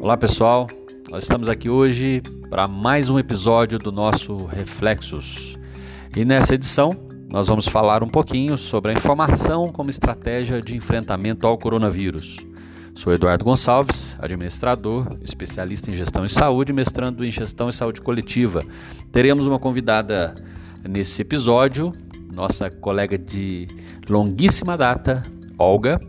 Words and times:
Olá 0.00 0.16
pessoal, 0.16 0.66
nós 1.10 1.24
estamos 1.24 1.46
aqui 1.46 1.68
hoje 1.68 2.22
para 2.48 2.66
mais 2.66 3.10
um 3.10 3.18
episódio 3.18 3.78
do 3.78 3.92
nosso 3.92 4.46
Reflexos. 4.46 5.58
E 6.16 6.24
nessa 6.24 6.54
edição 6.54 6.92
nós 7.30 7.48
vamos 7.48 7.68
falar 7.68 8.02
um 8.02 8.08
pouquinho 8.08 8.56
sobre 8.56 8.92
a 8.92 8.94
informação 8.94 9.66
como 9.66 9.90
estratégia 9.90 10.62
de 10.62 10.74
enfrentamento 10.74 11.46
ao 11.46 11.58
coronavírus. 11.58 12.38
Sou 12.94 13.12
Eduardo 13.12 13.44
Gonçalves, 13.44 14.16
administrador, 14.22 15.18
especialista 15.20 15.90
em 15.90 15.94
gestão 15.94 16.24
e 16.24 16.30
saúde, 16.30 16.72
mestrando 16.72 17.22
em 17.22 17.30
gestão 17.30 17.68
e 17.68 17.72
saúde 17.74 18.00
coletiva. 18.00 18.64
Teremos 19.12 19.46
uma 19.46 19.58
convidada 19.58 20.34
nesse 20.82 21.20
episódio, 21.20 21.92
nossa 22.32 22.70
colega 22.70 23.18
de 23.18 23.68
longuíssima 24.08 24.78
data, 24.78 25.22
Olga, 25.58 26.00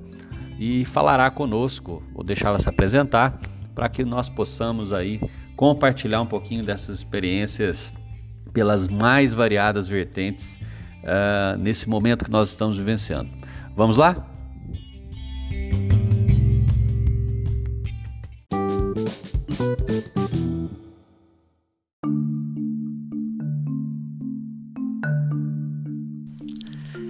e 0.58 0.86
falará 0.86 1.30
conosco, 1.30 2.02
vou 2.14 2.24
deixá-la 2.24 2.58
se 2.58 2.70
apresentar 2.70 3.38
para 3.74 3.90
que 3.90 4.04
nós 4.04 4.30
possamos 4.30 4.94
aí 4.94 5.20
compartilhar 5.56 6.22
um 6.22 6.26
pouquinho 6.26 6.64
dessas 6.64 6.98
experiências 6.98 7.94
pelas 8.54 8.88
mais 8.88 9.34
variadas 9.34 9.88
vertentes 9.88 10.60
uh, 11.04 11.58
nesse 11.58 11.90
momento 11.90 12.26
que 12.26 12.32
nós 12.32 12.50
estamos 12.50 12.78
vivenciando. 12.78 13.30
Vamos 13.76 13.98
lá? 13.98 14.28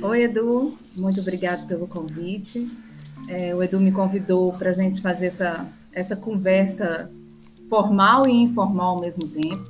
Oi, 0.04 0.24
Edu, 0.24 0.78
muito 0.98 1.22
obrigado 1.22 1.68
pelo 1.68 1.88
convite. 1.88 2.70
É, 3.28 3.55
o 3.55 3.64
Edu 3.64 3.80
me 3.80 3.91
convidou 3.91 4.52
para 4.54 4.72
a 4.72 4.74
gente 4.74 5.00
fazer 5.00 5.28
essa 5.28 5.66
essa 5.94 6.16
conversa 6.16 7.10
formal 7.70 8.27
e 8.27 8.32
informal 8.32 8.96
ao 8.96 9.02
mesmo 9.02 9.27
tempo, 9.27 9.63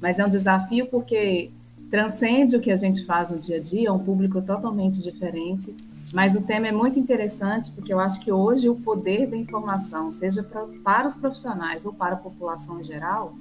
mas 0.00 0.18
é 0.18 0.26
um 0.26 0.30
desafio 0.30 0.86
porque 0.86 1.50
transcende 1.90 2.56
o 2.56 2.60
que 2.60 2.70
a 2.70 2.76
gente 2.76 3.04
faz 3.04 3.30
no 3.30 3.38
dia 3.38 3.56
a 3.56 3.60
dia, 3.60 3.88
é 3.88 3.92
um 3.92 3.98
público 3.98 4.40
totalmente 4.40 5.02
diferente, 5.02 5.74
mas 6.12 6.34
o 6.34 6.42
tema 6.42 6.68
é 6.68 6.72
muito 6.72 6.98
interessante 6.98 7.70
porque 7.72 7.92
eu 7.92 8.00
acho 8.00 8.20
que 8.20 8.30
hoje 8.30 8.68
o 8.68 8.76
poder 8.76 9.26
da 9.26 9.36
informação, 9.36 10.10
seja 10.10 10.42
pra, 10.42 10.66
para 10.84 11.06
os 11.06 11.16
profissionais 11.16 11.84
ou 11.84 11.92
para 11.92 12.14
a 12.14 12.18
população 12.18 12.80
em 12.80 12.84
geral, 12.84 13.34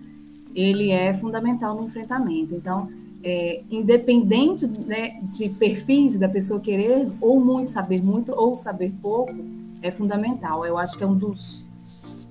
ele 0.56 0.92
é 0.92 1.14
fundamental 1.14 1.76
no 1.76 1.86
enfrentamento. 1.86 2.56
Então, 2.56 2.90
é, 3.24 3.62
independente 3.70 4.68
né, 4.86 5.20
de 5.24 5.50
perfis 5.50 6.18
da 6.18 6.30
pessoa 6.30 6.60
querer 6.60 7.10
ou 7.20 7.40
muito 7.40 7.70
saber 7.70 8.02
muito 8.02 8.32
ou 8.32 8.56
saber 8.56 8.94
pouco, 9.02 9.34
é 9.82 9.92
fundamental. 9.92 10.66
Eu 10.66 10.78
acho 10.78 10.98
que 10.98 11.04
é 11.04 11.08
um 11.08 11.16
dos 11.16 11.66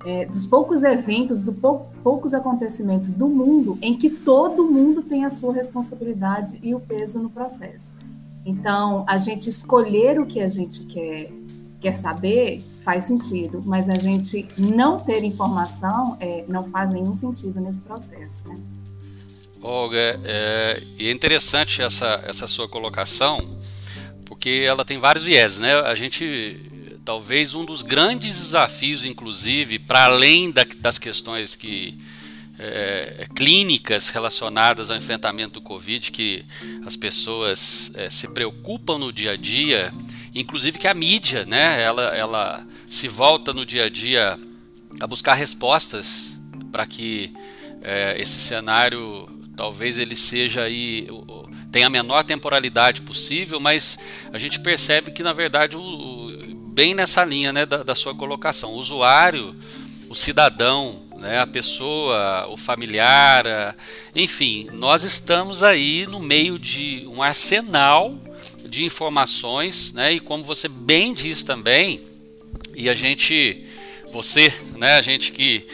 é, 0.05 0.25
dos 0.25 0.45
poucos 0.45 0.83
eventos, 0.83 1.43
dos 1.43 1.55
pou, 1.55 1.91
poucos 2.03 2.33
acontecimentos 2.33 3.13
do 3.15 3.27
mundo 3.27 3.77
em 3.81 3.97
que 3.97 4.09
todo 4.09 4.63
mundo 4.63 5.01
tem 5.01 5.25
a 5.25 5.29
sua 5.29 5.53
responsabilidade 5.53 6.59
e 6.61 6.73
o 6.73 6.79
peso 6.79 7.19
no 7.19 7.29
processo. 7.29 7.95
Então, 8.45 9.03
a 9.07 9.17
gente 9.17 9.49
escolher 9.49 10.19
o 10.19 10.25
que 10.25 10.39
a 10.39 10.47
gente 10.47 10.85
quer, 10.85 11.31
quer 11.81 11.95
saber 11.95 12.61
faz 12.83 13.03
sentido, 13.03 13.61
mas 13.65 13.89
a 13.89 13.95
gente 13.95 14.47
não 14.57 14.99
ter 14.99 15.23
informação 15.23 16.17
é, 16.19 16.45
não 16.47 16.63
faz 16.69 16.91
nenhum 16.93 17.13
sentido 17.13 17.59
nesse 17.59 17.81
processo. 17.81 18.47
Né? 18.47 18.55
Olga, 19.61 20.19
é, 20.23 20.81
é 20.99 21.11
interessante 21.11 21.81
essa, 21.81 22.23
essa 22.25 22.47
sua 22.47 22.67
colocação, 22.67 23.37
porque 24.25 24.63
ela 24.65 24.85
tem 24.85 24.97
vários 24.97 25.25
viés, 25.25 25.59
né? 25.59 25.73
A 25.81 25.95
gente 25.95 26.68
talvez 27.09 27.55
um 27.55 27.65
dos 27.65 27.81
grandes 27.81 28.37
desafios, 28.37 29.03
inclusive, 29.03 29.79
para 29.79 30.03
além 30.03 30.51
da, 30.51 30.63
das 30.77 30.99
questões 30.99 31.55
que 31.55 31.97
é, 32.59 33.25
clínicas 33.33 34.09
relacionadas 34.09 34.91
ao 34.91 34.97
enfrentamento 34.97 35.53
do 35.53 35.61
Covid, 35.61 36.11
que 36.11 36.45
as 36.85 36.95
pessoas 36.95 37.91
é, 37.95 38.11
se 38.11 38.27
preocupam 38.27 38.99
no 38.99 39.11
dia 39.11 39.31
a 39.31 39.35
dia, 39.35 39.91
inclusive 40.35 40.77
que 40.77 40.87
a 40.87 40.93
mídia, 40.93 41.45
né, 41.45 41.81
ela, 41.81 42.15
ela 42.15 42.67
se 42.85 43.07
volta 43.07 43.55
no 43.55 43.65
dia 43.65 43.85
a 43.85 43.89
dia 43.89 44.37
a 45.01 45.07
buscar 45.07 45.33
respostas 45.33 46.39
para 46.71 46.85
que 46.85 47.33
é, 47.81 48.21
esse 48.21 48.39
cenário 48.39 49.27
talvez 49.55 49.97
ele 49.97 50.15
seja 50.15 50.61
aí 50.61 51.07
tenha 51.71 51.87
a 51.87 51.89
menor 51.89 52.23
temporalidade 52.23 53.01
possível, 53.01 53.59
mas 53.59 54.27
a 54.31 54.39
gente 54.39 54.59
percebe 54.59 55.11
que 55.11 55.23
na 55.23 55.33
verdade 55.33 55.77
o, 55.77 56.28
bem 56.79 56.93
nessa 56.93 57.25
linha 57.25 57.51
né, 57.51 57.65
da, 57.65 57.83
da 57.83 57.93
sua 57.93 58.15
colocação. 58.15 58.71
O 58.71 58.77
usuário, 58.77 59.53
o 60.07 60.15
cidadão, 60.15 61.01
né, 61.17 61.37
a 61.39 61.45
pessoa, 61.45 62.47
o 62.47 62.55
familiar, 62.55 63.75
enfim, 64.15 64.69
nós 64.71 65.03
estamos 65.03 65.61
aí 65.61 66.07
no 66.07 66.21
meio 66.21 66.57
de 66.57 67.05
um 67.07 67.21
arsenal 67.21 68.17
de 68.65 68.85
informações, 68.85 69.91
né, 69.91 70.13
e 70.13 70.21
como 70.21 70.41
você 70.41 70.69
bem 70.69 71.13
diz 71.13 71.43
também, 71.43 71.99
e 72.73 72.89
a 72.89 72.95
gente, 72.95 73.65
você, 74.13 74.47
né, 74.77 74.95
a 74.95 75.01
gente 75.01 75.33
que 75.33 75.67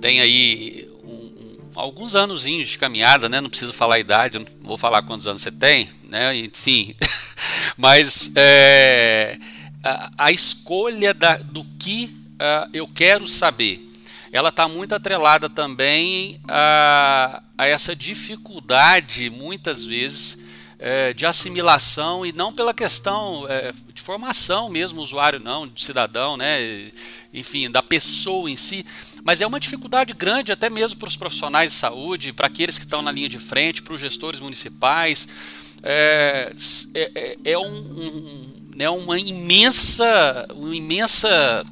tem 0.00 0.18
aí 0.18 0.88
um, 1.04 1.10
um, 1.10 1.52
alguns 1.74 2.14
anos 2.14 2.44
de 2.44 2.78
caminhada, 2.78 3.28
né, 3.28 3.38
não 3.38 3.50
preciso 3.50 3.74
falar 3.74 3.96
a 3.96 4.00
idade, 4.00 4.38
não 4.38 4.46
vou 4.62 4.78
falar 4.78 5.02
quantos 5.02 5.26
anos 5.26 5.42
você 5.42 5.50
tem, 5.50 5.90
né, 6.04 6.34
enfim, 6.34 6.94
mas 7.76 8.32
é, 8.34 9.38
a, 9.82 10.10
a 10.18 10.32
escolha 10.32 11.14
da, 11.14 11.36
do 11.36 11.64
que 11.78 12.14
uh, 12.34 12.70
eu 12.72 12.86
quero 12.86 13.26
saber, 13.26 13.88
ela 14.32 14.50
está 14.50 14.68
muito 14.68 14.94
atrelada 14.94 15.48
também 15.48 16.40
a, 16.46 17.42
a 17.56 17.66
essa 17.66 17.96
dificuldade, 17.96 19.30
muitas 19.30 19.84
vezes, 19.84 20.38
é, 20.78 21.12
de 21.12 21.26
assimilação 21.26 22.24
e 22.24 22.32
não 22.32 22.52
pela 22.52 22.72
questão 22.72 23.46
é, 23.48 23.72
de 23.92 24.00
formação 24.00 24.68
mesmo, 24.68 25.00
usuário 25.00 25.40
não, 25.40 25.66
de 25.66 25.82
cidadão, 25.82 26.36
né? 26.36 26.90
enfim, 27.32 27.70
da 27.70 27.82
pessoa 27.82 28.50
em 28.50 28.56
si, 28.56 28.86
mas 29.22 29.40
é 29.40 29.46
uma 29.46 29.60
dificuldade 29.60 30.14
grande 30.14 30.52
até 30.52 30.70
mesmo 30.70 30.98
para 30.98 31.08
os 31.08 31.16
profissionais 31.16 31.72
de 31.72 31.78
saúde, 31.78 32.32
para 32.32 32.46
aqueles 32.46 32.78
que 32.78 32.84
estão 32.84 33.02
na 33.02 33.12
linha 33.12 33.28
de 33.28 33.38
frente, 33.38 33.82
para 33.82 33.94
os 33.94 34.00
gestores 34.00 34.40
municipais. 34.40 35.28
É, 35.82 36.52
é, 36.94 37.10
é, 37.14 37.52
é 37.52 37.58
um, 37.58 37.76
um, 37.76 38.47
né, 38.78 38.88
uma 38.88 39.18
imensa, 39.18 40.46
uma 40.54 40.74
imensa 40.74 41.64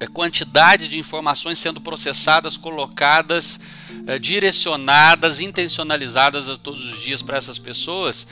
é, 0.00 0.06
quantidade 0.08 0.88
de 0.88 0.98
informações 0.98 1.60
sendo 1.60 1.80
processadas, 1.80 2.56
colocadas, 2.56 3.60
é, 4.04 4.18
direcionadas, 4.18 5.38
intencionalizadas 5.38 6.48
a 6.48 6.56
todos 6.56 6.84
os 6.84 7.00
dias 7.02 7.22
para 7.22 7.38
essas 7.38 7.56
pessoas, 7.56 8.26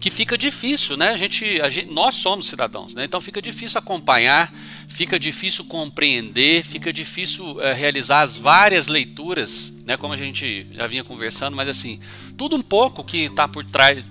que 0.00 0.08
fica 0.08 0.38
difícil, 0.38 0.96
né? 0.96 1.08
A 1.08 1.16
gente, 1.16 1.60
a 1.62 1.68
gente, 1.68 1.90
nós 1.90 2.14
somos 2.14 2.46
cidadãos, 2.46 2.94
né? 2.94 3.04
Então 3.04 3.20
fica 3.20 3.42
difícil 3.42 3.78
acompanhar, 3.78 4.52
fica 4.86 5.18
difícil 5.18 5.64
compreender, 5.64 6.64
fica 6.64 6.92
difícil 6.92 7.60
é, 7.60 7.72
realizar 7.72 8.20
as 8.20 8.36
várias 8.36 8.86
leituras, 8.86 9.72
né? 9.84 9.96
Como 9.96 10.12
a 10.12 10.16
gente 10.16 10.68
já 10.70 10.86
vinha 10.86 11.02
conversando, 11.02 11.56
mas 11.56 11.68
assim, 11.68 11.98
tudo 12.36 12.54
um 12.54 12.62
pouco 12.62 13.02
que 13.02 13.22
está 13.22 13.48
por 13.48 13.64
trás 13.64 14.04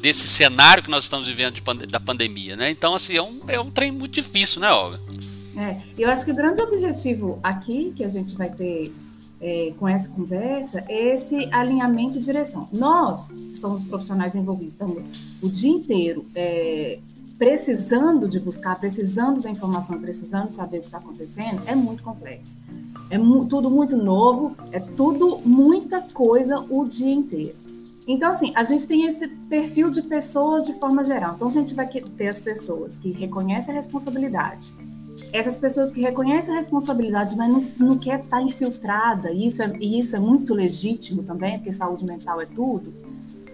desse 0.00 0.28
cenário 0.28 0.82
que 0.82 0.90
nós 0.90 1.04
estamos 1.04 1.26
vivendo 1.26 1.60
pande 1.62 1.86
da 1.86 2.00
pandemia, 2.00 2.56
né? 2.56 2.70
Então, 2.70 2.94
assim, 2.94 3.16
é 3.16 3.22
um, 3.22 3.40
é 3.48 3.60
um 3.60 3.70
trem 3.70 3.90
muito 3.90 4.12
difícil, 4.12 4.60
né, 4.60 4.70
Olga? 4.70 4.98
É, 5.56 5.80
eu 5.98 6.08
acho 6.10 6.24
que 6.24 6.30
o 6.30 6.34
grande 6.34 6.60
objetivo 6.62 7.38
aqui 7.42 7.92
que 7.96 8.04
a 8.04 8.08
gente 8.08 8.34
vai 8.36 8.50
ter 8.50 8.92
é, 9.40 9.72
com 9.78 9.88
essa 9.88 10.08
conversa 10.10 10.84
é 10.88 11.14
esse 11.14 11.48
alinhamento 11.50 12.18
e 12.18 12.20
direção. 12.20 12.68
Nós 12.72 13.34
somos 13.54 13.82
profissionais 13.84 14.34
envolvidos, 14.34 14.72
estamos 14.72 15.02
o 15.42 15.48
dia 15.48 15.70
inteiro 15.70 16.26
é, 16.34 16.98
precisando 17.40 18.28
de 18.28 18.38
buscar, 18.38 18.78
precisando 18.78 19.40
da 19.40 19.50
informação, 19.50 19.98
precisando 19.98 20.50
saber 20.50 20.78
o 20.78 20.80
que 20.82 20.88
está 20.88 20.98
acontecendo, 20.98 21.62
é 21.66 21.74
muito 21.74 22.02
complexo. 22.02 22.58
É 23.08 23.16
mu 23.16 23.46
tudo 23.46 23.70
muito 23.70 23.96
novo, 23.96 24.54
é 24.72 24.78
tudo 24.78 25.40
muita 25.46 26.02
coisa 26.02 26.62
o 26.68 26.86
dia 26.86 27.14
inteiro. 27.14 27.54
Então, 28.12 28.28
assim, 28.28 28.52
a 28.56 28.64
gente 28.64 28.88
tem 28.88 29.06
esse 29.06 29.28
perfil 29.28 29.88
de 29.88 30.02
pessoas 30.02 30.66
de 30.66 30.74
forma 30.80 31.04
geral. 31.04 31.34
Então, 31.36 31.46
a 31.46 31.52
gente 31.52 31.72
vai 31.74 31.86
ter 31.86 32.26
as 32.26 32.40
pessoas 32.40 32.98
que 32.98 33.12
reconhecem 33.12 33.72
a 33.72 33.76
responsabilidade. 33.76 34.74
Essas 35.32 35.58
pessoas 35.58 35.92
que 35.92 36.00
reconhecem 36.00 36.52
a 36.52 36.56
responsabilidade, 36.56 37.36
mas 37.36 37.48
não, 37.48 37.64
não 37.78 37.96
quer 37.96 38.18
estar 38.18 38.42
infiltrada, 38.42 39.30
e 39.30 39.46
isso, 39.46 39.62
é, 39.62 39.72
e 39.78 40.00
isso 40.00 40.16
é 40.16 40.18
muito 40.18 40.52
legítimo 40.52 41.22
também, 41.22 41.56
porque 41.56 41.72
saúde 41.72 42.04
mental 42.04 42.40
é 42.40 42.46
tudo, 42.46 42.92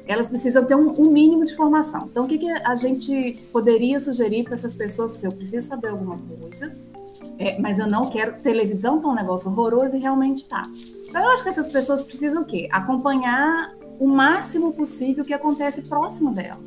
elas 0.06 0.30
precisam 0.30 0.64
ter 0.64 0.74
um, 0.74 0.90
um 1.02 1.10
mínimo 1.10 1.44
de 1.44 1.54
formação. 1.54 2.08
Então, 2.10 2.24
o 2.24 2.28
que, 2.28 2.38
que 2.38 2.50
a 2.50 2.74
gente 2.74 3.38
poderia 3.52 4.00
sugerir 4.00 4.44
para 4.44 4.54
essas 4.54 4.74
pessoas? 4.74 5.12
Se 5.12 5.26
eu 5.26 5.32
preciso 5.32 5.66
saber 5.66 5.88
alguma 5.88 6.16
coisa, 6.16 6.74
é, 7.38 7.60
mas 7.60 7.78
eu 7.78 7.86
não 7.86 8.08
quero 8.08 8.40
televisão, 8.40 9.00
que 9.00 9.06
é 9.06 9.08
um 9.10 9.14
negócio 9.14 9.50
horroroso 9.50 9.96
e 9.96 9.98
realmente 9.98 10.48
tá. 10.48 10.62
Então, 11.06 11.22
eu 11.22 11.28
acho 11.28 11.42
que 11.42 11.50
essas 11.50 11.68
pessoas 11.68 12.02
precisam 12.02 12.42
o 12.42 12.46
quê? 12.46 12.68
Acompanhar 12.72 13.74
o 13.98 14.06
máximo 14.06 14.72
possível 14.72 15.24
que 15.24 15.34
acontece 15.34 15.82
próximo 15.82 16.32
dela. 16.32 16.60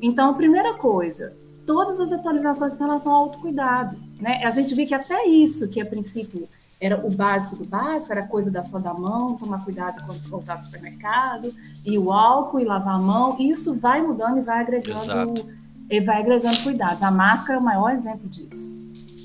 Então, 0.00 0.34
primeira 0.34 0.74
coisa, 0.74 1.34
todas 1.66 1.98
as 2.00 2.12
atualizações 2.12 2.74
com 2.74 2.84
relação 2.84 3.12
ao 3.12 3.22
autocuidado. 3.22 3.96
Né? 4.20 4.44
A 4.44 4.50
gente 4.50 4.74
vê 4.74 4.86
que 4.86 4.94
até 4.94 5.26
isso, 5.26 5.68
que 5.68 5.80
a 5.80 5.86
princípio 5.86 6.48
era 6.80 7.06
o 7.06 7.10
básico 7.10 7.56
do 7.56 7.66
básico, 7.66 8.12
era 8.12 8.26
coisa 8.26 8.50
da 8.50 8.62
só 8.62 8.78
da 8.78 8.92
mão, 8.92 9.36
tomar 9.36 9.64
cuidado 9.64 10.04
quando 10.04 10.20
voltar 10.28 10.56
do 10.56 10.64
supermercado, 10.64 11.54
e 11.84 11.96
o 11.98 12.12
álcool 12.12 12.60
e 12.60 12.64
lavar 12.64 12.96
a 12.96 12.98
mão, 12.98 13.36
isso 13.38 13.74
vai 13.74 14.02
mudando 14.02 14.38
e 14.38 14.42
vai 14.42 14.60
agregando, 14.60 15.50
e 15.88 16.00
vai 16.00 16.20
agregando 16.20 16.62
cuidados. 16.62 17.02
A 17.02 17.10
máscara 17.10 17.58
é 17.58 17.62
o 17.62 17.64
maior 17.64 17.90
exemplo 17.90 18.28
disso. 18.28 18.74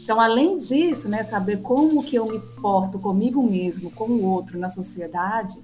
Então, 0.04 0.20
além 0.20 0.58
disso, 0.58 1.10
né, 1.10 1.22
saber 1.22 1.58
como 1.62 2.04
que 2.04 2.16
eu 2.16 2.26
me 2.26 2.40
porto 2.62 2.98
comigo 2.98 3.44
mesmo, 3.44 3.92
com 3.92 4.06
o 4.06 4.24
outro 4.24 4.58
na 4.58 4.70
sociedade, 4.70 5.64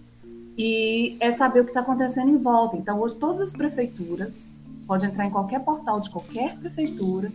e 0.57 1.17
é 1.19 1.31
saber 1.31 1.61
o 1.61 1.63
que 1.63 1.71
está 1.71 1.81
acontecendo 1.81 2.29
em 2.29 2.37
volta. 2.37 2.77
Então, 2.77 3.01
hoje 3.01 3.15
todas 3.15 3.41
as 3.41 3.53
prefeituras, 3.53 4.45
pode 4.87 5.05
entrar 5.05 5.25
em 5.25 5.31
qualquer 5.31 5.59
portal 5.59 5.99
de 5.99 6.09
qualquer 6.09 6.57
prefeitura, 6.57 7.31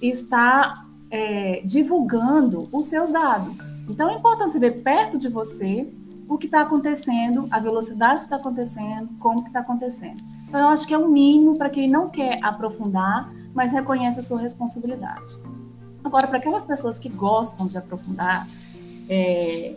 e 0.00 0.08
está 0.08 0.84
é, 1.10 1.62
divulgando 1.64 2.68
os 2.72 2.86
seus 2.86 3.12
dados. 3.12 3.58
Então 3.88 4.10
é 4.10 4.14
importante 4.14 4.52
saber 4.52 4.82
perto 4.82 5.16
de 5.16 5.28
você 5.28 5.88
o 6.28 6.38
que 6.38 6.46
está 6.46 6.62
acontecendo, 6.62 7.46
a 7.50 7.58
velocidade 7.58 8.18
que 8.18 8.24
está 8.24 8.36
acontecendo, 8.36 9.08
como 9.18 9.42
que 9.42 9.48
está 9.48 9.60
acontecendo. 9.60 10.20
Então 10.48 10.60
eu 10.60 10.68
acho 10.68 10.86
que 10.86 10.94
é 10.94 10.98
um 10.98 11.08
mínimo 11.08 11.56
para 11.56 11.70
quem 11.70 11.88
não 11.88 12.08
quer 12.08 12.38
aprofundar, 12.42 13.32
mas 13.54 13.72
reconhece 13.72 14.18
a 14.18 14.22
sua 14.22 14.40
responsabilidade. 14.40 15.36
Agora, 16.02 16.26
para 16.26 16.38
aquelas 16.38 16.66
pessoas 16.66 16.98
que 16.98 17.08
gostam 17.08 17.66
de 17.66 17.78
aprofundar, 17.78 18.46
é, 19.08 19.76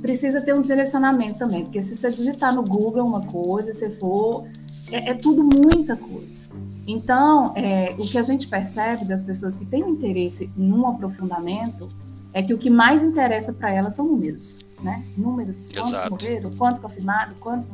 precisa 0.00 0.40
ter 0.40 0.54
um 0.54 0.62
direcionamento 0.62 1.38
também, 1.38 1.64
porque 1.64 1.82
se 1.82 1.96
você 1.96 2.10
digitar 2.10 2.54
no 2.54 2.62
Google 2.62 3.04
uma 3.04 3.22
coisa, 3.22 3.72
se 3.72 3.90
for, 3.96 4.46
é, 4.90 5.10
é 5.10 5.14
tudo 5.14 5.42
muita 5.42 5.96
coisa. 5.96 6.44
Então, 6.86 7.52
é, 7.56 7.94
o 7.98 8.06
que 8.06 8.16
a 8.16 8.22
gente 8.22 8.46
percebe 8.46 9.04
das 9.04 9.24
pessoas 9.24 9.56
que 9.56 9.66
têm 9.66 9.82
um 9.82 9.90
interesse 9.90 10.50
num 10.56 10.86
aprofundamento 10.86 11.88
é 12.32 12.42
que 12.42 12.54
o 12.54 12.58
que 12.58 12.70
mais 12.70 13.02
interessa 13.02 13.52
para 13.52 13.72
elas 13.72 13.94
são 13.94 14.06
números, 14.06 14.60
né? 14.82 15.02
Números, 15.16 15.64
quantos 15.72 15.90
Exato. 15.90 16.10
morreram, 16.10 16.50
quantos 16.56 16.80
confirmados, 16.80 17.40
quantos. 17.40 17.66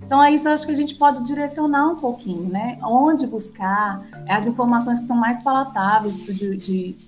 Então, 0.00 0.22
é 0.22 0.32
isso 0.32 0.48
eu 0.48 0.52
acho 0.52 0.64
que 0.64 0.72
a 0.72 0.76
gente 0.76 0.94
pode 0.94 1.24
direcionar 1.24 1.90
um 1.90 1.96
pouquinho, 1.96 2.48
né? 2.48 2.78
Onde 2.82 3.26
buscar 3.26 4.06
as 4.28 4.46
informações 4.46 5.00
que 5.00 5.06
são 5.06 5.16
mais 5.16 5.42
palatáveis 5.42 6.18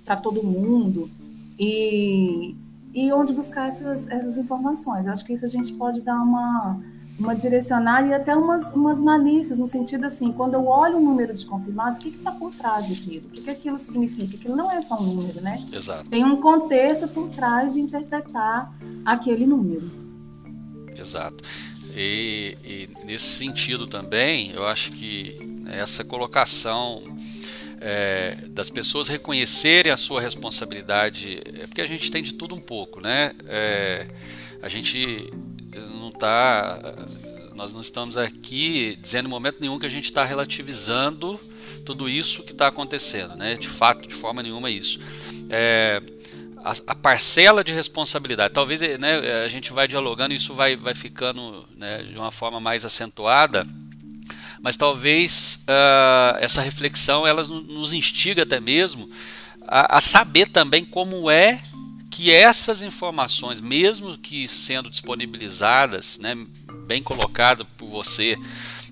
para 0.04 0.16
todo 0.16 0.42
mundo 0.42 1.08
e, 1.58 2.56
e 2.96 3.12
onde 3.12 3.34
buscar 3.34 3.68
essas, 3.68 4.08
essas 4.08 4.38
informações. 4.38 5.04
Eu 5.04 5.12
acho 5.12 5.22
que 5.22 5.34
isso 5.34 5.44
a 5.44 5.48
gente 5.48 5.74
pode 5.74 6.00
dar 6.00 6.16
uma 6.16 6.80
uma 7.18 7.34
direcionada 7.34 8.06
e 8.08 8.12
até 8.12 8.36
umas, 8.36 8.70
umas 8.72 9.00
malícias, 9.00 9.58
no 9.58 9.66
sentido 9.66 10.04
assim, 10.04 10.32
quando 10.32 10.52
eu 10.52 10.66
olho 10.66 10.98
o 10.98 11.00
número 11.00 11.32
de 11.32 11.46
confirmados, 11.46 11.98
o 11.98 12.02
que 12.02 12.08
está 12.10 12.30
por 12.30 12.54
trás 12.54 12.90
daquilo? 12.90 13.26
O 13.28 13.30
que, 13.30 13.40
que 13.40 13.48
aquilo 13.48 13.78
significa? 13.78 14.36
Aquilo 14.36 14.54
não 14.54 14.70
é 14.70 14.82
só 14.82 15.00
um 15.00 15.14
número, 15.14 15.40
né? 15.40 15.56
Exato. 15.72 16.10
Tem 16.10 16.22
um 16.22 16.36
contexto 16.36 17.08
por 17.08 17.30
trás 17.30 17.72
de 17.72 17.80
interpretar 17.80 18.70
aquele 19.02 19.46
número. 19.46 19.90
Exato. 20.94 21.42
E, 21.96 22.58
e 22.62 23.06
nesse 23.06 23.24
sentido 23.24 23.86
também, 23.86 24.50
eu 24.50 24.66
acho 24.66 24.92
que 24.92 25.38
essa 25.68 26.04
colocação 26.04 27.02
é, 27.80 28.36
das 28.48 28.70
pessoas 28.70 29.08
reconhecerem 29.08 29.92
a 29.92 29.96
sua 29.96 30.20
responsabilidade, 30.20 31.40
é 31.60 31.66
porque 31.66 31.82
a 31.82 31.86
gente 31.86 32.10
tem 32.10 32.22
de 32.22 32.34
tudo 32.34 32.54
um 32.54 32.60
pouco, 32.60 33.00
né? 33.00 33.32
É, 33.46 34.08
a 34.62 34.68
gente 34.68 35.30
tá, 36.18 36.78
nós 37.54 37.72
não 37.72 37.80
estamos 37.80 38.16
aqui 38.16 38.96
dizendo 39.00 39.26
em 39.26 39.30
momento 39.30 39.58
nenhum 39.60 39.78
que 39.78 39.86
a 39.86 39.90
gente 39.90 40.04
está 40.04 40.24
relativizando 40.24 41.40
tudo 41.84 42.08
isso 42.08 42.42
que 42.42 42.52
está 42.52 42.66
acontecendo, 42.66 43.36
né? 43.36 43.54
De 43.54 43.68
fato, 43.68 44.08
de 44.08 44.14
forma 44.14 44.42
nenhuma 44.42 44.68
é 44.68 44.72
isso. 44.72 44.98
É, 45.48 46.02
a, 46.64 46.74
a, 46.88 46.94
parcela 46.94 47.62
de 47.62 47.72
responsabilidade, 47.72 48.52
talvez 48.52 48.80
né, 48.80 49.44
a 49.44 49.48
gente 49.48 49.72
vai 49.72 49.86
dialogando 49.86 50.34
e 50.34 50.36
isso 50.36 50.52
vai, 50.52 50.76
vai 50.76 50.94
ficando 50.94 51.64
né, 51.76 52.02
de 52.02 52.18
uma 52.18 52.32
forma 52.32 52.58
mais 52.58 52.84
acentuada, 52.84 53.64
mas 54.66 54.76
talvez 54.76 55.60
uh, 55.68 56.38
essa 56.40 56.60
reflexão 56.60 57.24
ela 57.24 57.44
nos 57.44 57.92
instiga 57.92 58.42
até 58.42 58.58
mesmo 58.58 59.08
a, 59.62 59.98
a 59.98 60.00
saber 60.00 60.48
também 60.48 60.84
como 60.84 61.30
é 61.30 61.62
que 62.10 62.32
essas 62.32 62.82
informações, 62.82 63.60
mesmo 63.60 64.18
que 64.18 64.48
sendo 64.48 64.90
disponibilizadas, 64.90 66.18
né, 66.18 66.36
bem 66.84 67.00
colocado 67.00 67.64
por 67.78 67.88
você, 67.88 68.36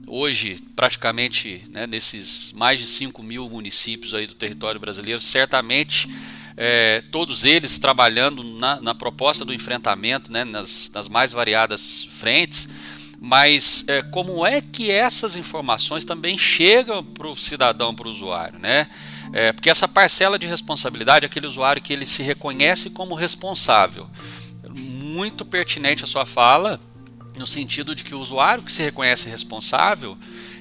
hoje 0.06 0.62
praticamente 0.76 1.65
né, 1.73 1.88
nesses 1.88 2.53
mais 2.53 2.79
de 2.79 2.87
5 2.87 3.21
mil 3.21 3.50
municípios 3.50 4.15
aí 4.15 4.29
do 4.29 4.35
território 4.35 4.79
brasileiro, 4.79 5.21
certamente 5.21 6.09
é, 6.56 7.03
todos 7.11 7.44
eles 7.44 7.81
trabalhando 7.81 8.44
na, 8.44 8.81
na, 8.81 8.94
proposta 8.94 9.44
do 9.44 9.53
enfrentamento, 9.53 10.31
né, 10.31 10.44
nas, 10.44 10.88
nas 10.94 11.09
mais 11.09 11.32
variadas 11.32 12.05
frentes, 12.12 12.69
mas 13.25 13.87
é, 13.88 14.03
como 14.03 14.47
é 14.47 14.61
que 14.61 14.91
essas 14.91 15.35
informações 15.35 16.05
também 16.05 16.37
chegam 16.37 17.03
para 17.03 17.26
o 17.26 17.35
cidadão, 17.35 17.94
para 17.94 18.06
o 18.06 18.11
usuário, 18.11 18.59
né? 18.59 18.87
É, 19.32 19.50
porque 19.50 19.71
essa 19.71 19.88
parcela 19.88 20.38
de 20.38 20.47
responsabilidade 20.47 21.25
aquele 21.25 21.47
usuário 21.47 21.81
que 21.81 21.91
ele 21.91 22.05
se 22.05 22.23
reconhece 22.23 22.91
como 22.91 23.15
responsável. 23.15 24.06
Muito 24.69 25.43
pertinente 25.43 26.05
a 26.05 26.06
sua 26.06 26.26
fala, 26.26 26.79
no 27.35 27.47
sentido 27.47 27.94
de 27.94 28.05
que 28.05 28.15
o 28.15 28.21
usuário 28.21 28.62
que 28.62 28.71
se 28.71 28.82
reconhece 28.82 29.26
responsável, 29.31 30.19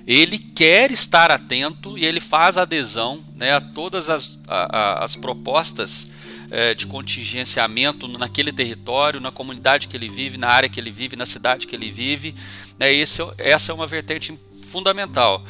ele 0.08 0.40
quer 0.40 0.90
estar 0.90 1.32
atento 1.32 1.98
e 1.98 2.06
ele 2.06 2.22
faz 2.22 2.58
adesão 2.58 3.22
né, 3.36 3.52
a 3.52 3.60
todas 3.60 4.08
as, 4.08 4.40
a, 4.48 4.78
a, 4.78 5.04
as 5.04 5.18
propostas 5.18 6.13
é, 6.54 6.76
de 6.76 6.86
contingenciamento 6.86 8.08
naquele 8.08 8.52
território, 8.52 9.20
na 9.20 9.32
comunidade 9.32 9.88
que 9.88 9.98
ele 9.98 10.08
vive, 10.08 10.38
na 10.38 10.50
área 10.50 10.70
que 10.70 10.80
ele 10.80 10.92
vive, 10.92 11.16
na 11.16 11.26
cidade 11.26 11.66
que 11.66 11.76
ele 11.76 11.90
vive. 11.90 12.36
Né, 12.78 12.94
esse, 12.94 13.26
essa 13.40 13.72
é 13.72 13.76
uma 13.76 13.88
vertente 13.88 14.40
fundamental. 14.62 15.44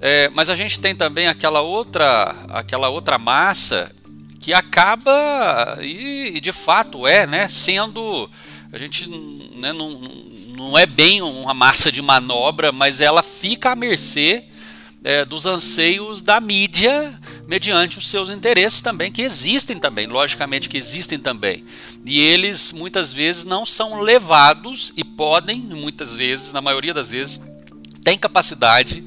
É, 0.00 0.28
mas 0.30 0.50
a 0.50 0.56
gente 0.56 0.80
tem 0.80 0.96
também 0.96 1.28
aquela 1.28 1.60
outra, 1.60 2.34
aquela 2.48 2.88
outra 2.88 3.18
massa 3.18 3.94
que 4.40 4.52
acaba 4.52 5.78
e, 5.80 6.32
e 6.34 6.40
de 6.40 6.52
fato 6.52 7.06
é, 7.06 7.24
né, 7.24 7.46
sendo 7.46 8.28
a 8.72 8.78
gente 8.78 9.08
né, 9.54 9.72
não, 9.72 9.90
não 10.56 10.78
é 10.78 10.86
bem 10.86 11.22
uma 11.22 11.54
massa 11.54 11.90
de 11.90 12.02
manobra, 12.02 12.72
mas 12.72 13.00
ela 13.00 13.22
fica 13.22 13.70
à 13.70 13.76
mercê 13.76 14.44
é, 15.04 15.24
dos 15.24 15.46
anseios 15.46 16.20
da 16.20 16.40
mídia 16.40 17.17
mediante 17.48 17.96
os 17.96 18.10
seus 18.10 18.28
interesses 18.28 18.82
também, 18.82 19.10
que 19.10 19.22
existem 19.22 19.78
também, 19.78 20.06
logicamente 20.06 20.68
que 20.68 20.76
existem 20.76 21.18
também. 21.18 21.64
E 22.04 22.20
eles 22.20 22.72
muitas 22.72 23.10
vezes 23.10 23.46
não 23.46 23.64
são 23.64 24.02
levados 24.02 24.92
e 24.98 25.02
podem, 25.02 25.58
muitas 25.58 26.14
vezes, 26.14 26.52
na 26.52 26.60
maioria 26.60 26.92
das 26.92 27.10
vezes, 27.10 27.40
têm 28.04 28.18
capacidade 28.18 29.02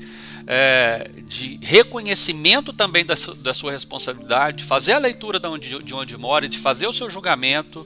é, 0.47 1.11
de 1.27 1.59
reconhecimento 1.61 2.73
também 2.73 3.05
da, 3.05 3.15
su, 3.15 3.35
da, 3.35 3.53
sua 3.53 3.71
responsabilidade, 3.71 4.57
de 4.57 4.63
fazer 4.63 4.93
a 4.93 4.97
leitura 4.97 5.39
de 5.39 5.47
onde, 5.47 5.83
de 5.83 5.93
onde 5.93 6.17
mora, 6.17 6.49
de 6.49 6.57
fazer 6.57 6.87
o 6.87 6.93
seu 6.93 7.11
julgamento, 7.11 7.85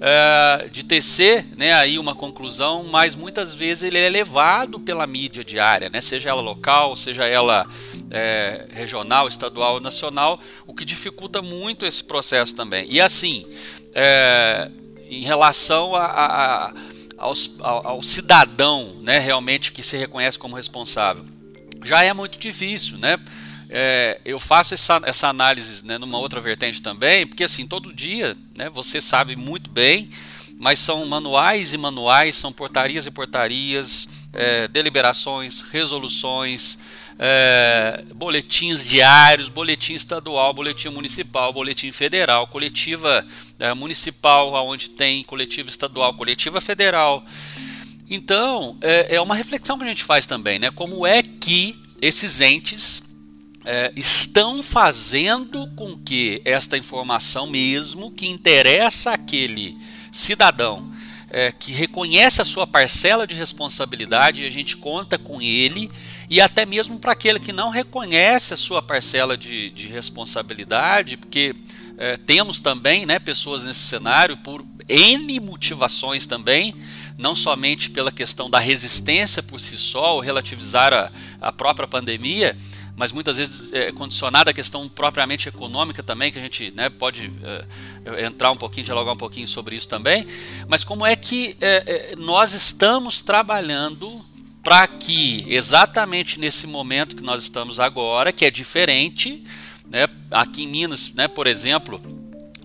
é, 0.00 0.68
de 0.70 0.84
tecer 0.84 1.44
né, 1.56 1.72
aí 1.74 1.98
uma 1.98 2.14
conclusão, 2.14 2.84
mas 2.84 3.16
muitas 3.16 3.54
vezes 3.54 3.82
ele 3.82 3.98
é 3.98 4.08
levado 4.08 4.78
pela 4.78 5.06
mídia 5.06 5.44
diária, 5.44 5.90
né, 5.90 6.00
seja 6.00 6.30
ela 6.30 6.40
local, 6.40 6.94
seja 6.94 7.26
ela 7.26 7.66
é, 8.10 8.66
regional, 8.70 9.28
estadual, 9.28 9.80
nacional, 9.80 10.40
o 10.66 10.74
que 10.74 10.84
dificulta 10.84 11.42
muito 11.42 11.84
esse 11.86 12.02
processo 12.02 12.54
também. 12.54 12.86
E 12.90 13.00
assim, 13.00 13.46
é, 13.94 14.70
em 15.08 15.22
relação 15.22 15.94
a, 15.94 16.04
a, 16.04 16.66
a 16.68 16.74
aos, 17.18 17.58
ao, 17.60 17.86
ao, 17.86 18.02
cidadão 18.02 18.94
né, 19.00 19.18
realmente 19.18 19.72
que 19.72 19.82
se 19.82 19.96
reconhece 19.96 20.38
como 20.38 20.54
responsável 20.54 21.24
já 21.86 22.02
é 22.02 22.12
muito 22.12 22.38
difícil, 22.38 22.98
né? 22.98 23.18
É, 23.68 24.20
eu 24.24 24.38
faço 24.38 24.74
essa, 24.74 25.00
essa 25.04 25.28
análise 25.28 25.84
né, 25.84 25.98
numa 25.98 26.18
outra 26.18 26.40
vertente 26.40 26.80
também, 26.82 27.26
porque 27.26 27.44
assim, 27.44 27.66
todo 27.66 27.92
dia 27.92 28.36
né, 28.56 28.68
você 28.68 29.00
sabe 29.00 29.34
muito 29.34 29.70
bem, 29.70 30.08
mas 30.58 30.78
são 30.78 31.04
manuais 31.06 31.74
e 31.74 31.78
manuais, 31.78 32.36
são 32.36 32.52
portarias 32.52 33.06
e 33.06 33.10
portarias, 33.10 34.26
é, 34.32 34.66
deliberações, 34.68 35.60
resoluções, 35.60 36.78
é, 37.18 38.04
boletins 38.14 38.84
diários, 38.84 39.48
boletim 39.48 39.94
estadual, 39.94 40.52
boletim 40.54 40.88
municipal, 40.88 41.52
boletim 41.52 41.92
federal, 41.92 42.46
coletiva 42.46 43.26
é, 43.58 43.72
municipal, 43.74 44.52
onde 44.66 44.90
tem 44.90 45.22
coletiva 45.24 45.68
estadual, 45.68 46.14
coletiva 46.14 46.60
federal. 46.60 47.24
Então, 48.08 48.76
é, 48.80 49.16
é 49.16 49.20
uma 49.20 49.34
reflexão 49.34 49.78
que 49.78 49.84
a 49.84 49.88
gente 49.88 50.04
faz 50.04 50.26
também, 50.26 50.58
né? 50.58 50.70
Como 50.70 51.06
é 51.06 51.22
que 51.22 51.78
esses 52.00 52.40
entes 52.40 53.02
é, 53.64 53.92
estão 53.96 54.62
fazendo 54.62 55.68
com 55.74 55.96
que 55.98 56.40
esta 56.44 56.78
informação 56.78 57.46
mesmo 57.46 58.10
que 58.10 58.26
interessa 58.26 59.10
aquele 59.10 59.76
cidadão 60.16 60.90
é, 61.30 61.52
que 61.52 61.72
reconhece 61.72 62.40
a 62.40 62.44
sua 62.44 62.66
parcela 62.66 63.26
de 63.26 63.34
responsabilidade 63.34 64.42
e 64.42 64.46
a 64.46 64.50
gente 64.50 64.76
conta 64.76 65.18
com 65.18 65.42
ele 65.42 65.90
e 66.30 66.40
até 66.40 66.64
mesmo 66.64 66.98
para 66.98 67.12
aquele 67.12 67.40
que 67.40 67.52
não 67.52 67.68
reconhece 67.68 68.54
a 68.54 68.56
sua 68.56 68.80
parcela 68.80 69.36
de, 69.36 69.70
de 69.70 69.88
responsabilidade 69.88 71.16
porque 71.16 71.54
é, 71.98 72.16
temos 72.16 72.60
também 72.60 73.06
né, 73.06 73.18
pessoas 73.18 73.64
nesse 73.64 73.80
cenário 73.80 74.36
por 74.36 74.64
N 74.88 75.40
motivações 75.40 76.26
também, 76.26 76.74
não 77.18 77.34
somente 77.34 77.90
pela 77.90 78.12
questão 78.12 78.48
da 78.48 78.58
resistência 78.58 79.42
por 79.42 79.58
si 79.58 79.76
só, 79.76 80.14
ou 80.14 80.20
relativizar 80.20 80.92
a, 80.92 81.10
a 81.40 81.52
própria 81.52 81.88
pandemia, 81.88 82.56
mas 82.96 83.12
muitas 83.12 83.36
vezes 83.36 83.72
é 83.72 83.92
condicionada 83.92 84.50
à 84.50 84.54
questão 84.54 84.88
propriamente 84.88 85.48
econômica 85.48 86.02
também, 86.02 86.32
que 86.32 86.38
a 86.38 86.42
gente 86.42 86.72
né, 86.72 86.88
pode 86.88 87.30
é, 87.42 88.24
entrar 88.24 88.50
um 88.50 88.56
pouquinho, 88.56 88.84
dialogar 88.84 89.12
um 89.12 89.16
pouquinho 89.16 89.46
sobre 89.46 89.76
isso 89.76 89.88
também. 89.88 90.26
Mas 90.66 90.82
como 90.82 91.04
é 91.04 91.14
que 91.14 91.56
é, 91.60 92.14
nós 92.16 92.54
estamos 92.54 93.20
trabalhando 93.20 94.14
para 94.62 94.88
que 94.88 95.44
exatamente 95.46 96.40
nesse 96.40 96.66
momento 96.66 97.14
que 97.14 97.22
nós 97.22 97.42
estamos 97.42 97.78
agora, 97.78 98.32
que 98.32 98.44
é 98.44 98.50
diferente, 98.50 99.44
né, 99.88 100.08
aqui 100.30 100.64
em 100.64 100.66
Minas, 100.66 101.12
né, 101.14 101.28
por 101.28 101.46
exemplo, 101.46 102.00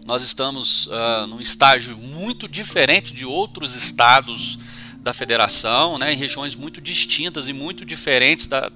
nós 0.05 0.23
estamos 0.23 0.87
uh, 0.87 1.27
num 1.27 1.39
estágio 1.39 1.95
muito 1.95 2.47
diferente 2.47 3.13
de 3.13 3.25
outros 3.25 3.75
estados 3.75 4.57
da 5.01 5.13
federação, 5.13 5.97
né, 5.97 6.13
em 6.13 6.15
regiões 6.15 6.53
muito 6.53 6.79
distintas 6.79 7.47
e 7.47 7.53
muito 7.53 7.83
diferentes 7.83 8.45
da, 8.45 8.71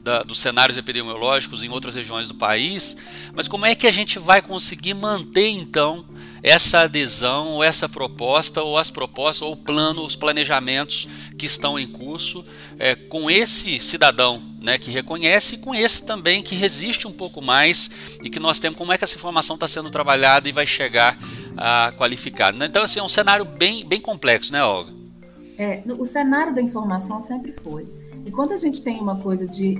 da, 0.00 0.22
dos 0.22 0.38
cenários 0.38 0.78
epidemiológicos 0.78 1.64
em 1.64 1.68
outras 1.68 1.96
regiões 1.96 2.28
do 2.28 2.34
país. 2.34 2.96
Mas 3.34 3.48
como 3.48 3.66
é 3.66 3.74
que 3.74 3.88
a 3.88 3.92
gente 3.92 4.18
vai 4.18 4.40
conseguir 4.40 4.94
manter 4.94 5.48
então 5.48 6.04
essa 6.44 6.80
adesão, 6.80 7.48
ou 7.48 7.64
essa 7.64 7.88
proposta, 7.88 8.62
ou 8.62 8.78
as 8.78 8.90
propostas, 8.90 9.42
ou 9.42 9.54
o 9.54 9.56
plano, 9.56 10.04
os 10.04 10.14
planejamentos 10.14 11.08
que 11.36 11.46
estão 11.46 11.78
em 11.78 11.86
curso 11.86 12.44
é, 12.78 12.94
com 12.94 13.30
esse 13.30 13.80
cidadão 13.80 14.40
né, 14.60 14.78
que 14.78 14.90
reconhece 14.90 15.56
e 15.56 15.58
com 15.58 15.74
esse 15.74 16.06
também 16.06 16.42
que 16.42 16.54
resiste 16.54 17.08
um 17.08 17.12
pouco 17.12 17.40
mais 17.40 18.18
e 18.22 18.30
que 18.30 18.38
nós 18.38 18.60
temos 18.60 18.78
como 18.78 18.92
é 18.92 18.98
que 18.98 19.04
essa 19.04 19.16
informação 19.16 19.54
está 19.54 19.66
sendo 19.66 19.90
trabalhada 19.90 20.48
e 20.48 20.52
vai 20.52 20.66
chegar 20.66 21.18
a 21.56 21.92
qualificada. 21.96 22.64
Então, 22.64 22.82
assim, 22.82 23.00
é 23.00 23.02
um 23.02 23.08
cenário 23.08 23.44
bem, 23.44 23.84
bem 23.84 24.00
complexo, 24.00 24.52
né, 24.52 24.62
Olga? 24.62 25.03
É, 25.58 25.82
o 25.98 26.04
cenário 26.04 26.54
da 26.54 26.60
informação 26.60 27.20
sempre 27.20 27.54
foi. 27.62 27.86
E 28.24 28.30
quando 28.30 28.52
a 28.52 28.56
gente 28.56 28.82
tem 28.82 29.00
uma 29.00 29.16
coisa 29.16 29.46
de 29.46 29.78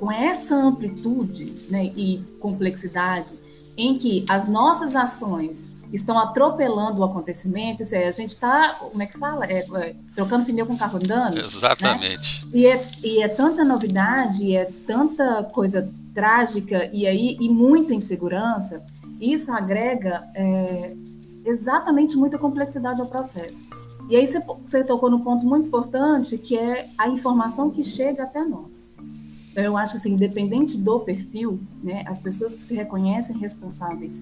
com 0.00 0.10
essa 0.10 0.56
amplitude 0.56 1.52
né, 1.68 1.92
e 1.94 2.24
complexidade, 2.40 3.38
em 3.76 3.98
que 3.98 4.24
as 4.30 4.48
nossas 4.48 4.96
ações 4.96 5.70
estão 5.92 6.18
atropelando 6.18 7.00
o 7.00 7.04
acontecimento, 7.04 7.82
isso 7.82 7.94
é, 7.94 8.06
a 8.06 8.10
gente 8.10 8.30
está, 8.30 8.74
como 8.74 9.02
é 9.02 9.06
que 9.06 9.18
fala? 9.18 9.44
É, 9.44 9.58
é, 9.58 9.94
trocando 10.14 10.46
pneu 10.46 10.64
com 10.64 10.72
o 10.72 10.78
carro 10.78 10.96
andando. 10.96 11.34
Né? 11.34 11.42
Exatamente. 11.42 12.46
Né? 12.46 12.50
E, 12.54 12.66
é, 12.66 12.86
e 13.02 13.22
é 13.22 13.28
tanta 13.28 13.62
novidade, 13.62 14.56
é 14.56 14.70
tanta 14.86 15.44
coisa 15.44 15.92
trágica 16.14 16.88
e 16.92 17.06
aí 17.06 17.36
e 17.38 17.48
muita 17.48 17.92
insegurança, 17.92 18.82
isso 19.20 19.52
agrega 19.52 20.22
é, 20.34 20.94
exatamente 21.44 22.16
muita 22.16 22.38
complexidade 22.38 23.00
ao 23.00 23.06
processo. 23.06 23.68
E 24.10 24.16
aí 24.16 24.26
você, 24.26 24.40
você 24.40 24.82
tocou 24.82 25.08
no 25.08 25.20
ponto 25.20 25.46
muito 25.46 25.68
importante, 25.68 26.36
que 26.36 26.58
é 26.58 26.84
a 26.98 27.08
informação 27.08 27.70
que 27.70 27.84
chega 27.84 28.24
até 28.24 28.40
nós. 28.44 28.90
Então, 29.52 29.62
eu 29.62 29.76
acho 29.76 29.96
assim, 29.96 30.12
independente 30.12 30.76
do 30.76 30.98
perfil, 30.98 31.60
né, 31.80 32.02
as 32.06 32.20
pessoas 32.20 32.56
que 32.56 32.62
se 32.62 32.74
reconhecem 32.74 33.38
responsáveis 33.38 34.20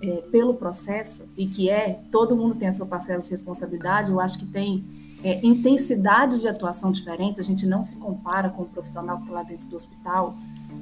é, 0.00 0.22
pelo 0.30 0.54
processo 0.54 1.28
e 1.36 1.46
que 1.46 1.68
é 1.68 2.00
todo 2.12 2.36
mundo 2.36 2.54
tem 2.54 2.68
a 2.68 2.72
sua 2.72 2.86
parcela 2.86 3.20
de 3.20 3.30
responsabilidade, 3.30 4.10
eu 4.12 4.20
acho 4.20 4.38
que 4.38 4.46
tem 4.46 4.84
é, 5.24 5.44
intensidades 5.44 6.40
de 6.40 6.46
atuação 6.46 6.92
diferentes. 6.92 7.40
A 7.40 7.44
gente 7.44 7.66
não 7.66 7.82
se 7.82 7.96
compara 7.96 8.50
com 8.50 8.62
o 8.62 8.66
profissional 8.66 9.16
que 9.16 9.24
está 9.24 9.34
lá 9.34 9.42
dentro 9.42 9.66
do 9.66 9.74
hospital, 9.74 10.34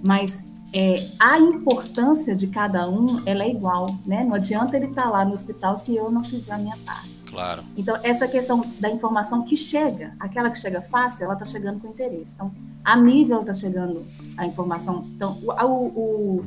mas 0.07 0.43
é, 0.73 0.95
a 1.19 1.39
importância 1.39 2.35
de 2.35 2.47
cada 2.47 2.89
um 2.89 3.23
ela 3.27 3.45
é 3.45 3.51
igual, 3.51 3.87
né? 4.07 4.25
Não 4.25 4.35
adianta 4.35 4.77
ele 4.77 4.87
estar 4.87 5.05
tá 5.05 5.11
lá 5.11 5.25
no 5.25 5.33
hospital 5.33 5.77
se 5.77 5.95
eu 5.95 6.11
não 6.11 6.25
fizer 6.25 6.53
a 6.53 6.59
minha 6.59 6.77
parte. 6.79 7.23
Claro. 7.27 7.63
Então, 7.77 7.99
essa 8.03 8.27
questão 8.27 8.65
da 8.79 8.91
informação 8.91 9.43
que 9.43 9.57
chega, 9.57 10.15
aquela 10.19 10.51
que 10.51 10.59
chega 10.59 10.81
fácil, 10.81 11.25
ela 11.25 11.35
está 11.35 11.45
chegando 11.45 11.81
com 11.81 11.89
interesse. 11.89 12.35
Então, 12.35 12.53
a 12.85 12.97
mídia 12.97 13.39
está 13.39 13.55
chegando 13.55 14.05
a 14.37 14.47
informação. 14.47 15.05
Então, 15.15 15.39
o, 15.43 15.67
o, 15.69 16.45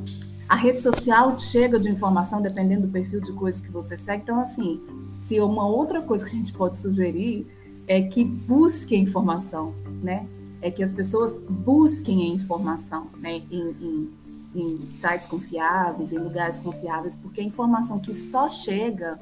a 0.48 0.54
rede 0.54 0.80
social 0.80 1.38
chega 1.38 1.78
de 1.78 1.88
informação 1.88 2.40
dependendo 2.42 2.86
do 2.86 2.92
perfil 2.92 3.20
de 3.20 3.32
coisas 3.32 3.62
que 3.62 3.70
você 3.70 3.96
segue. 3.96 4.22
Então, 4.22 4.40
assim, 4.40 4.80
se 5.18 5.40
uma 5.40 5.66
outra 5.66 6.02
coisa 6.02 6.24
que 6.24 6.32
a 6.32 6.36
gente 6.36 6.52
pode 6.52 6.76
sugerir 6.76 7.46
é 7.86 8.02
que 8.02 8.24
busque 8.24 8.96
informação, 8.96 9.74
né? 10.02 10.26
É 10.60 10.70
que 10.70 10.82
as 10.82 10.94
pessoas 10.94 11.36
busquem 11.48 12.30
a 12.30 12.34
informação, 12.34 13.06
né? 13.18 13.42
Em, 13.50 13.76
em, 13.80 14.10
em 14.54 14.78
sites 14.90 15.26
confiáveis, 15.26 16.12
em 16.12 16.18
lugares 16.18 16.58
confiáveis, 16.58 17.14
porque 17.16 17.40
a 17.40 17.44
informação 17.44 17.98
que 17.98 18.14
só 18.14 18.48
chega 18.48 19.18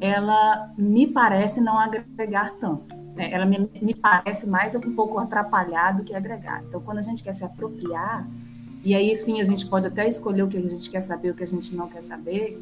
ela 0.00 0.72
me 0.76 1.06
parece 1.06 1.60
não 1.60 1.78
agregar 1.78 2.54
tanto. 2.60 2.94
Né? 3.14 3.32
Ela 3.32 3.44
me, 3.44 3.68
me 3.80 3.94
parece 3.94 4.46
mais 4.46 4.74
um 4.74 4.80
pouco 4.94 5.18
atrapalhar 5.18 5.96
do 5.96 6.04
que 6.04 6.14
agregar. 6.14 6.62
Então, 6.66 6.80
quando 6.80 6.98
a 6.98 7.02
gente 7.02 7.22
quer 7.22 7.32
se 7.32 7.44
apropriar, 7.44 8.28
e 8.84 8.94
aí 8.94 9.14
sim 9.16 9.40
a 9.40 9.44
gente 9.44 9.66
pode 9.66 9.86
até 9.86 10.06
escolher 10.06 10.42
o 10.42 10.48
que 10.48 10.56
a 10.56 10.60
gente 10.60 10.88
quer 10.88 11.00
saber, 11.00 11.30
o 11.30 11.34
que 11.34 11.42
a 11.42 11.46
gente 11.46 11.74
não 11.74 11.88
quer 11.88 12.00
saber, 12.00 12.56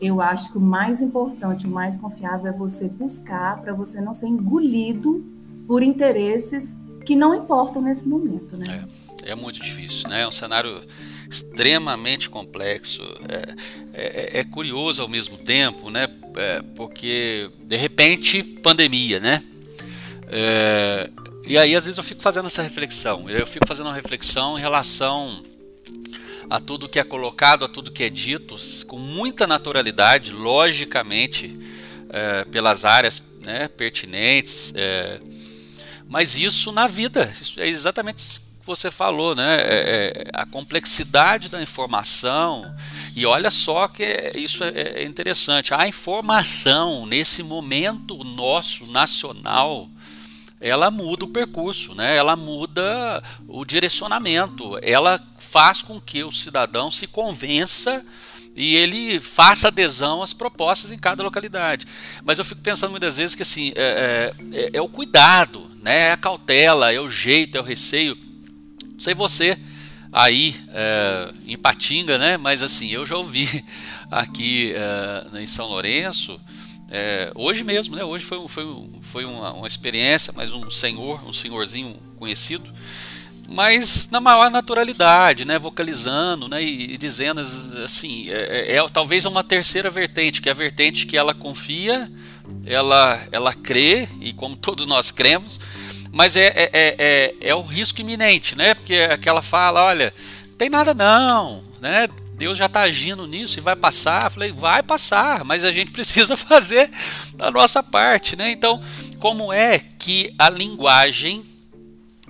eu 0.00 0.20
acho 0.20 0.52
que 0.52 0.58
o 0.58 0.60
mais 0.60 1.00
importante, 1.00 1.66
o 1.66 1.70
mais 1.70 1.96
confiável 1.96 2.46
é 2.46 2.56
você 2.56 2.88
buscar 2.88 3.60
para 3.60 3.74
você 3.74 4.00
não 4.00 4.14
ser 4.14 4.28
engolido 4.28 5.24
por 5.66 5.82
interesses 5.82 6.76
que 7.08 7.16
não 7.16 7.34
importam 7.34 7.80
nesse 7.80 8.06
momento, 8.06 8.54
né? 8.54 8.86
É, 9.24 9.30
é 9.30 9.34
muito 9.34 9.62
difícil, 9.62 10.10
né? 10.10 10.20
É 10.20 10.28
um 10.28 10.30
cenário 10.30 10.78
extremamente 11.30 12.28
complexo, 12.28 13.02
é, 13.26 13.54
é, 13.94 14.40
é 14.40 14.44
curioso 14.44 15.00
ao 15.00 15.08
mesmo 15.08 15.38
tempo, 15.38 15.88
né? 15.88 16.06
é, 16.36 16.62
porque 16.76 17.50
de 17.62 17.76
repente 17.76 18.42
pandemia, 18.42 19.18
né? 19.20 19.42
É, 20.26 21.10
e 21.46 21.56
aí 21.56 21.74
às 21.74 21.86
vezes 21.86 21.96
eu 21.96 22.04
fico 22.04 22.20
fazendo 22.20 22.46
essa 22.46 22.60
reflexão, 22.60 23.28
eu 23.30 23.46
fico 23.46 23.66
fazendo 23.66 23.86
uma 23.86 23.94
reflexão 23.94 24.58
em 24.58 24.60
relação 24.60 25.42
a 26.50 26.60
tudo 26.60 26.88
que 26.90 26.98
é 26.98 27.04
colocado, 27.04 27.64
a 27.64 27.68
tudo 27.68 27.90
que 27.90 28.04
é 28.04 28.10
dito, 28.10 28.54
com 28.86 28.98
muita 28.98 29.46
naturalidade, 29.46 30.30
logicamente, 30.32 31.58
é, 32.10 32.44
pelas 32.44 32.84
áreas 32.84 33.22
né, 33.42 33.66
pertinentes, 33.68 34.74
é, 34.76 35.18
mas 36.08 36.38
isso 36.38 36.72
na 36.72 36.88
vida, 36.88 37.32
isso 37.40 37.60
é 37.60 37.68
exatamente 37.68 38.40
você 38.68 38.90
falou, 38.90 39.34
né? 39.34 39.56
É, 39.60 39.62
é, 39.64 40.30
a 40.34 40.44
complexidade 40.44 41.48
da 41.48 41.62
informação. 41.62 42.70
E 43.16 43.24
olha 43.24 43.50
só 43.50 43.88
que 43.88 44.02
é, 44.02 44.32
isso 44.36 44.62
é, 44.62 44.68
é 44.68 45.04
interessante. 45.04 45.72
A 45.72 45.88
informação, 45.88 47.06
nesse 47.06 47.42
momento 47.42 48.22
nosso, 48.22 48.84
nacional, 48.92 49.88
ela 50.60 50.90
muda 50.90 51.24
o 51.24 51.28
percurso, 51.28 51.94
né? 51.94 52.14
ela 52.16 52.36
muda 52.36 53.22
o 53.46 53.64
direcionamento, 53.64 54.78
ela 54.82 55.20
faz 55.38 55.82
com 55.82 56.00
que 56.00 56.22
o 56.24 56.32
cidadão 56.32 56.90
se 56.90 57.06
convença 57.06 58.04
e 58.58 58.76
ele 58.76 59.20
faça 59.20 59.68
adesão 59.68 60.22
às 60.22 60.32
propostas 60.32 60.90
em 60.90 60.98
cada 60.98 61.22
localidade. 61.22 61.86
Mas 62.24 62.38
eu 62.38 62.44
fico 62.44 62.60
pensando 62.60 62.90
muitas 62.90 63.16
vezes 63.16 63.34
que 63.34 63.42
assim 63.42 63.72
é, 63.76 64.32
é, 64.52 64.70
é 64.74 64.82
o 64.82 64.88
cuidado, 64.88 65.70
né? 65.82 66.08
é 66.08 66.12
a 66.12 66.16
cautela, 66.16 66.92
é 66.92 67.00
o 67.00 67.08
jeito, 67.08 67.56
é 67.56 67.60
o 67.60 67.64
receio. 67.64 68.18
Não 68.92 69.00
sei 69.00 69.14
você 69.14 69.56
aí 70.12 70.56
é, 70.70 71.28
em 71.46 71.56
Patinga, 71.56 72.18
né? 72.18 72.36
Mas 72.36 72.62
assim, 72.62 72.88
eu 72.88 73.06
já 73.06 73.16
ouvi 73.16 73.64
aqui 74.10 74.74
é, 74.74 75.40
em 75.40 75.46
São 75.46 75.66
Lourenço, 75.68 76.40
é, 76.90 77.30
hoje 77.34 77.64
mesmo, 77.64 77.94
né? 77.94 78.04
Hoje 78.04 78.24
foi, 78.24 78.48
foi, 78.48 78.88
foi 79.02 79.24
uma, 79.24 79.52
uma, 79.52 79.66
experiência, 79.66 80.32
mas 80.34 80.54
um 80.54 80.70
senhor, 80.70 81.22
um 81.28 81.32
senhorzinho 81.32 81.94
conhecido, 82.16 82.72
mas 83.48 84.08
na 84.10 84.20
maior 84.20 84.50
naturalidade, 84.50 85.44
né? 85.44 85.58
Vocalizando, 85.58 86.48
né? 86.48 86.62
E, 86.62 86.94
e 86.94 86.98
dizendo 86.98 87.40
assim, 87.84 88.28
é, 88.30 88.74
é, 88.74 88.76
é 88.76 88.88
talvez 88.88 89.24
uma 89.24 89.42
terceira 89.42 89.90
vertente, 89.90 90.42
que 90.42 90.48
é 90.48 90.52
a 90.52 90.54
vertente 90.54 91.06
que 91.06 91.16
ela 91.16 91.34
confia, 91.34 92.10
ela, 92.64 93.26
ela 93.32 93.54
crê 93.54 94.06
e 94.20 94.32
como 94.32 94.54
todos 94.58 94.86
nós 94.86 95.10
cremos 95.10 95.58
mas 96.12 96.36
é, 96.36 96.46
é, 96.46 96.70
é, 96.72 96.96
é, 96.98 97.34
é 97.40 97.54
o 97.54 97.62
risco 97.62 98.00
iminente, 98.00 98.56
né? 98.56 98.74
Porque 98.74 98.94
aquela 98.94 99.42
fala, 99.42 99.84
olha, 99.84 100.12
tem 100.56 100.68
nada 100.68 100.94
não, 100.94 101.62
né? 101.80 102.08
Deus 102.34 102.56
já 102.56 102.66
está 102.66 102.82
agindo 102.82 103.26
nisso 103.26 103.58
e 103.58 103.62
vai 103.62 103.74
passar. 103.74 104.24
Eu 104.24 104.30
falei, 104.30 104.52
vai 104.52 104.82
passar, 104.82 105.44
mas 105.44 105.64
a 105.64 105.72
gente 105.72 105.90
precisa 105.92 106.36
fazer 106.36 106.90
a 107.38 107.50
nossa 107.50 107.82
parte, 107.82 108.36
né? 108.36 108.50
Então, 108.50 108.80
como 109.18 109.52
é 109.52 109.78
que 109.78 110.34
a 110.38 110.48
linguagem, 110.48 111.44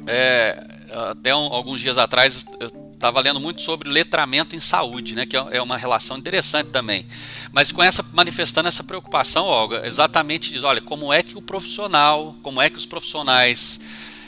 é, 0.06 0.77
até 0.92 1.34
um, 1.34 1.52
alguns 1.52 1.80
dias 1.80 1.98
atrás 1.98 2.46
eu 2.60 2.88
estava 2.92 3.20
lendo 3.20 3.38
muito 3.38 3.62
sobre 3.62 3.88
letramento 3.88 4.56
em 4.56 4.60
saúde, 4.60 5.14
né? 5.14 5.24
Que 5.24 5.36
é, 5.36 5.46
é 5.52 5.62
uma 5.62 5.76
relação 5.76 6.18
interessante 6.18 6.70
também. 6.70 7.06
Mas 7.52 7.70
com 7.70 7.82
essa 7.82 8.04
manifestando 8.12 8.68
essa 8.68 8.82
preocupação, 8.82 9.46
Olga, 9.46 9.86
exatamente 9.86 10.52
diz, 10.52 10.64
olha, 10.64 10.80
como 10.80 11.12
é 11.12 11.22
que 11.22 11.38
o 11.38 11.42
profissional, 11.42 12.36
como 12.42 12.60
é 12.60 12.68
que 12.68 12.76
os 12.76 12.86
profissionais 12.86 13.80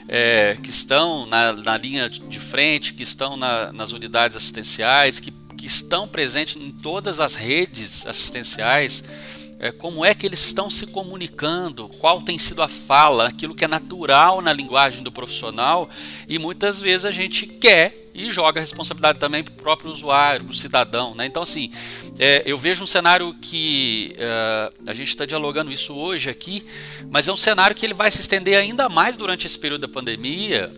é, 0.09 0.57
que 0.62 0.71
estão 0.71 1.26
na, 1.26 1.52
na, 1.52 1.76
linha 1.76 2.09
de 2.09 2.40
frente, 2.40 2.95
que 2.95 3.02
estão 3.02 3.37
na, 3.37 3.73
nas 3.73 3.93
unidades 3.93 4.37
assistenciais, 4.37 5.21
que, 5.21 5.33
que 5.57 5.67
estão 5.67 6.09
presentes 6.09 6.57
em 6.57 6.71
todas 6.71 7.21
as 7.21 7.35
redes 7.35 8.07
assistenciais, 8.07 9.05
é, 9.61 9.71
como 9.71 10.02
é 10.02 10.14
que 10.14 10.26
eles 10.26 10.40
estão 10.40 10.71
se 10.71 10.87
comunicando, 10.87 11.87
qual 11.99 12.23
tem 12.23 12.38
sido 12.38 12.62
a 12.62 12.69
fala, 12.69 13.29
aquilo 13.29 13.55
que 13.55 13.64
é 13.64 13.69
natural 13.69 14.40
na 14.40 14.52
linguagem 14.52 15.02
do 15.02 15.12
profissional, 15.12 15.88
e 16.26 16.38
muitas 16.38 16.81
vezes 16.81 17.05
a 17.05 17.11
gente 17.11 17.47
quer 17.47 18.09
e 18.14 18.31
joga 18.31 18.59
a 18.59 18.62
responsabilidade 18.62 19.19
também 19.19 19.45
para 19.45 19.52
o 19.52 19.57
próprio 19.57 19.90
usuário, 19.90 20.47
para 20.47 20.52
o 20.52 20.57
cidadão. 20.57 21.14
Né? 21.14 21.26
Então, 21.26 21.43
assim, 21.43 21.71
é, 22.19 22.43
eu 22.45 22.57
vejo 22.59 22.83
um 22.83 22.87
cenário 22.87 23.35
que 23.35 24.17
uh, 24.17 24.90
a 24.90 24.95
gente 24.95 25.09
está 25.09 25.25
dialogando 25.25 25.71
isso 25.71 25.95
hoje 25.95 26.29
aqui, 26.29 26.64
mas 27.11 27.29
é 27.29 27.33
um 27.33 27.37
cenário 27.37 27.76
que 27.76 27.87
ele 27.87 27.95
vai 27.95 28.11
se 28.11 28.21
estender 28.21 28.59
ainda 28.59 28.88
mais 28.88 29.17
durante 29.17 29.47
esse 29.47 29.59
período 29.59 29.83
da 29.83 29.88
pandemia 29.88 30.71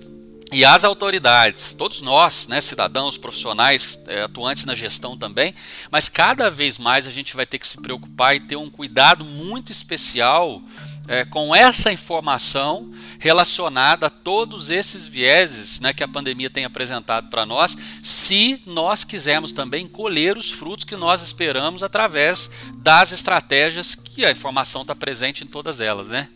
e 0.53 0.67
as 0.67 0.85
autoridades, 0.85 1.73
todos 1.73 2.03
nós, 2.03 2.47
né, 2.47 2.61
cidadãos, 2.61 3.17
profissionais, 3.17 3.99
é, 4.07 4.21
atuantes 4.21 4.67
na 4.67 4.75
gestão 4.75 5.17
também, 5.17 5.55
mas 5.91 6.11
cada 6.11 6.51
vez 6.51 6.77
mais 6.77 7.07
a 7.07 7.11
gente 7.11 7.35
vai 7.35 7.47
ter 7.47 7.59
que 7.59 7.67
se 7.67 7.81
preocupar 7.81 8.37
e 8.37 8.41
ter 8.41 8.57
um 8.57 8.69
cuidado 8.69 9.25
muito 9.25 9.73
especial 9.73 10.63
é, 11.09 11.25
com 11.25 11.57
essa 11.57 11.91
informação 11.91 12.93
relacionada 13.19 14.09
a 14.09 14.11
todos 14.11 14.69
esses 14.69 15.09
vieses 15.09 15.81
né, 15.81 15.95
que 15.95 16.05
a 16.05 16.09
pandemia 16.09 16.51
tem 16.51 16.67
apresentado 16.67 17.31
para 17.31 17.47
nós, 17.47 17.75
se 18.03 18.63
nós 18.67 19.05
quisermos 19.05 19.53
também 19.53 19.87
colher 19.87 20.37
os 20.37 20.51
frutos 20.51 20.85
que 20.85 20.97
nós 20.97 21.23
esperamos 21.23 21.83
através 21.83 22.51
das 22.77 23.11
estratégias 23.11 23.95
que 23.95 24.23
a 24.27 24.31
informação 24.31 24.83
está 24.83 24.95
presente 24.95 25.45
em 25.45 25.47
todas 25.47 25.81
elas, 25.81 26.09
né? 26.09 26.29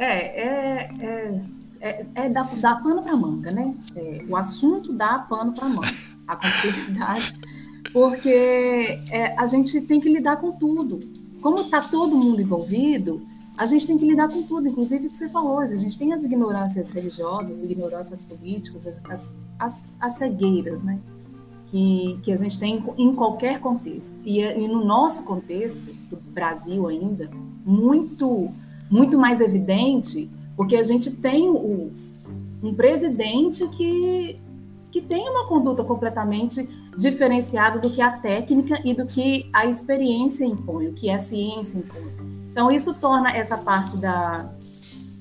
É, 0.00 0.06
é, 0.06 0.90
é 1.00 1.57
é, 1.80 2.04
é 2.14 2.28
dar, 2.28 2.54
dar 2.56 2.82
pano 2.82 3.02
para 3.02 3.16
manga, 3.16 3.50
né? 3.50 3.74
É, 3.94 4.24
o 4.28 4.36
assunto 4.36 4.92
dá 4.92 5.18
pano 5.18 5.52
para 5.52 5.68
manga, 5.68 5.88
a 6.26 6.36
complexidade, 6.36 7.34
porque 7.92 8.98
é, 9.10 9.34
a 9.38 9.46
gente 9.46 9.80
tem 9.82 10.00
que 10.00 10.08
lidar 10.08 10.36
com 10.36 10.52
tudo. 10.52 11.00
Como 11.40 11.60
está 11.60 11.80
todo 11.80 12.16
mundo 12.16 12.40
envolvido, 12.40 13.22
a 13.56 13.66
gente 13.66 13.86
tem 13.86 13.98
que 13.98 14.06
lidar 14.06 14.28
com 14.28 14.42
tudo, 14.42 14.68
inclusive 14.68 15.06
o 15.06 15.10
que 15.10 15.16
você 15.16 15.28
falou, 15.28 15.58
a 15.58 15.66
gente 15.66 15.98
tem 15.98 16.12
as 16.12 16.22
ignorâncias 16.22 16.90
religiosas, 16.90 17.58
as 17.58 17.62
ignorâncias 17.62 18.22
políticas, 18.22 18.86
as, 18.86 19.32
as, 19.58 19.98
as 20.00 20.14
cegueiras, 20.14 20.82
né? 20.82 20.98
Que, 21.70 22.18
que 22.22 22.32
a 22.32 22.36
gente 22.36 22.58
tem 22.58 22.82
em 22.96 23.14
qualquer 23.14 23.60
contexto. 23.60 24.18
E, 24.24 24.40
e 24.40 24.66
no 24.66 24.84
nosso 24.84 25.24
contexto, 25.24 25.92
do 26.08 26.16
Brasil 26.16 26.86
ainda, 26.88 27.30
muito, 27.64 28.48
muito 28.90 29.18
mais 29.18 29.40
evidente 29.40 30.30
porque 30.58 30.74
a 30.74 30.82
gente 30.82 31.12
tem 31.12 31.48
o, 31.48 31.92
um 32.60 32.74
presidente 32.74 33.66
que, 33.68 34.36
que 34.90 35.00
tem 35.00 35.30
uma 35.30 35.46
conduta 35.46 35.84
completamente 35.84 36.68
diferenciada 36.96 37.78
do 37.78 37.88
que 37.88 38.02
a 38.02 38.10
técnica 38.10 38.80
e 38.84 38.92
do 38.92 39.06
que 39.06 39.48
a 39.52 39.66
experiência 39.66 40.44
impõe, 40.44 40.88
o 40.88 40.92
que 40.94 41.08
a 41.10 41.18
ciência 41.20 41.78
impõe. 41.78 42.12
Então, 42.50 42.72
isso 42.72 42.92
torna 42.94 43.30
essa 43.30 43.56
parte 43.56 43.98
da, 43.98 44.50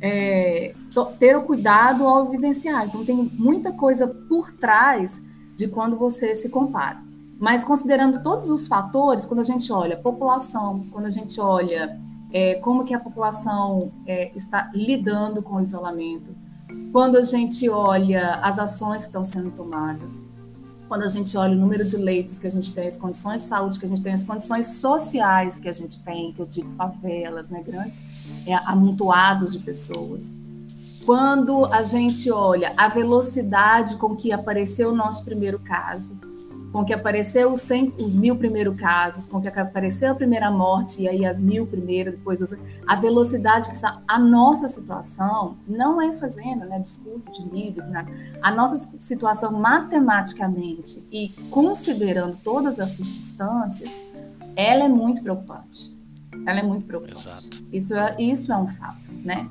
é, 0.01 0.73
to, 0.91 1.05
ter 1.19 1.37
o 1.37 1.43
cuidado 1.43 2.07
ao 2.07 2.27
evidenciar. 2.27 2.87
Então 2.87 3.05
tem 3.05 3.29
muita 3.33 3.71
coisa 3.71 4.07
por 4.07 4.51
trás 4.51 5.21
de 5.55 5.67
quando 5.67 5.95
você 5.95 6.33
se 6.33 6.49
compara. 6.49 6.99
Mas 7.39 7.63
considerando 7.63 8.23
todos 8.23 8.49
os 8.49 8.67
fatores, 8.67 9.23
quando 9.23 9.41
a 9.41 9.43
gente 9.43 9.71
olha 9.71 9.95
população, 9.95 10.83
quando 10.91 11.05
a 11.05 11.11
gente 11.11 11.39
olha 11.39 11.99
é, 12.33 12.55
como 12.55 12.83
que 12.83 12.95
a 12.95 12.99
população 12.99 13.91
é, 14.07 14.31
está 14.35 14.71
lidando 14.73 15.43
com 15.43 15.57
o 15.57 15.61
isolamento, 15.61 16.46
quando 16.91 17.17
a 17.17 17.23
gente 17.23 17.69
olha 17.69 18.35
as 18.35 18.59
ações 18.59 19.03
que 19.03 19.07
estão 19.09 19.23
sendo 19.23 19.51
tomadas, 19.51 20.23
quando 20.87 21.03
a 21.03 21.07
gente 21.07 21.37
olha 21.37 21.53
o 21.53 21.59
número 21.59 21.83
de 21.83 21.97
leitos 21.97 22.39
que 22.39 22.47
a 22.47 22.51
gente 22.51 22.73
tem, 22.73 22.87
as 22.87 22.95
condições 22.95 23.43
de 23.43 23.49
saúde 23.49 23.77
que 23.77 23.85
a 23.85 23.89
gente 23.89 24.01
tem, 24.01 24.13
as 24.13 24.23
condições 24.23 24.67
sociais 24.67 25.59
que 25.59 25.67
a 25.67 25.73
gente 25.73 26.03
tem, 26.03 26.31
que 26.31 26.41
eu 26.41 26.45
digo 26.45 26.69
favelas, 26.75 27.49
né, 27.49 27.61
grandes 27.61 28.05
é, 28.45 28.55
amontoados 28.65 29.51
de 29.51 29.59
pessoas. 29.59 30.31
Quando 31.05 31.65
a 31.65 31.83
gente 31.83 32.29
olha 32.31 32.73
a 32.75 32.87
velocidade 32.87 33.95
com 33.97 34.15
que 34.15 34.31
apareceu 34.31 34.91
o 34.91 34.95
nosso 34.95 35.23
primeiro 35.23 35.59
caso, 35.59 36.17
com 36.71 36.83
que 36.83 36.93
apareceu 36.93 37.51
os, 37.51 37.61
100, 37.61 37.93
os 37.99 38.15
mil 38.15 38.35
primeiros 38.35 38.77
casos, 38.77 39.25
com 39.25 39.41
que 39.41 39.47
apareceu 39.47 40.11
a 40.11 40.15
primeira 40.15 40.51
morte 40.51 41.01
e 41.01 41.07
aí 41.07 41.25
as 41.25 41.39
mil 41.39 41.65
primeiras, 41.65 42.13
depois 42.15 42.41
a 42.85 42.95
velocidade 42.95 43.69
que 43.69 43.75
está. 43.75 44.01
A 44.07 44.19
nossa 44.19 44.67
situação 44.67 45.57
não 45.67 46.01
é 46.01 46.11
fazendo 46.13 46.65
né, 46.65 46.79
discurso 46.79 47.31
de 47.31 47.43
líder, 47.49 47.83
de 47.83 47.91
nada. 47.91 48.11
A 48.41 48.51
nossa 48.51 48.77
situação 48.99 49.51
matematicamente 49.51 51.03
e 51.11 51.29
considerando 51.49 52.37
todas 52.43 52.79
as 52.79 52.91
circunstâncias, 52.91 54.01
ela 54.55 54.83
é 54.83 54.87
muito 54.87 55.21
preocupante. 55.21 55.95
Ela 56.45 56.59
é 56.59 56.63
muito 56.63 56.85
preocupante. 56.85 57.19
Exato. 57.19 57.63
Isso 57.71 57.95
é, 57.95 58.15
isso 58.19 58.51
é 58.51 58.57
um 58.57 58.67
fato, 58.67 59.11
né? 59.23 59.49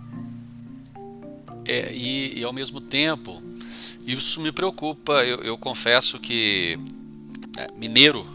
É, 1.64 1.92
e, 1.92 2.38
e 2.38 2.44
ao 2.44 2.52
mesmo 2.52 2.80
tempo, 2.80 3.42
isso 4.06 4.40
me 4.40 4.52
preocupa. 4.52 5.24
Eu, 5.24 5.42
eu 5.42 5.58
confesso 5.58 6.18
que 6.18 6.78
mineiro 7.76 8.26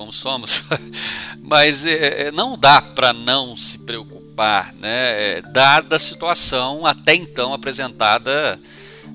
como 0.00 0.10
somos, 0.10 0.64
mas 1.42 1.84
é, 1.84 2.28
é 2.28 2.32
não 2.32 2.56
dá 2.56 2.80
para 2.80 3.12
não 3.12 3.54
se 3.54 3.80
preocupar, 3.80 4.72
né? 4.76 5.38
É, 5.38 5.42
dada 5.42 5.96
a 5.96 5.98
situação 5.98 6.86
até 6.86 7.14
então 7.14 7.52
apresentada 7.52 8.58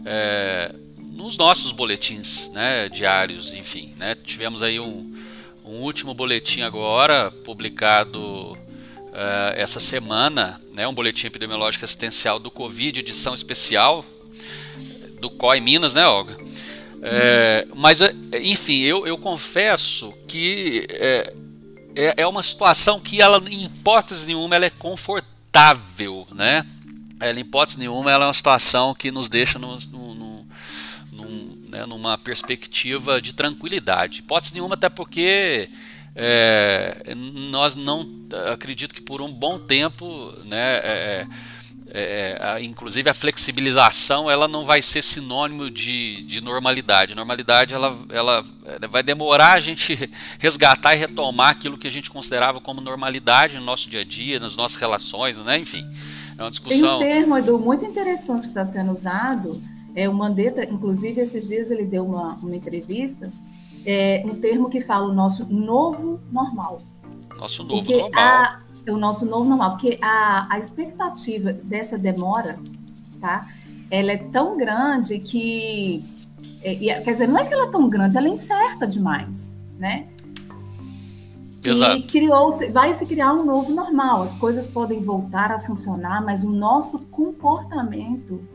é, 0.06 0.76
nos 1.00 1.38
nossos 1.38 1.72
boletins 1.72 2.52
né, 2.54 2.88
diários, 2.90 3.52
enfim. 3.52 3.96
Né? 3.98 4.14
Tivemos 4.14 4.62
aí 4.62 4.80
um, 4.80 5.12
um 5.66 5.80
último 5.80 6.14
boletim 6.14 6.62
agora, 6.62 7.32
publicado 7.32 8.56
essa 9.56 9.80
semana, 9.80 10.60
né, 10.74 10.86
um 10.86 10.94
boletim 10.94 11.28
epidemiológico 11.28 11.86
assistencial 11.86 12.38
do 12.38 12.52
Covid, 12.52 13.00
edição 13.00 13.34
especial 13.34 14.06
do 15.22 15.30
COI 15.30 15.62
Minas, 15.62 15.94
né, 15.94 16.06
Olga? 16.06 16.38
É, 17.08 17.68
mas, 17.76 18.02
é, 18.02 18.12
enfim, 18.42 18.82
eu, 18.82 19.06
eu 19.06 19.16
confesso 19.16 20.12
que 20.28 20.88
é, 20.90 21.34
é, 21.96 22.14
é, 22.18 22.28
uma 22.28 22.42
situação 22.42 23.00
que 23.00 23.22
ela, 23.22 23.42
em 23.48 23.66
hipótese 23.66 24.26
nenhuma, 24.26 24.56
ela 24.56 24.66
é 24.66 24.72
confortável, 24.72 26.28
né? 26.34 26.66
Ela, 27.20 27.38
em 27.38 27.42
hipótese 27.42 27.78
nenhuma, 27.78 28.12
ela 28.12 28.26
é 28.26 28.28
uma 28.28 28.34
situação 28.34 28.96
que 28.96 29.12
nos 29.12 29.30
deixa 29.30 29.60
num, 29.60 29.78
né, 31.70 31.86
numa 31.86 32.18
perspectiva 32.18 33.22
de 33.22 33.34
tranquilidade. 33.34 34.20
Hipótese 34.20 34.54
nenhuma, 34.54 34.74
até 34.74 34.90
porque 34.90 35.70
é, 36.16 37.14
nós 37.16 37.76
não 37.76 38.10
acredito 38.52 38.96
que 38.96 39.02
por 39.02 39.22
um 39.22 39.32
bom 39.32 39.60
tempo, 39.60 40.34
né? 40.46 40.78
É, 40.78 41.28
é, 41.88 42.38
a, 42.42 42.62
inclusive 42.62 43.10
a 43.10 43.14
flexibilização 43.14 44.30
ela 44.30 44.48
não 44.48 44.66
vai 44.66 44.82
ser 44.82 45.02
sinônimo 45.02 45.70
de, 45.70 46.24
de 46.24 46.42
normalidade. 46.42 47.16
Normalidade 47.16 47.74
ela, 47.74 47.96
ela, 48.10 48.44
ela, 48.66 48.88
vai 48.90 49.04
demorar 49.04 49.54
a 49.54 49.60
gente 49.60 50.10
resgatar 50.40 50.96
e 50.96 51.00
retomar 51.00 51.52
aquilo 51.52 51.78
que 51.78 51.88
a 51.88 51.92
gente 51.92 52.10
considerava 52.10 52.60
como 52.60 52.82
normalidade 52.82 53.58
no 53.58 53.64
nosso 53.64 53.90
dia 53.90 54.02
a 54.02 54.04
dia, 54.04 54.40
nas 54.40 54.56
nossas 54.56 54.80
relações, 54.80 55.38
né? 55.38 55.58
enfim. 55.58 55.84
É 56.38 56.44
uma 56.44 56.52
discussão. 56.52 57.00
Tem 57.00 57.08
um 57.08 57.14
termo 57.14 57.38
Edu, 57.38 57.60
muito 57.60 57.86
interessante 57.86 58.42
que 58.42 58.48
está 58.48 58.66
sendo 58.66 58.92
usado. 58.92 59.62
É, 59.96 60.10
o 60.10 60.14
Mandetta, 60.14 60.66
inclusive, 60.66 61.22
esses 61.22 61.48
dias 61.48 61.72
ele 61.72 61.86
deu 61.86 62.06
uma, 62.06 62.36
uma 62.36 62.54
entrevista, 62.54 63.32
é, 63.86 64.22
um 64.26 64.36
termo 64.36 64.70
que 64.70 64.82
fala 64.82 65.08
o 65.08 65.14
nosso 65.14 65.46
novo 65.46 66.20
normal. 66.32 66.82
Nosso 67.38 67.64
novo 67.64 67.86
Porque 67.86 67.98
normal. 67.98 68.22
A, 68.22 68.60
o 68.92 68.98
nosso 68.98 69.26
novo 69.26 69.48
normal, 69.50 69.72
porque 69.72 69.98
a, 70.02 70.48
a 70.54 70.60
expectativa 70.60 71.54
dessa 71.54 71.98
demora, 71.98 72.58
tá? 73.20 73.48
Ela 73.90 74.12
é 74.12 74.18
tão 74.18 74.58
grande 74.58 75.20
que, 75.20 76.04
é, 76.64 77.02
quer 77.02 77.12
dizer, 77.12 77.28
não 77.28 77.40
é 77.40 77.46
que 77.46 77.54
ela 77.54 77.68
é 77.68 77.72
tão 77.72 77.90
grande, 77.90 78.18
ela 78.18 78.28
é 78.28 78.32
incerta 78.32 78.88
demais, 78.88 79.58
né? 79.78 80.08
Exato. 81.64 81.98
E 81.98 82.04
criou, 82.04 82.52
vai 82.72 82.94
se 82.94 83.06
criar 83.06 83.34
um 83.34 83.44
novo 83.44 83.74
normal. 83.74 84.22
As 84.22 84.36
coisas 84.36 84.70
podem 84.70 85.04
voltar 85.04 85.52
a 85.52 85.60
funcionar, 85.60 86.24
mas 86.24 86.44
o 86.44 86.52
nosso 86.52 87.00
comportamento 87.08 88.48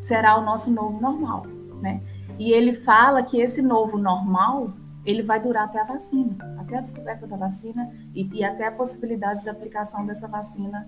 será 0.00 0.38
o 0.38 0.44
nosso 0.44 0.70
novo 0.70 1.00
normal, 1.00 1.46
né? 1.80 2.02
E 2.38 2.52
ele 2.52 2.72
fala 2.72 3.22
que 3.22 3.40
esse 3.40 3.62
novo 3.62 3.98
normal 3.98 4.72
ele 5.04 5.22
vai 5.22 5.40
durar 5.40 5.64
até 5.64 5.80
a 5.80 5.84
vacina, 5.84 6.36
até 6.68 6.76
a 6.76 6.80
descoberta 6.82 7.26
da 7.26 7.36
vacina 7.36 7.90
e, 8.14 8.28
e 8.32 8.44
até 8.44 8.66
a 8.66 8.72
possibilidade 8.72 9.42
da 9.42 9.50
aplicação 9.50 10.04
dessa 10.04 10.28
vacina 10.28 10.86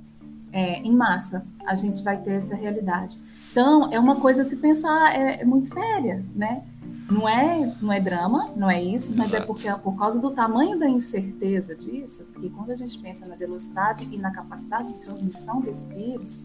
é, 0.52 0.80
em 0.80 0.94
massa. 0.94 1.44
A 1.66 1.74
gente 1.74 2.02
vai 2.02 2.18
ter 2.18 2.32
essa 2.32 2.54
realidade. 2.54 3.18
Então, 3.50 3.90
é 3.90 3.98
uma 3.98 4.16
coisa 4.16 4.42
a 4.42 4.44
se 4.44 4.56
pensar, 4.56 5.14
é, 5.18 5.40
é 5.40 5.44
muito 5.44 5.68
séria, 5.68 6.24
né? 6.34 6.62
Não 7.10 7.28
é, 7.28 7.74
não 7.82 7.92
é 7.92 8.00
drama, 8.00 8.50
não 8.54 8.70
é 8.70 8.80
isso, 8.80 9.12
mas 9.16 9.32
é 9.34 9.38
Exato. 9.38 9.42
é 9.42 9.46
porque 9.46 9.82
por 9.82 9.98
causa 9.98 10.20
do 10.20 10.30
tamanho 10.30 10.78
da 10.78 10.88
incerteza 10.88 11.74
disso, 11.74 12.24
porque 12.32 12.48
quando 12.50 12.70
a 12.70 12.76
gente 12.76 12.96
pensa 12.98 13.26
na 13.26 13.34
velocidade 13.34 14.08
e 14.12 14.16
na 14.16 14.30
capacidade 14.30 14.92
de 14.92 15.00
transmissão 15.00 15.60
desse 15.60 15.88
vírus, 15.88 16.38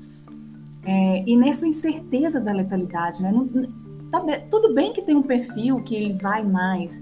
é, 0.84 1.24
e 1.28 1.36
nessa 1.36 1.68
incerteza 1.68 2.42
da 2.42 2.52
letalidade, 2.52 3.22
né? 3.22 3.32
Não, 3.32 3.48
tá, 4.10 4.22
tudo 4.50 4.74
bem 4.74 4.92
que 4.92 5.04
tem 5.04 5.16
um 5.16 5.22
perfil 5.22 5.82
que 5.84 5.94
ele 5.94 6.14
vai 6.14 6.44
mais, 6.44 7.00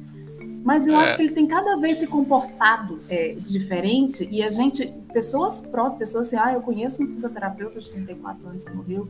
mas 0.64 0.88
eu 0.88 0.96
é. 0.96 1.04
acho 1.04 1.18
que 1.18 1.22
ele 1.22 1.34
tem 1.34 1.46
cada 1.46 1.76
vez 1.76 1.98
se 1.98 2.08
comportado 2.08 3.00
é, 3.10 3.34
diferente 3.34 4.28
e 4.32 4.42
a 4.42 4.50
gente, 4.50 4.88
pessoas 5.12 5.62
próximas, 5.62 6.00
pessoas 6.00 6.28
assim, 6.28 6.38
ah, 6.38 6.54
eu 6.54 6.62
conheço 6.62 7.04
um 7.04 7.08
fisioterapeuta 7.08 7.80
de 7.80 7.90
34 7.92 8.48
anos 8.48 8.64
que 8.64 8.74
morreu. 8.74 9.08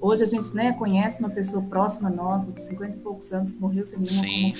Hoje 0.00 0.22
a 0.22 0.26
gente 0.26 0.54
né, 0.54 0.72
conhece 0.72 1.20
uma 1.20 1.30
pessoa 1.30 1.62
próxima 1.62 2.08
nossa, 2.08 2.50
de 2.52 2.60
50 2.62 2.96
e 2.96 3.00
poucos 3.00 3.32
anos, 3.32 3.52
que 3.52 3.60
morreu 3.60 3.84
sem 3.84 3.98
nenhuma 3.98 4.22
sim. 4.22 4.52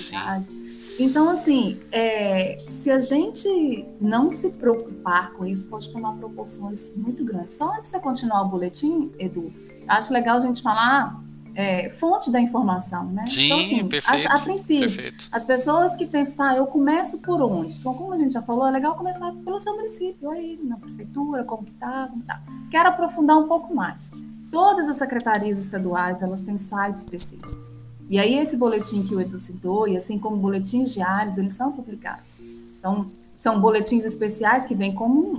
Então, 0.99 1.29
assim, 1.29 1.79
é, 1.91 2.57
se 2.69 2.89
a 2.89 2.99
gente 2.99 3.85
não 4.01 4.31
se 4.31 4.49
preocupar 4.49 5.31
com 5.33 5.45
isso, 5.45 5.69
pode 5.69 5.91
tomar 5.91 6.13
proporções 6.13 6.93
muito 6.95 7.23
grandes. 7.23 7.55
Só 7.55 7.71
antes 7.71 7.83
de 7.83 7.97
você 7.97 7.99
continuar 7.99 8.41
o 8.41 8.49
boletim, 8.49 9.11
Edu, 9.19 9.53
acho 9.87 10.11
legal 10.11 10.37
a 10.37 10.39
gente 10.39 10.61
falar 10.61 11.23
é, 11.57 11.89
fonte 11.89 12.31
da 12.31 12.39
informação, 12.39 13.05
né? 13.05 13.25
Sim, 13.25 13.45
então, 13.45 13.59
assim, 13.59 13.87
perfeito. 13.87 14.31
A, 14.31 14.35
a 14.35 14.39
princípio, 14.39 14.79
perfeito. 14.81 15.27
as 15.31 15.43
pessoas 15.43 15.95
que 15.95 16.05
pensam, 16.05 16.45
ah, 16.45 16.55
eu 16.55 16.67
começo 16.67 17.17
por 17.17 17.41
onde? 17.41 17.79
Então, 17.79 17.95
como 17.95 18.13
a 18.13 18.17
gente 18.17 18.31
já 18.31 18.43
falou, 18.43 18.67
é 18.67 18.71
legal 18.71 18.93
começar 18.93 19.33
pelo 19.43 19.59
seu 19.59 19.75
município, 19.75 20.29
aí, 20.29 20.59
na 20.63 20.77
prefeitura, 20.77 21.43
como 21.43 21.63
que 21.63 21.71
tá, 21.71 22.09
como 22.11 22.21
tá. 22.21 22.39
Quero 22.69 22.89
aprofundar 22.89 23.39
um 23.39 23.47
pouco 23.47 23.73
mais. 23.73 24.11
Todas 24.51 24.87
as 24.87 24.97
secretarias 24.97 25.57
estaduais, 25.57 26.21
elas 26.21 26.43
têm 26.43 26.59
sites 26.59 27.01
específicos. 27.01 27.71
E 28.07 28.19
aí, 28.19 28.35
esse 28.35 28.55
boletim 28.55 29.01
que 29.01 29.15
o 29.15 29.19
Edu 29.19 29.39
citou, 29.39 29.87
e 29.87 29.97
assim 29.97 30.19
como 30.19 30.37
boletins 30.37 30.93
diários, 30.93 31.39
eles 31.39 31.53
são 31.53 31.71
publicados. 31.71 32.37
Então, 32.77 33.07
são 33.39 33.59
boletins 33.59 34.05
especiais 34.05 34.67
que 34.67 34.75
vêm 34.75 34.93
como 34.93 35.19
um, 35.19 35.35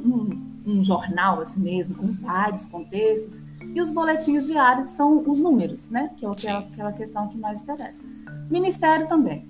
um, 0.67 0.79
um 0.79 0.85
jornal, 0.85 1.41
assim 1.41 1.61
mesmo, 1.61 1.95
com 1.95 2.13
vários 2.15 2.67
contextos, 2.67 3.41
e 3.75 3.81
os 3.81 3.91
boletins 3.91 4.47
diários 4.47 4.91
são 4.91 5.23
os 5.29 5.43
números, 5.43 5.89
né? 5.89 6.11
Que 6.17 6.27
é 6.27 6.31
aquela, 6.31 6.59
aquela 6.61 6.93
questão 6.93 7.29
que 7.29 7.39
mais 7.39 7.63
interessa. 7.63 8.03
Ministério 8.51 9.09
também. 9.09 9.45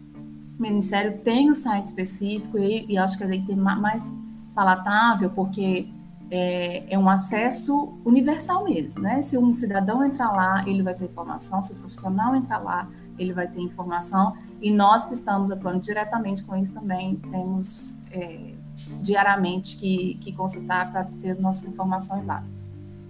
O 0.58 0.62
Ministério 0.62 1.18
tem 1.18 1.50
um 1.50 1.54
site 1.54 1.86
específico 1.86 2.58
e, 2.58 2.86
e 2.88 2.98
acho 2.98 3.16
que 3.16 3.24
ele 3.24 3.40
tem 3.42 3.56
mais 3.56 4.12
palatável, 4.54 5.30
porque 5.30 5.88
é, 6.30 6.84
é, 6.90 6.98
um 6.98 7.08
acesso 7.08 7.94
universal 8.04 8.64
mesmo, 8.64 9.02
né? 9.02 9.22
Se 9.22 9.38
um 9.38 9.54
cidadão 9.54 10.04
entrar 10.04 10.32
lá, 10.32 10.64
ele 10.66 10.82
vai 10.82 10.94
ter 10.94 11.04
informação, 11.04 11.62
se 11.62 11.72
o 11.72 11.76
profissional 11.76 12.34
entrar 12.34 12.58
lá, 12.58 12.88
ele 13.18 13.32
vai 13.32 13.46
ter 13.46 13.60
informação, 13.60 14.36
e 14.60 14.72
nós 14.72 15.06
que 15.06 15.14
estamos 15.14 15.50
atuando 15.50 15.80
diretamente 15.80 16.42
com 16.42 16.56
isso 16.56 16.72
também 16.72 17.16
temos 17.16 17.98
é, 18.10 18.52
diariamente 19.00 19.76
que, 19.76 20.18
que 20.20 20.32
consultar 20.32 20.90
para 20.90 21.04
ter 21.04 21.30
as 21.30 21.38
nossas 21.38 21.66
informações 21.66 22.26
lá. 22.26 22.42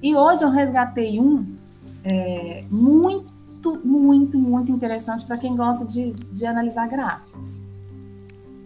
E 0.03 0.15
hoje 0.15 0.45
eu 0.45 0.51
resgatei 0.51 1.19
um 1.19 1.45
é, 2.05 2.65
muito, 2.71 3.81
muito, 3.85 4.39
muito 4.39 4.71
interessante 4.71 5.25
para 5.25 5.37
quem 5.37 5.57
gosta 5.57 5.85
de, 5.85 6.13
de 6.33 6.47
analisar 6.47 6.89
gráficos. 6.89 7.61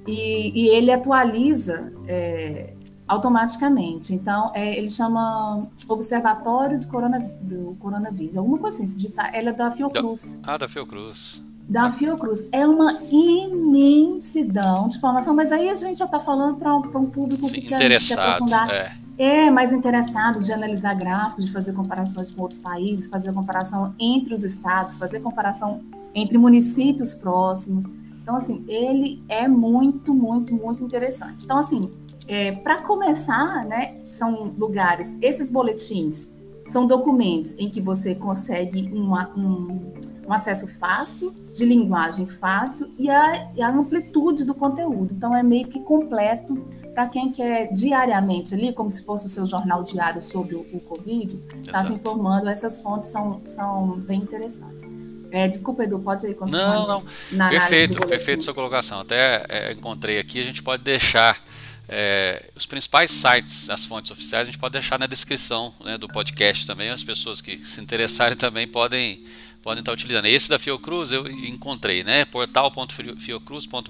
E, 0.07 0.65
e 0.65 0.69
ele 0.69 0.93
atualiza 0.93 1.93
é, 2.07 2.75
automaticamente. 3.07 4.13
Então, 4.13 4.53
é, 4.55 4.77
ele 4.77 4.91
chama 4.91 5.67
Observatório 5.89 6.79
do, 6.79 6.87
Corona, 6.89 7.19
do 7.41 7.77
Coronavírus, 7.79 8.37
alguma 8.37 8.59
coisa 8.59 8.83
assim. 8.83 8.97
Digitar, 8.97 9.35
ela 9.35 9.51
é 9.51 9.53
da 9.53 9.71
Fiocruz. 9.71 10.39
Ah, 10.43 10.59
da 10.59 10.69
Fiocruz. 10.69 11.43
Da 11.69 11.93
Fiocruz. 11.93 12.47
É 12.53 12.67
uma 12.67 12.99
imensidão 13.11 14.89
de 14.89 14.99
informação, 14.99 15.35
mas 15.35 15.53
aí 15.53 15.71
a 15.71 15.75
gente 15.75 15.99
já 15.99 16.05
está 16.05 16.21
falando 16.21 16.57
para 16.57 16.77
um 16.77 17.07
público 17.07 17.47
Sim, 17.47 17.61
que 17.61 17.69
quer, 17.69 17.79
quer 17.79 18.19
aprofundar. 18.19 18.71
É 18.71 19.02
é 19.19 19.51
mais 19.51 19.73
interessado 19.73 20.41
de 20.41 20.53
analisar 20.53 20.95
gráficos, 20.95 21.45
de 21.45 21.53
fazer 21.53 21.73
comparações 21.73 22.31
com 22.31 22.43
outros 22.43 22.61
países, 22.61 23.07
fazer 23.07 23.33
comparação 23.33 23.95
entre 23.99 24.35
os 24.35 24.45
estados, 24.45 24.97
fazer 24.97 25.21
comparação 25.21 25.81
entre 26.15 26.39
municípios 26.39 27.15
próximos. 27.15 27.87
Então, 28.23 28.37
assim, 28.37 28.65
ele 28.69 29.23
é 29.29 29.49
muito, 29.49 30.15
muito, 30.15 30.55
muito 30.55 30.85
interessante. 30.85 31.45
Então, 31.45 31.59
assim, 31.59 31.91
é, 32.27 32.53
para 32.53 32.83
começar, 32.83 33.65
né, 33.67 34.01
são 34.09 34.53
lugares, 34.57 35.17
esses 35.21 35.51
boletins 35.51 36.31
são 36.69 36.87
documentos 36.87 37.55
em 37.59 37.69
que 37.69 37.81
você 37.81 38.15
consegue 38.15 38.89
uma, 38.93 39.29
um, 39.37 39.93
um 40.27 40.33
acesso 40.33 40.69
fácil, 40.79 41.35
de 41.53 41.65
linguagem 41.65 42.27
fácil 42.27 42.89
e 42.97 43.11
a, 43.11 43.51
e 43.55 43.61
a 43.61 43.69
amplitude 43.69 44.45
do 44.45 44.55
conteúdo. 44.55 45.13
Então, 45.13 45.37
é 45.37 45.43
meio 45.43 45.67
que 45.67 45.81
completo 45.81 46.65
para 46.95 47.09
quem 47.09 47.33
quer 47.33 47.73
diariamente 47.73 48.55
ali, 48.55 48.73
como 48.73 48.91
se 48.91 49.05
fosse 49.05 49.27
o 49.27 49.29
seu 49.29 49.47
jornal 49.47 49.83
diário 49.83 50.21
sobre 50.21 50.55
o, 50.55 50.61
o 50.73 50.81
Covid, 50.81 51.43
está 51.61 51.85
se 51.85 51.93
informando, 51.93 52.49
essas 52.49 52.81
fontes 52.81 53.11
são, 53.11 53.41
são 53.45 53.99
bem 53.99 54.21
interessantes. 54.21 54.85
É, 55.31 55.49
desculpa, 55.49 55.85
Edu, 55.85 55.99
pode 55.99 56.27
ir 56.27 56.35
continuar. 56.35 56.75
Não, 56.87 57.03
não. 57.33 57.49
Perfeito, 57.49 58.07
perfeito 58.07 58.45
sua 58.45 58.53
colocação. 58.53 59.01
Até 59.01 59.47
é, 59.49 59.73
encontrei 59.73 60.19
aqui, 60.19 60.39
a 60.39 60.45
gente 60.45 60.63
pode 60.63 60.83
deixar 60.83 61.43
é, 61.89 62.51
os 62.55 62.67
principais 62.67 63.11
sites, 63.11 63.71
as 63.71 63.87
fontes 63.87 64.11
oficiais, 64.11 64.43
a 64.43 64.51
gente 64.51 64.59
pode 64.59 64.75
deixar 64.75 64.99
na 64.99 65.07
descrição 65.07 65.73
né, 65.83 65.97
do 65.97 66.07
podcast 66.07 66.67
também. 66.67 66.91
As 66.91 67.03
pessoas 67.03 67.41
que 67.41 67.57
se 67.57 67.81
interessarem 67.81 68.37
também 68.37 68.69
podem, 68.69 69.25
podem 69.63 69.81
estar 69.81 69.93
utilizando. 69.93 70.27
Esse 70.27 70.51
da 70.51 70.59
Fiocruz 70.59 71.11
eu 71.11 71.27
encontrei, 71.27 72.05
né? 72.05 72.27
portal.fiocruz.br 72.27 73.89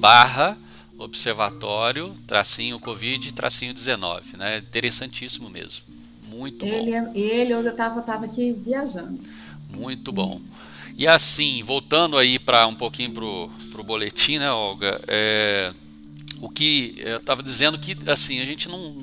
barra 0.00 0.58
observatório, 1.00 2.14
tracinho 2.26 2.78
Covid, 2.78 3.32
tracinho 3.32 3.72
19, 3.72 4.36
né? 4.36 4.58
Interessantíssimo 4.58 5.48
mesmo. 5.48 5.84
Muito 6.28 6.64
ele, 6.64 6.90
bom. 6.92 7.12
É, 7.14 7.18
ele, 7.18 7.54
hoje 7.54 7.68
eu 7.68 7.72
estava 7.72 8.02
tava 8.02 8.26
aqui 8.26 8.52
viajando. 8.52 9.18
Muito 9.70 10.12
bom. 10.12 10.40
E 10.96 11.06
assim, 11.08 11.62
voltando 11.62 12.18
aí 12.18 12.38
para 12.38 12.66
um 12.66 12.74
pouquinho 12.74 13.12
pro, 13.12 13.50
pro 13.70 13.82
boletim, 13.82 14.38
né, 14.38 14.52
Olga? 14.52 15.00
É, 15.08 15.72
o 16.40 16.48
que 16.48 16.94
eu 16.98 17.16
estava 17.16 17.42
dizendo 17.42 17.78
que 17.78 17.96
assim 18.08 18.40
a 18.40 18.44
gente 18.44 18.68
não 18.68 18.94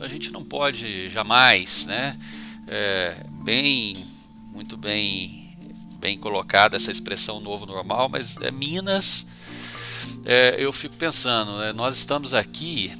a 0.00 0.06
gente 0.06 0.30
não 0.30 0.44
pode 0.44 1.08
jamais, 1.08 1.86
né? 1.86 2.16
É, 2.66 3.24
bem, 3.42 3.94
muito 4.52 4.76
bem, 4.76 5.56
bem 5.98 6.18
colocada 6.18 6.76
essa 6.76 6.90
expressão 6.90 7.40
novo 7.40 7.66
normal, 7.66 8.08
mas 8.08 8.36
é 8.36 8.50
Minas 8.50 9.37
é, 10.24 10.56
eu 10.58 10.72
fico 10.72 10.96
pensando, 10.96 11.58
né, 11.58 11.72
nós 11.72 11.96
estamos 11.96 12.34
aqui, 12.34 12.92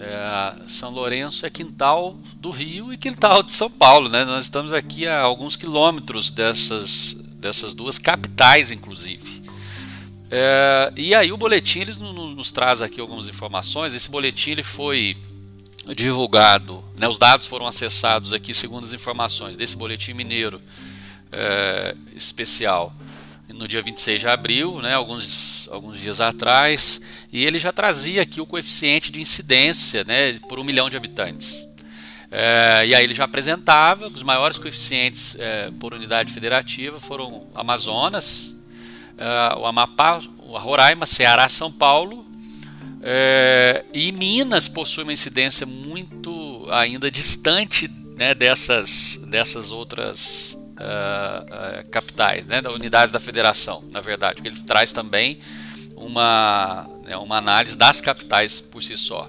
é, 0.00 0.54
São 0.66 0.90
Lourenço 0.90 1.46
é 1.46 1.50
quintal 1.50 2.16
do 2.36 2.50
Rio 2.50 2.92
e 2.92 2.98
quintal 2.98 3.42
de 3.42 3.54
São 3.54 3.70
Paulo, 3.70 4.08
né? 4.08 4.24
Nós 4.24 4.44
estamos 4.44 4.72
aqui 4.72 5.06
a 5.06 5.20
alguns 5.20 5.54
quilômetros 5.54 6.30
dessas, 6.30 7.14
dessas 7.36 7.72
duas 7.72 7.98
capitais, 7.98 8.72
inclusive. 8.72 9.42
É, 10.28 10.92
e 10.96 11.14
aí 11.14 11.30
o 11.30 11.36
boletim 11.36 11.80
eles 11.80 11.98
nos, 11.98 12.34
nos 12.34 12.50
traz 12.50 12.82
aqui 12.82 13.00
algumas 13.00 13.28
informações. 13.28 13.94
Esse 13.94 14.10
boletim 14.10 14.50
ele 14.50 14.62
foi 14.64 15.16
divulgado, 15.94 16.82
né, 16.96 17.06
os 17.08 17.18
dados 17.18 17.46
foram 17.46 17.66
acessados 17.66 18.32
aqui 18.32 18.54
segundo 18.54 18.84
as 18.84 18.92
informações 18.92 19.56
desse 19.56 19.76
boletim 19.76 20.14
mineiro 20.14 20.60
é, 21.30 21.96
especial 22.14 22.94
no 23.62 23.68
dia 23.68 23.80
26 23.80 24.20
de 24.20 24.26
abril, 24.26 24.82
né, 24.82 24.92
alguns, 24.94 25.68
alguns 25.70 26.00
dias 26.00 26.20
atrás, 26.20 27.00
e 27.32 27.44
ele 27.44 27.60
já 27.60 27.72
trazia 27.72 28.22
aqui 28.22 28.40
o 28.40 28.46
coeficiente 28.46 29.12
de 29.12 29.20
incidência 29.20 30.02
né, 30.02 30.32
por 30.48 30.58
um 30.58 30.64
milhão 30.64 30.90
de 30.90 30.96
habitantes. 30.96 31.64
É, 32.28 32.84
e 32.86 32.94
aí 32.94 33.04
ele 33.04 33.14
já 33.14 33.22
apresentava 33.22 34.06
os 34.06 34.22
maiores 34.24 34.58
coeficientes 34.58 35.36
é, 35.38 35.70
por 35.78 35.94
unidade 35.94 36.32
federativa 36.32 36.98
foram 36.98 37.46
Amazonas, 37.54 38.56
é, 39.16 39.56
o 39.56 39.64
Amapá, 39.64 40.20
o 40.38 40.58
Roraima, 40.58 41.06
Ceará, 41.06 41.48
São 41.48 41.70
Paulo 41.70 42.26
é, 43.00 43.84
e 43.92 44.10
Minas 44.10 44.66
possui 44.66 45.04
uma 45.04 45.12
incidência 45.12 45.66
muito 45.66 46.66
ainda 46.68 47.08
distante 47.10 47.86
né, 48.16 48.34
dessas, 48.34 49.20
dessas 49.28 49.70
outras 49.70 50.56
uh, 50.82 51.88
capitais, 51.90 52.46
né, 52.46 52.60
da 52.60 52.70
unidades 52.70 53.12
da 53.12 53.20
federação, 53.20 53.82
na 53.90 54.00
verdade, 54.00 54.36
porque 54.36 54.48
ele 54.48 54.60
traz 54.60 54.92
também 54.92 55.38
uma, 55.96 56.88
né, 57.04 57.16
uma 57.16 57.36
análise 57.36 57.76
das 57.76 58.00
capitais 58.00 58.60
por 58.60 58.82
si 58.82 58.96
só. 58.96 59.28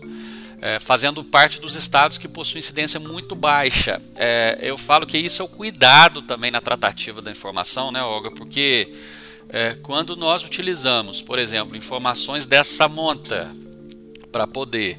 É, 0.62 0.80
fazendo 0.80 1.26
parte 1.26 1.60
dos 1.60 1.76
estados 1.76 2.18
que 2.18 2.26
possuem 2.26 2.60
incidência 2.60 2.98
muito 2.98 3.36
baixa. 3.36 4.02
É, 4.16 4.58
eu 4.62 4.78
falo 4.78 5.06
que 5.06 5.18
isso 5.18 5.42
é 5.42 5.46
o 5.46 5.48
cuidado 5.48 6.22
também 6.22 6.52
na 6.52 6.62
tratativa 6.62 7.22
da 7.22 7.30
informação, 7.30 7.92
né, 7.92 8.02
Olga? 8.02 8.32
Porque 8.32 8.94
é, 9.50 9.76
quando 9.84 10.16
nós 10.16 10.42
utilizamos, 10.42 11.22
por 11.22 11.38
exemplo, 11.38 11.76
informações 11.76 12.46
dessa 12.46 12.88
monta 12.88 13.54
para 14.32 14.48
poder 14.48 14.98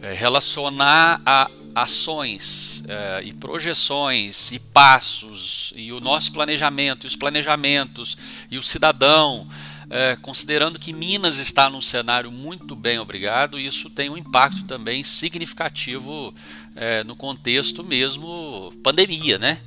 relacionar 0.00 1.22
a 1.24 1.48
ações 1.74 2.84
eh, 2.86 3.22
e 3.24 3.32
projeções 3.32 4.52
e 4.52 4.58
passos 4.58 5.72
e 5.76 5.92
o 5.92 6.00
nosso 6.00 6.32
planejamento 6.32 7.04
e 7.04 7.08
os 7.08 7.16
planejamentos 7.16 8.16
e 8.50 8.56
o 8.56 8.62
cidadão 8.62 9.46
eh, 9.90 10.16
considerando 10.22 10.78
que 10.78 10.92
Minas 10.92 11.38
está 11.38 11.68
num 11.68 11.80
cenário 11.80 12.30
muito 12.30 12.76
bem 12.76 12.98
obrigado 12.98 13.58
isso 13.58 13.90
tem 13.90 14.08
um 14.08 14.16
impacto 14.16 14.64
também 14.64 15.02
significativo 15.02 16.32
eh, 16.76 17.02
no 17.04 17.16
contexto 17.16 17.82
mesmo 17.82 18.72
pandemia 18.82 19.38
né? 19.38 19.60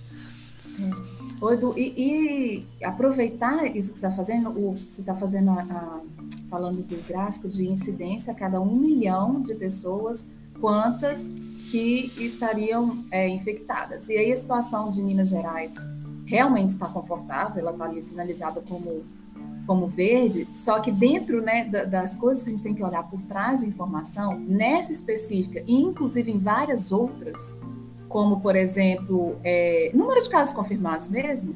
Oi, 1.40 1.54
Edu, 1.54 1.78
e, 1.78 2.64
e, 2.82 2.84
aproveitar 2.84 3.64
isso 3.76 3.92
que 3.92 4.00
você 4.00 4.08
está 4.08 4.12
fazendo, 4.12 4.50
o, 4.50 4.76
você 4.90 5.02
está 5.02 5.14
fazendo 5.14 5.52
a, 5.52 5.62
a, 5.62 6.02
falando 6.50 6.82
do 6.82 7.08
gráfico 7.08 7.48
de 7.48 7.68
incidência 7.68 8.34
a 8.34 8.36
cada 8.36 8.60
um 8.60 8.76
milhão 8.76 9.40
de 9.40 9.54
pessoas, 9.54 10.26
quantas 10.60 11.34
que 11.72 12.12
estariam 12.18 13.04
é, 13.12 13.28
infectadas. 13.28 14.08
E 14.10 14.14
aí 14.14 14.32
a 14.32 14.38
situação 14.38 14.90
de 14.90 15.04
Minas 15.04 15.30
Gerais 15.30 15.76
realmente 16.26 16.70
está 16.70 16.88
confortável, 16.88 17.60
ela 17.60 17.72
está 17.72 17.86
ali 17.86 18.02
sinalizada 18.02 18.62
como, 18.62 19.04
como 19.66 19.88
verde, 19.88 20.48
só 20.52 20.80
que 20.80 20.92
dentro 20.92 21.42
né, 21.42 21.66
das 21.66 22.16
coisas 22.16 22.44
que 22.44 22.50
a 22.50 22.52
gente 22.52 22.64
tem 22.64 22.74
que 22.74 22.84
olhar 22.84 23.04
por 23.04 23.22
trás 23.24 23.62
de 23.62 23.68
informação, 23.68 24.38
nessa 24.40 24.92
específica, 24.92 25.64
e 25.66 25.74
inclusive 25.74 26.32
em 26.32 26.38
várias 26.38 26.92
outras, 26.92 27.58
como, 28.10 28.40
por 28.40 28.56
exemplo, 28.56 29.38
é, 29.44 29.92
número 29.94 30.22
de 30.22 30.30
casos 30.30 30.54
confirmados 30.54 31.08
mesmo, 31.08 31.56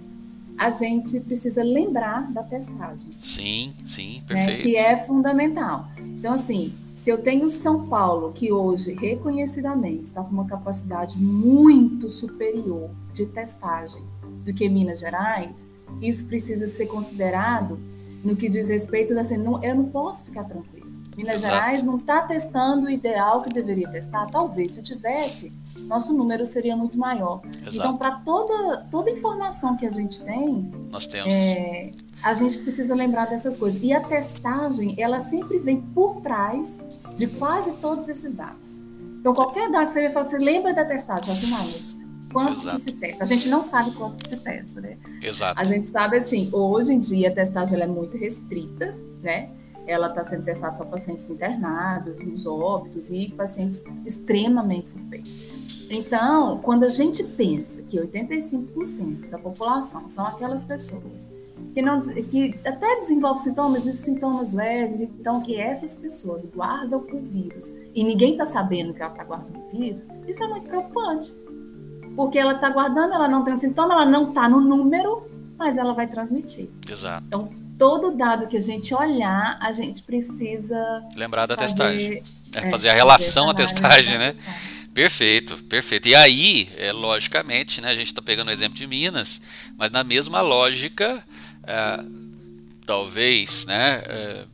a 0.57 0.69
gente 0.69 1.19
precisa 1.21 1.63
lembrar 1.63 2.31
da 2.31 2.43
testagem. 2.43 3.13
Sim, 3.19 3.73
sim, 3.85 4.21
perfeito. 4.27 4.57
Né, 4.57 4.63
que 4.63 4.77
é 4.77 4.95
fundamental. 4.97 5.87
Então, 5.97 6.33
assim, 6.33 6.73
se 6.93 7.09
eu 7.09 7.21
tenho 7.21 7.49
São 7.49 7.87
Paulo, 7.87 8.31
que 8.33 8.51
hoje 8.51 8.93
reconhecidamente 8.93 10.03
está 10.03 10.23
com 10.23 10.31
uma 10.31 10.47
capacidade 10.47 11.17
muito 11.17 12.09
superior 12.09 12.89
de 13.13 13.25
testagem 13.25 14.03
do 14.43 14.53
que 14.53 14.67
Minas 14.67 14.99
Gerais, 14.99 15.69
isso 16.01 16.27
precisa 16.27 16.67
ser 16.67 16.87
considerado 16.87 17.79
no 18.23 18.35
que 18.35 18.49
diz 18.49 18.67
respeito 18.67 19.17
assim, 19.17 19.37
não, 19.37 19.63
eu 19.63 19.75
não 19.75 19.85
posso 19.85 20.23
ficar 20.23 20.43
tranquilo. 20.43 20.91
Minas 21.17 21.43
Exato. 21.43 21.55
Gerais 21.55 21.83
não 21.83 21.97
está 21.97 22.21
testando 22.21 22.87
o 22.87 22.89
ideal 22.89 23.41
que 23.41 23.51
deveria 23.51 23.89
testar. 23.89 24.27
Talvez 24.27 24.73
se 24.73 24.83
tivesse, 24.83 25.51
nosso 25.87 26.13
número 26.13 26.45
seria 26.45 26.75
muito 26.75 26.97
maior. 26.97 27.41
Exato. 27.45 27.75
Então, 27.75 27.97
para 27.97 28.11
toda, 28.17 28.85
toda 28.89 29.09
informação 29.09 29.75
que 29.75 29.85
a 29.85 29.89
gente 29.89 30.21
tem, 30.21 30.71
nós 30.89 31.07
temos. 31.07 31.33
É, 31.33 31.91
a 32.23 32.33
gente 32.33 32.59
precisa 32.59 32.95
lembrar 32.95 33.25
dessas 33.25 33.57
coisas. 33.57 33.81
E 33.83 33.93
a 33.93 33.99
testagem, 33.99 34.95
ela 34.97 35.19
sempre 35.19 35.59
vem 35.59 35.81
por 35.81 36.21
trás 36.21 36.85
de 37.17 37.27
quase 37.27 37.73
todos 37.77 38.07
esses 38.07 38.33
dados. 38.33 38.79
Então, 39.19 39.33
qualquer 39.33 39.69
dado 39.71 39.85
que 39.85 39.91
você 39.91 40.03
vai 40.03 40.11
falar, 40.11 40.25
você 40.25 40.37
lembra 40.37 40.73
da 40.73 40.85
testagem, 40.85 41.31
assim, 41.31 41.51
mas 41.51 41.99
quanto 42.31 42.53
Exato. 42.53 42.77
que 42.77 42.81
se 42.81 42.91
testa? 42.93 43.23
A 43.23 43.27
gente 43.27 43.49
não 43.49 43.61
sabe 43.61 43.91
quanto 43.91 44.23
que 44.23 44.29
se 44.29 44.37
testa, 44.37 44.81
né? 44.81 44.97
Exato. 45.21 45.59
A 45.59 45.63
gente 45.63 45.87
sabe 45.87 46.17
assim, 46.17 46.49
hoje 46.51 46.93
em 46.93 46.99
dia 46.99 47.29
a 47.29 47.31
testagem 47.31 47.79
é 47.79 47.87
muito 47.87 48.17
restrita, 48.17 48.95
né? 49.21 49.51
ela 49.85 50.07
está 50.07 50.23
sendo 50.23 50.43
testada 50.43 50.73
só 50.75 50.85
pacientes 50.85 51.29
internados, 51.29 52.19
os 52.21 52.45
óbitos 52.45 53.09
e 53.09 53.29
pacientes 53.29 53.83
extremamente 54.05 54.89
suspeitos. 54.89 55.37
Então, 55.91 56.59
quando 56.59 56.85
a 56.85 56.89
gente 56.89 57.21
pensa 57.21 57.81
que 57.81 57.97
85% 57.97 59.29
da 59.29 59.37
população 59.37 60.07
são 60.07 60.25
aquelas 60.25 60.63
pessoas 60.63 61.29
que, 61.73 61.81
não, 61.81 61.99
que 61.99 62.57
até 62.65 62.95
desenvolvem 62.95 63.43
sintomas 63.43 63.85
e 63.85 63.93
sintomas 63.93 64.53
leves, 64.53 65.01
então 65.01 65.41
que 65.41 65.55
essas 65.59 65.97
pessoas 65.97 66.45
guardam 66.45 67.05
o 67.11 67.19
vírus 67.19 67.71
e 67.93 68.03
ninguém 68.03 68.31
está 68.31 68.45
sabendo 68.45 68.93
que 68.93 69.01
ela 69.01 69.11
está 69.11 69.23
guardando 69.23 69.57
o 69.57 69.77
vírus, 69.77 70.07
isso 70.27 70.43
é 70.43 70.47
muito 70.47 70.67
preocupante. 70.67 71.33
Porque 72.15 72.39
ela 72.39 72.53
está 72.53 72.69
guardando, 72.69 73.13
ela 73.13 73.27
não 73.27 73.43
tem 73.43 73.55
sintoma, 73.57 73.93
ela 73.93 74.05
não 74.05 74.29
está 74.29 74.47
no 74.47 74.59
número, 74.59 75.23
mas 75.57 75.77
ela 75.77 75.93
vai 75.93 76.07
transmitir. 76.07 76.69
Exato. 76.89 77.23
Então, 77.27 77.49
todo 77.77 78.11
dado 78.11 78.47
que 78.47 78.57
a 78.57 78.61
gente 78.61 78.93
olhar, 78.93 79.57
a 79.61 79.71
gente 79.71 80.03
precisa. 80.03 80.75
Lembrar 81.15 81.45
da 81.45 81.55
fazer, 81.55 81.67
testagem. 81.67 82.23
É, 82.53 82.69
fazer 82.69 82.89
a 82.89 82.93
relação 82.93 83.49
à 83.49 83.53
testagem, 83.53 84.17
né? 84.17 84.35
Perfeito, 84.93 85.55
perfeito. 85.63 86.09
E 86.09 86.15
aí, 86.15 86.69
é, 86.75 86.91
logicamente, 86.91 87.79
né, 87.79 87.89
a 87.89 87.95
gente 87.95 88.07
está 88.07 88.21
pegando 88.21 88.49
o 88.49 88.51
exemplo 88.51 88.77
de 88.77 88.85
Minas, 88.85 89.41
mas 89.77 89.89
na 89.89 90.03
mesma 90.03 90.41
lógica, 90.41 91.25
é, 91.63 91.97
talvez, 92.85 93.65
né, 93.65 94.03
é, 94.05 94.45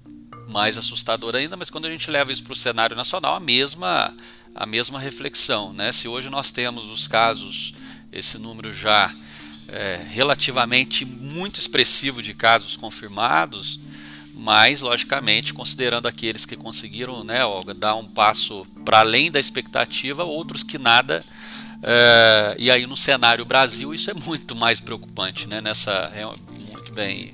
mais 0.47 0.77
assustador 0.77 1.35
ainda, 1.35 1.57
mas 1.57 1.71
quando 1.71 1.85
a 1.85 1.89
gente 1.89 2.09
leva 2.11 2.31
isso 2.31 2.43
para 2.43 2.53
o 2.53 2.55
cenário 2.55 2.95
nacional, 2.95 3.35
a 3.35 3.39
mesma, 3.39 4.13
a 4.53 4.65
mesma 4.65 4.99
reflexão. 4.99 5.73
Né? 5.73 5.91
Se 5.91 6.07
hoje 6.07 6.29
nós 6.29 6.51
temos 6.51 6.85
os 6.85 7.07
casos, 7.07 7.73
esse 8.11 8.37
número 8.37 8.71
já 8.71 9.11
é, 9.67 10.05
relativamente 10.09 11.03
muito 11.03 11.59
expressivo 11.59 12.21
de 12.21 12.35
casos 12.35 12.77
confirmados, 12.77 13.79
mas 14.47 14.79
logicamente 14.79 15.53
considerando 15.53 16.07
aqueles 16.07 16.45
que 16.45 16.55
conseguiram, 16.55 17.21
né, 17.21 17.39
dar 17.75 17.95
um 17.95 18.05
passo 18.05 18.65
para 18.85 18.99
além 18.99 19.29
da 19.29 19.41
expectativa, 19.41 20.23
outros 20.23 20.63
que 20.63 20.77
nada. 20.77 21.21
É, 21.83 22.55
e 22.57 22.71
aí 22.71 22.87
no 22.87 22.95
cenário 22.95 23.43
Brasil 23.43 23.93
isso 23.93 24.09
é 24.09 24.13
muito 24.13 24.55
mais 24.55 24.79
preocupante, 24.79 25.47
né? 25.49 25.59
Nessa 25.59 25.91
é 26.15 26.23
muito 26.25 26.93
bem 26.93 27.33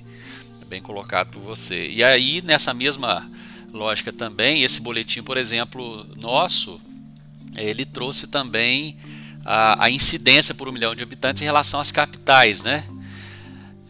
bem 0.67 0.81
colocado 0.81 1.29
por 1.29 1.41
você. 1.43 1.87
E 1.87 2.03
aí 2.03 2.41
nessa 2.41 2.73
mesma 2.73 3.29
lógica 3.71 4.11
também 4.11 4.63
esse 4.63 4.81
boletim, 4.81 5.21
por 5.21 5.37
exemplo, 5.37 6.07
nosso, 6.15 6.81
ele 7.55 7.85
trouxe 7.85 8.25
também 8.25 8.97
a, 9.45 9.85
a, 9.85 9.91
incidência 9.91 10.55
por 10.55 10.67
um 10.67 10.71
milhão 10.71 10.95
de 10.95 11.03
habitantes 11.03 11.43
em 11.43 11.45
relação 11.45 11.79
às 11.79 11.91
capitais, 11.91 12.63
né? 12.63 12.83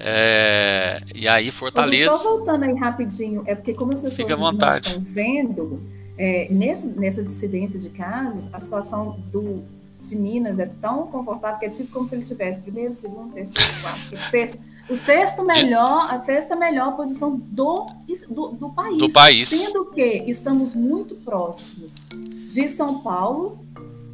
É, 0.05 1.01
e 1.15 1.27
aí 1.27 1.49
Fortaleza. 1.49 2.11
Só 2.17 2.35
voltando 2.35 2.63
aí 2.63 2.73
rapidinho, 2.73 3.41
é 3.45 3.55
porque 3.55 3.73
como 3.73 3.93
as 3.93 4.03
pessoas 4.03 4.15
Fica 4.15 4.33
à 4.33 4.37
vontade. 4.37 4.87
estão 4.87 5.03
vendo, 5.03 5.81
é, 6.17 6.47
nessa, 6.51 6.87
nessa 6.87 7.23
dissidência 7.23 7.79
de 7.79 7.89
casos, 7.89 8.49
a 8.51 8.59
situação 8.59 9.17
do, 9.31 9.63
de 10.01 10.17
Minas 10.17 10.59
é 10.59 10.65
tão 10.65 11.07
confortável 11.07 11.57
que 11.57 11.65
é 11.65 11.69
tipo 11.69 11.91
como 11.93 12.05
se 12.05 12.15
ele 12.15 12.25
tivesse 12.25 12.59
primeiro, 12.59 12.93
segundo, 12.93 13.33
terceiro, 13.33 13.81
quarto, 13.81 14.29
sexto. 14.29 14.59
O 14.89 14.95
sexto 14.95 15.45
melhor, 15.45 16.13
a 16.13 16.19
sexta 16.19 16.57
melhor 16.57 16.97
posição 16.97 17.37
do, 17.37 17.85
do, 18.29 18.47
do 18.49 18.69
país. 18.71 18.97
Do 18.97 19.09
país. 19.09 19.47
Sendo 19.47 19.85
que 19.85 20.25
estamos 20.27 20.75
muito 20.75 21.15
próximos 21.15 22.01
de 22.49 22.67
São 22.67 22.99
Paulo 22.99 23.63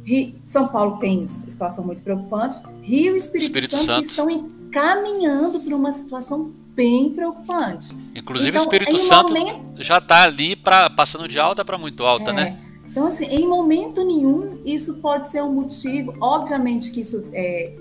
Rio, 0.04 0.34
São 0.44 0.68
Paulo 0.68 0.98
tem 0.98 1.26
situação 1.28 1.84
muito 1.84 2.02
preocupante. 2.02 2.58
Rio 2.82 3.14
e 3.14 3.18
Espírito, 3.18 3.58
Espírito 3.58 3.76
Santo, 3.78 3.84
Santo, 3.84 4.08
estão 4.08 4.48
encaminhando 4.70 5.60
para 5.60 5.74
uma 5.74 5.92
situação 5.92 6.52
bem 6.74 7.10
preocupante. 7.10 7.94
Inclusive 8.14 8.50
então, 8.50 8.62
Espírito 8.62 8.98
Santo 8.98 9.34
momento... 9.34 9.82
já 9.82 9.98
está 9.98 10.22
ali 10.22 10.54
pra, 10.54 10.88
passando 10.88 11.26
de 11.28 11.38
alta 11.38 11.64
para 11.64 11.76
muito 11.76 12.04
alta, 12.04 12.30
é. 12.30 12.34
né? 12.34 12.60
Então, 12.88 13.06
assim, 13.06 13.24
em 13.26 13.46
momento 13.46 14.04
nenhum 14.04 14.60
isso 14.64 14.94
pode 14.98 15.28
ser 15.28 15.42
um 15.42 15.52
motivo. 15.52 16.14
Obviamente 16.20 16.90
que 16.90 17.00
isso 17.00 17.24
é, 17.32 17.74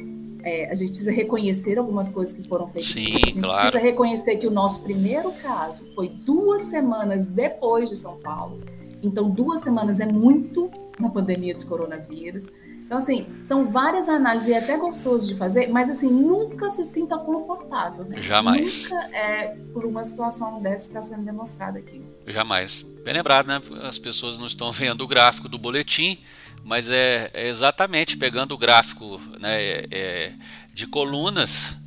é, 0.43 0.71
a 0.71 0.75
gente 0.75 0.89
precisa 0.89 1.12
reconhecer 1.12 1.78
algumas 1.78 2.12
coisas 2.12 2.34
que 2.34 2.47
foram 2.47 2.67
feitas. 2.67 2.89
Sim, 2.89 3.08
a 3.08 3.25
gente 3.25 3.39
claro. 3.39 3.71
precisa 3.71 3.80
reconhecer 3.80 4.38
que 4.38 4.47
o 4.47 4.52
nosso 4.52 4.82
primeiro 4.82 5.32
caso 5.32 5.84
foi 5.95 6.10
duas 6.10 6.63
semanas 6.63 7.28
depois 7.28 7.89
de 7.89 7.95
São 7.95 8.17
Paulo. 8.17 8.60
Então, 9.02 9.30
duas 9.30 9.62
semanas 9.62 9.99
é 9.99 10.06
muito 10.06 10.69
na 10.99 11.10
pandemia 11.10 11.54
de 11.54 11.65
coronavírus. 11.65 12.47
Então, 12.89 12.97
assim, 12.97 13.28
são 13.43 13.71
várias 13.71 14.10
análises 14.10 14.47
e 14.49 14.54
é 14.54 14.58
até 14.58 14.75
gostoso 14.75 15.28
de 15.28 15.38
fazer, 15.38 15.67
mas, 15.67 15.91
assim, 15.91 16.10
nunca 16.10 16.71
se 16.71 16.84
sinta 16.84 17.19
confortável. 17.19 18.04
Né? 18.04 18.19
Jamais. 18.19 18.89
Nunca 18.89 19.15
é 19.15 19.56
por 19.71 19.86
uma 19.86 20.04
situação 20.04 20.60
dessa 20.60 20.89
que 20.89 20.97
está 20.97 21.02
sendo 21.04 21.23
demonstrada 21.23 21.78
aqui. 21.78 22.02
Jamais. 22.25 22.82
Bem 23.06 23.13
lembrado, 23.13 23.45
né? 23.45 23.62
As 23.84 23.99
pessoas 23.99 24.39
não 24.39 24.47
estão 24.47 24.71
vendo 24.71 25.02
o 25.02 25.08
gráfico 25.08 25.47
do 25.47 25.60
boletim, 25.60 26.17
mas 26.63 26.89
é, 26.89 27.30
é 27.32 27.47
exatamente 27.47 28.17
pegando 28.17 28.56
o 28.56 28.58
gráfico 28.58 29.21
né, 29.39 29.62
é, 29.62 29.88
é 29.91 30.34
de 30.73 30.88
colunas 30.88 31.78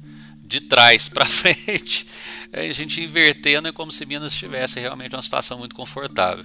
de 0.41 0.61
trás 0.61 1.09
para 1.09 1.25
frente, 1.27 2.07
a 2.53 2.73
gente 2.73 3.01
invertendo 3.01 3.69
é 3.69 3.73
como 3.73 3.91
se 3.91 4.05
Minas 4.05 4.33
estivesse 4.33 4.79
realmente 4.79 5.15
uma 5.15 5.23
situação 5.23 5.59
muito 5.59 5.75
confortável. 5.75 6.45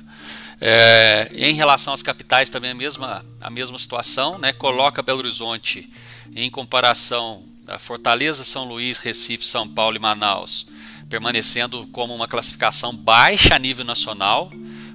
É, 0.61 1.29
em 1.35 1.53
relação 1.53 1.93
às 1.93 2.01
capitais 2.01 2.49
também 2.49 2.71
a 2.71 2.75
mesma, 2.75 3.25
a 3.41 3.49
mesma 3.49 3.77
situação, 3.77 4.37
né? 4.37 4.53
coloca 4.53 5.03
Belo 5.03 5.19
Horizonte 5.19 5.89
em 6.33 6.49
comparação 6.49 7.43
a 7.67 7.77
Fortaleza, 7.77 8.43
São 8.43 8.63
Luís, 8.63 8.99
Recife, 8.99 9.45
São 9.45 9.67
Paulo 9.67 9.97
e 9.97 9.99
Manaus, 9.99 10.67
permanecendo 11.09 11.85
como 11.87 12.15
uma 12.15 12.27
classificação 12.27 12.95
baixa 12.95 13.55
a 13.55 13.59
nível 13.59 13.83
nacional, 13.83 14.51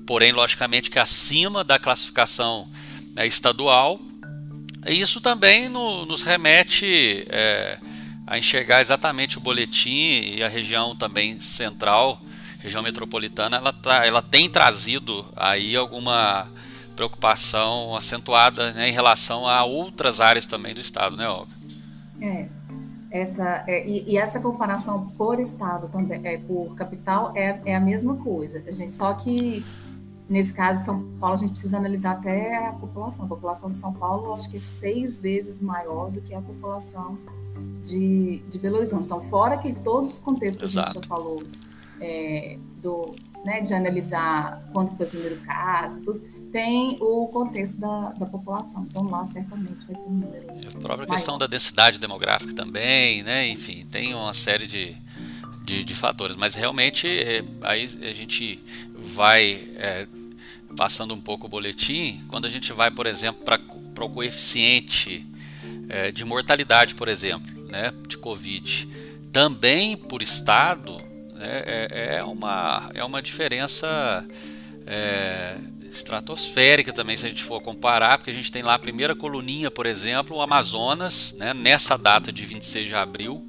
porém 0.06 0.32
logicamente 0.32 0.90
que 0.90 0.98
acima 0.98 1.62
da 1.62 1.78
classificação 1.78 2.68
né, 3.14 3.26
estadual. 3.26 4.00
Isso 4.86 5.20
também 5.20 5.68
no, 5.68 6.06
nos 6.06 6.22
remete 6.22 7.24
é, 7.28 7.78
a 8.32 8.38
enxergar 8.38 8.80
exatamente 8.80 9.36
o 9.36 9.42
boletim 9.42 10.22
e 10.36 10.42
a 10.42 10.48
região 10.48 10.96
também 10.96 11.38
central, 11.38 12.18
região 12.60 12.82
metropolitana, 12.82 13.58
ela, 13.58 13.74
tá, 13.74 14.06
ela 14.06 14.22
tem 14.22 14.48
trazido 14.48 15.26
aí 15.36 15.76
alguma 15.76 16.50
preocupação 16.96 17.94
acentuada 17.94 18.72
né, 18.72 18.88
em 18.88 18.92
relação 18.92 19.46
a 19.46 19.62
outras 19.64 20.18
áreas 20.18 20.46
também 20.46 20.72
do 20.72 20.80
estado, 20.80 21.14
né, 21.14 21.28
Olga? 21.28 21.52
É, 22.22 22.48
essa, 23.10 23.64
é, 23.66 23.86
e, 23.86 24.12
e, 24.12 24.16
essa 24.16 24.40
comparação 24.40 25.08
por 25.08 25.38
estado 25.38 25.88
também, 25.88 26.26
é, 26.26 26.38
por 26.38 26.74
capital, 26.74 27.32
é, 27.36 27.60
é 27.66 27.76
a 27.76 27.80
mesma 27.80 28.16
coisa. 28.16 28.62
A 28.66 28.70
gente, 28.70 28.92
só 28.92 29.12
que 29.12 29.62
nesse 30.26 30.54
caso, 30.54 30.86
São 30.86 31.02
Paulo, 31.20 31.34
a 31.34 31.38
gente 31.38 31.50
precisa 31.50 31.76
analisar 31.76 32.12
até 32.12 32.66
a 32.66 32.72
população. 32.72 33.26
A 33.26 33.28
população 33.28 33.70
de 33.70 33.76
São 33.76 33.92
Paulo, 33.92 34.32
acho 34.32 34.48
que 34.48 34.56
é 34.56 34.60
seis 34.60 35.20
vezes 35.20 35.60
maior 35.60 36.10
do 36.10 36.22
que 36.22 36.32
a 36.32 36.40
população 36.40 37.18
de, 37.82 38.38
de 38.48 38.58
Belo 38.58 38.76
Horizonte. 38.76 39.04
Então, 39.04 39.22
fora 39.28 39.58
que 39.58 39.72
todos 39.72 40.14
os 40.14 40.20
contextos 40.20 40.72
Exato. 40.72 40.92
que 40.92 40.98
a 40.98 41.00
gente 41.00 41.08
já 41.08 41.14
falou, 41.14 41.42
é, 42.00 42.58
do, 42.80 43.14
né, 43.44 43.60
de 43.60 43.74
analisar 43.74 44.62
quando 44.74 44.96
foi 44.96 45.06
o 45.06 45.08
primeiro 45.08 45.36
caso, 45.40 46.04
tudo, 46.04 46.20
tem 46.52 46.98
o 47.00 47.28
contexto 47.28 47.80
da, 47.80 48.10
da 48.12 48.26
população. 48.26 48.86
Então, 48.88 49.04
lá 49.04 49.24
certamente 49.24 49.86
vai 49.86 49.96
ter 49.96 50.02
um 50.02 50.10
número. 50.10 50.46
A 50.50 50.70
própria 50.72 50.96
maior. 50.96 51.06
questão 51.06 51.38
da 51.38 51.46
densidade 51.46 51.98
demográfica 51.98 52.54
também, 52.54 53.22
né? 53.22 53.48
Enfim, 53.48 53.86
tem 53.90 54.14
uma 54.14 54.34
série 54.34 54.66
de, 54.66 54.94
de, 55.64 55.82
de 55.82 55.94
fatores. 55.94 56.36
Mas 56.36 56.54
realmente, 56.54 57.08
é, 57.08 57.42
aí 57.62 57.84
a 57.84 58.12
gente 58.12 58.62
vai. 58.94 59.52
É, 59.76 60.06
passando 60.76 61.12
um 61.12 61.20
pouco 61.20 61.46
o 61.46 61.48
boletim, 61.50 62.22
quando 62.28 62.46
a 62.46 62.48
gente 62.48 62.72
vai, 62.72 62.90
por 62.90 63.06
exemplo, 63.06 63.44
para 63.44 64.04
o 64.04 64.08
coeficiente 64.08 65.26
é, 65.92 66.10
de 66.10 66.24
mortalidade, 66.24 66.94
por 66.94 67.06
exemplo, 67.06 67.52
né, 67.70 67.92
de 68.08 68.16
Covid, 68.16 68.88
também 69.30 69.94
por 69.94 70.22
estado, 70.22 70.96
né, 71.34 71.62
é, 71.66 72.16
é, 72.16 72.24
uma, 72.24 72.90
é 72.94 73.04
uma 73.04 73.20
diferença 73.20 74.26
é, 74.86 75.54
estratosférica 75.82 76.94
também, 76.94 77.14
se 77.14 77.26
a 77.26 77.28
gente 77.28 77.44
for 77.44 77.60
comparar, 77.60 78.16
porque 78.16 78.30
a 78.30 78.34
gente 78.34 78.50
tem 78.50 78.62
lá 78.62 78.74
a 78.74 78.78
primeira 78.78 79.14
coluninha, 79.14 79.70
por 79.70 79.84
exemplo, 79.84 80.38
o 80.38 80.40
Amazonas, 80.40 81.34
né, 81.34 81.52
nessa 81.52 81.98
data 81.98 82.32
de 82.32 82.42
26 82.46 82.88
de 82.88 82.94
abril, 82.94 83.46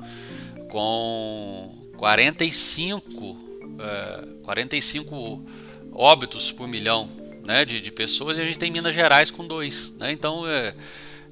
com 0.70 1.74
45, 1.96 3.38
é, 3.80 4.28
45 4.44 5.46
óbitos 5.94 6.52
por 6.52 6.68
milhão 6.68 7.10
né, 7.46 7.64
de, 7.64 7.80
de 7.80 7.92
pessoas, 7.92 8.38
e 8.38 8.42
a 8.42 8.46
gente 8.46 8.60
tem 8.60 8.70
Minas 8.70 8.94
Gerais 8.94 9.32
com 9.32 9.48
dois. 9.48 9.94
Né, 9.98 10.12
então, 10.12 10.46
é, 10.46 10.76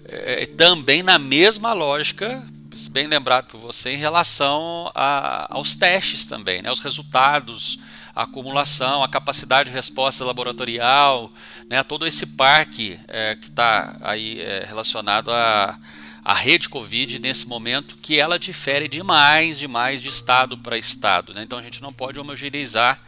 é, 0.06 0.46
também 0.46 1.04
na 1.04 1.18
mesma 1.20 1.74
lógica, 1.74 2.46
bem 2.90 3.08
lembrado 3.08 3.48
por 3.48 3.60
você, 3.60 3.92
em 3.92 3.98
relação 3.98 4.92
a, 4.96 5.54
aos 5.54 5.76
testes 5.76 6.26
também, 6.26 6.62
né, 6.62 6.72
os 6.72 6.80
resultados, 6.80 7.80
a 8.16 8.24
acumulação, 8.24 9.04
a 9.04 9.08
capacidade 9.08 9.70
de 9.70 9.76
resposta 9.76 10.24
laboratorial, 10.26 11.32
né, 11.70 11.84
todo 11.84 12.08
esse 12.08 12.26
parque 12.28 13.00
é, 13.08 13.36
que 13.36 13.48
está 13.48 13.98
aí 14.02 14.42
é, 14.42 14.66
relacionado 14.68 15.32
a 15.32 16.34
rede 16.34 16.70
Covid 16.70 17.20
nesse 17.20 17.48
momento 17.48 17.98
que 17.98 18.20
ela 18.20 18.40
difere 18.40 18.88
demais, 18.88 19.58
demais 19.60 20.02
de 20.02 20.10
estado 20.10 20.58
para 20.58 20.78
estado. 20.78 21.34
Né? 21.34 21.44
Então 21.44 21.60
a 21.60 21.62
gente 21.64 21.82
não 21.82 21.92
pode 21.92 22.20
homogeneizar 22.20 23.02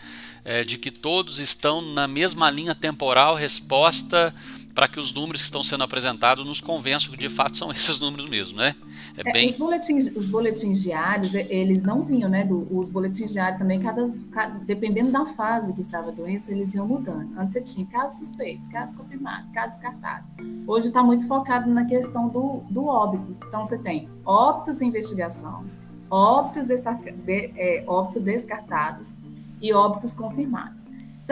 é, 0.45 0.63
de 0.63 0.77
que 0.77 0.91
todos 0.91 1.39
estão 1.39 1.81
na 1.81 2.07
mesma 2.07 2.49
linha 2.49 2.75
temporal, 2.75 3.35
resposta 3.35 4.33
para 4.73 4.87
que 4.87 4.99
os 4.99 5.13
números 5.13 5.41
que 5.41 5.45
estão 5.45 5.63
sendo 5.63 5.83
apresentados 5.83 6.45
nos 6.45 6.59
convençam 6.59 7.11
que 7.11 7.17
de 7.17 7.29
fato 7.29 7.57
são 7.57 7.69
esses 7.71 7.99
números 7.99 8.29
mesmo, 8.29 8.57
né? 8.57 8.75
É, 9.17 9.29
é 9.29 9.33
bem... 9.33 9.49
os, 9.49 9.57
boletins, 9.57 10.07
os 10.15 10.27
boletins 10.27 10.81
diários, 10.81 11.33
eles 11.35 11.83
não 11.83 12.03
vinham, 12.03 12.29
né? 12.29 12.43
Do, 12.43 12.67
os 12.75 12.89
boletins 12.89 13.31
diários 13.31 13.59
também, 13.59 13.79
cada, 13.79 14.09
cada, 14.31 14.59
dependendo 14.59 15.11
da 15.11 15.25
fase 15.25 15.73
que 15.73 15.81
estava 15.81 16.09
a 16.09 16.11
doença, 16.11 16.51
eles 16.51 16.73
iam 16.73 16.87
mudando. 16.87 17.37
Antes 17.37 17.53
você 17.53 17.61
tinha 17.61 17.85
casos 17.87 18.19
suspeitos, 18.19 18.67
casos 18.69 18.95
confirmados, 18.95 19.51
casos 19.51 19.79
descartados. 19.79 20.27
Hoje 20.67 20.87
está 20.87 21.03
muito 21.03 21.27
focado 21.27 21.69
na 21.69 21.85
questão 21.85 22.29
do, 22.29 22.63
do 22.69 22.85
óbito. 22.85 23.35
Então 23.47 23.63
você 23.63 23.77
tem 23.77 24.09
óbitos 24.25 24.81
em 24.81 24.87
investigação, 24.87 25.65
óbitos, 26.09 26.67
de, 26.67 27.51
é, 27.57 27.83
óbitos 27.87 28.21
descartados, 28.21 29.15
e 29.63 29.73
óbitos 29.73 30.13
confirmados. 30.13 30.83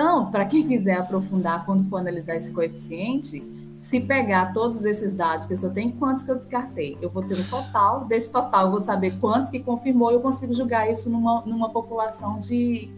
Então, 0.02 0.32
para 0.32 0.46
quem 0.46 0.68
quiser 0.68 0.96
aprofundar 0.96 1.64
quando 1.64 1.88
for 1.88 1.98
analisar 1.98 2.36
esse 2.36 2.52
coeficiente, 2.52 3.44
se 3.80 4.00
pegar 4.00 4.52
todos 4.52 4.84
esses 4.84 5.14
dados, 5.14 5.46
porque 5.46 5.64
eu 5.64 5.72
tenho 5.72 5.92
quantos 5.92 6.24
que 6.24 6.32
eu 6.32 6.36
descartei, 6.36 6.98
eu 7.00 7.08
vou 7.08 7.22
ter 7.22 7.36
o 7.36 7.48
total, 7.48 8.06
desse 8.06 8.32
total 8.32 8.66
eu 8.66 8.72
vou 8.72 8.82
saber 8.82 9.20
quantos 9.20 9.52
que 9.52 9.60
confirmou 9.60 10.12
eu 10.12 10.20
consigo 10.20 10.56
julgar 10.56 10.90
isso 10.90 11.08
numa, 11.08 11.42
numa 11.42 11.70
população 11.70 12.40
de, 12.40 12.90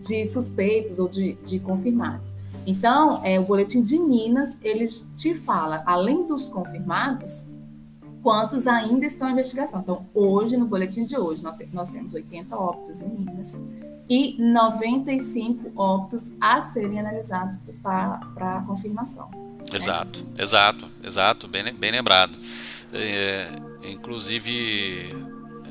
de 0.00 0.26
suspeitos 0.26 0.98
ou 0.98 1.08
de, 1.08 1.34
de 1.34 1.60
confirmados. 1.60 2.32
Então, 2.66 3.24
é, 3.24 3.38
o 3.38 3.44
boletim 3.44 3.80
de 3.80 4.00
Minas, 4.00 4.58
eles 4.60 5.08
te 5.16 5.32
fala, 5.34 5.84
além 5.86 6.26
dos 6.26 6.48
confirmados, 6.48 7.46
quantos 8.24 8.66
ainda 8.66 9.06
estão 9.06 9.28
em 9.28 9.32
investigação. 9.34 9.82
Então, 9.82 10.04
hoje, 10.12 10.56
no 10.56 10.66
boletim 10.66 11.04
de 11.04 11.16
hoje, 11.16 11.44
nós 11.72 11.90
temos 11.90 12.12
80 12.12 12.56
óbitos 12.56 13.00
em 13.00 13.08
Minas, 13.08 13.56
e 14.10 14.34
95 14.42 15.70
óbitos 15.80 16.32
a 16.40 16.60
serem 16.60 16.98
analisados 16.98 17.58
para 17.80 18.64
confirmação. 18.66 19.30
Exato, 19.72 20.24
né? 20.24 20.42
exato, 20.42 20.88
exato, 21.04 21.46
bem, 21.46 21.72
bem 21.72 21.92
lembrado. 21.92 22.32
É, 22.92 23.48
inclusive, 23.84 25.14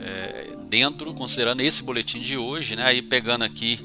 é, 0.02 0.56
dentro, 0.69 1.13
considerando 1.13 1.60
esse 1.60 1.84
boletim 1.84 2.21
de 2.21 2.38
hoje, 2.38 2.78
né, 2.78 2.86
aí 2.86 3.02
pegando 3.02 3.43
aqui, 3.43 3.78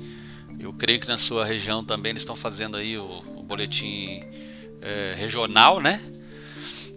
eu 0.60 0.72
creio 0.72 1.00
que 1.00 1.08
na 1.08 1.16
sua 1.16 1.44
região 1.44 1.82
também 1.82 2.10
eles 2.10 2.22
estão 2.22 2.36
fazendo 2.36 2.76
aí 2.76 2.96
o, 2.96 3.24
o 3.36 3.42
boletim 3.42 4.22
é, 4.80 5.14
regional, 5.16 5.80
né? 5.80 6.00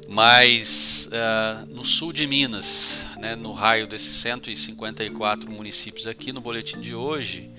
Mas 0.08 1.10
uh, 1.12 1.66
no 1.70 1.84
sul 1.84 2.14
de 2.14 2.26
Minas, 2.26 3.06
né, 3.20 3.36
no 3.36 3.52
raio 3.52 3.86
desses 3.86 4.16
154 4.18 5.52
municípios 5.52 6.08
aqui 6.08 6.32
no 6.32 6.40
boletim 6.40 6.80
de 6.80 6.96
hoje, 6.96 7.52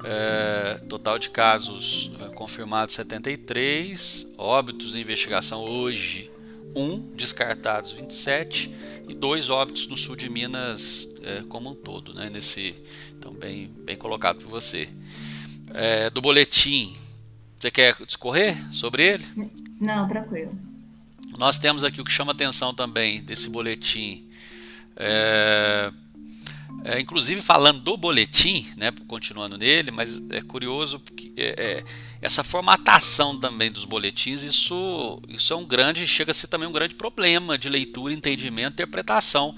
uh, 0.00 0.86
total 0.88 1.18
de 1.18 1.30
casos 1.30 2.10
uh, 2.20 2.30
confirmados 2.34 2.94
73, 2.96 4.34
óbitos 4.36 4.94
em 4.94 5.00
investigação 5.00 5.62
hoje 5.62 6.30
1, 6.74 7.14
descartados 7.16 7.92
27 7.92 8.74
e 9.08 9.14
dois 9.14 9.48
óbitos 9.48 9.88
no 9.88 9.96
sul 9.96 10.16
de 10.16 10.28
Minas 10.28 11.08
como 11.48 11.70
um 11.70 11.74
todo, 11.74 12.12
né, 12.12 12.30
nesse, 12.32 12.74
então 13.18 13.32
bem, 13.32 13.70
bem 13.84 13.96
colocado 13.96 14.38
por 14.38 14.48
você. 14.48 14.88
do 16.12 16.20
boletim, 16.20 16.94
você 17.58 17.70
quer 17.70 17.96
discorrer 18.04 18.56
sobre 18.72 19.04
ele? 19.04 19.24
Não, 19.80 20.06
tranquilo. 20.06 20.56
Nós 21.36 21.58
temos 21.58 21.84
aqui 21.84 22.00
o 22.00 22.04
que 22.04 22.12
chama 22.12 22.32
atenção 22.32 22.74
também 22.74 23.22
desse 23.22 23.48
boletim. 23.50 24.24
É, 24.96 25.92
é, 26.84 27.00
inclusive 27.00 27.40
falando 27.40 27.80
do 27.80 27.96
boletim, 27.96 28.66
né, 28.76 28.92
continuando 29.08 29.58
nele, 29.58 29.90
mas 29.90 30.22
é 30.30 30.40
curioso 30.40 31.00
porque 31.00 31.32
é, 31.36 31.54
é, 31.58 31.84
essa 32.22 32.44
formatação 32.44 33.38
também 33.38 33.70
dos 33.70 33.84
boletins, 33.84 34.42
isso, 34.42 35.20
isso 35.28 35.52
é 35.52 35.56
um 35.56 35.64
grande, 35.64 36.06
chega 36.06 36.30
a 36.30 36.34
ser 36.34 36.46
também 36.46 36.68
um 36.68 36.72
grande 36.72 36.94
problema 36.94 37.58
de 37.58 37.68
leitura, 37.68 38.14
entendimento, 38.14 38.74
interpretação, 38.74 39.54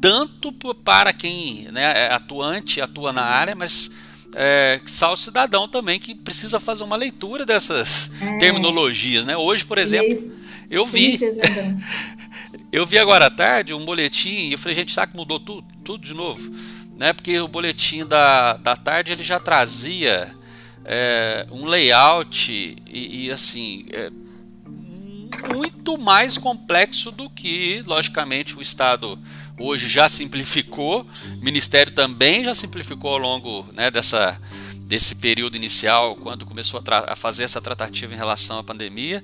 tanto 0.00 0.52
para 0.74 1.12
quem 1.12 1.68
né, 1.70 2.06
é 2.06 2.12
atuante, 2.12 2.80
atua 2.80 3.12
na 3.12 3.22
área, 3.22 3.54
mas 3.54 3.90
é, 4.34 4.80
salvo 4.84 5.20
cidadão 5.20 5.68
também 5.68 5.98
que 5.98 6.14
precisa 6.14 6.58
fazer 6.58 6.82
uma 6.82 6.96
leitura 6.96 7.44
dessas 7.44 8.10
é. 8.22 8.38
terminologias, 8.38 9.26
né? 9.26 9.36
Hoje, 9.36 9.64
por 9.64 9.76
exemplo, 9.76 10.39
eu 10.70 10.86
vi 10.86 11.18
eu 12.72 12.86
vi 12.86 12.98
agora 12.98 13.26
à 13.26 13.30
tarde 13.30 13.74
um 13.74 13.84
boletim 13.84 14.48
e 14.48 14.52
eu 14.52 14.58
falei, 14.58 14.74
gente, 14.74 14.92
sabe 14.92 15.12
que 15.12 15.18
mudou 15.18 15.40
tudo, 15.40 15.66
tudo 15.84 16.04
de 16.04 16.14
novo? 16.14 16.50
Né? 16.96 17.12
Porque 17.12 17.38
o 17.40 17.48
boletim 17.48 18.04
da, 18.06 18.56
da 18.56 18.76
tarde 18.76 19.12
ele 19.12 19.22
já 19.22 19.40
trazia 19.40 20.34
é, 20.84 21.46
um 21.50 21.64
layout 21.64 22.50
e, 22.86 23.24
e 23.24 23.30
assim 23.30 23.86
é, 23.90 24.10
muito 25.54 25.96
mais 25.98 26.36
complexo 26.36 27.10
do 27.10 27.28
que, 27.30 27.82
logicamente, 27.86 28.56
o 28.56 28.62
Estado 28.62 29.18
hoje 29.58 29.88
já 29.88 30.08
simplificou, 30.08 31.06
o 31.40 31.44
Ministério 31.44 31.92
também 31.92 32.44
já 32.44 32.54
simplificou 32.54 33.12
ao 33.12 33.18
longo 33.18 33.66
né, 33.72 33.90
dessa, 33.90 34.40
desse 34.90 35.14
período 35.14 35.56
inicial, 35.56 36.16
quando 36.16 36.44
começou 36.44 36.82
a, 36.84 37.12
a, 37.12 37.14
fazer 37.14 37.44
essa 37.44 37.60
tratativa 37.60 38.12
em 38.12 38.16
relação 38.16 38.58
à 38.58 38.64
pandemia, 38.64 39.22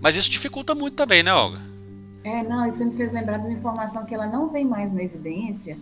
mas 0.00 0.14
isso 0.14 0.30
dificulta 0.30 0.72
muito 0.72 0.94
também, 0.94 1.20
né, 1.20 1.34
Olga? 1.34 1.60
É, 2.22 2.44
não, 2.44 2.64
isso 2.64 2.84
me 2.84 2.96
fez 2.96 3.12
lembrar 3.12 3.38
de 3.38 3.48
uma 3.48 3.52
informação 3.52 4.04
que 4.04 4.14
ela 4.14 4.28
não 4.28 4.48
vem 4.50 4.64
mais 4.64 4.92
na 4.92 5.02
evidência, 5.02 5.76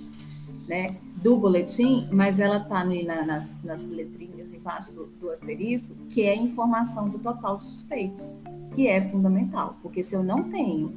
né, 0.67 0.97
do 1.17 1.37
boletim, 1.37 2.09
mas 2.11 2.39
ela 2.39 2.57
está 2.57 2.83
na, 2.83 3.27
nas, 3.27 3.63
nas 3.63 3.85
letrinhas 3.85 4.55
embaixo 4.55 4.95
do, 4.95 5.07
do 5.21 5.31
asterisco, 5.31 5.95
que 6.09 6.23
é 6.23 6.33
a 6.33 6.37
informação 6.37 7.11
do 7.11 7.19
total 7.19 7.59
de 7.59 7.65
suspeitos, 7.65 8.35
que 8.75 8.89
é 8.89 8.99
fundamental, 9.11 9.77
porque 9.83 10.03
se 10.03 10.17
eu 10.17 10.23
não 10.23 10.45
tenho 10.45 10.91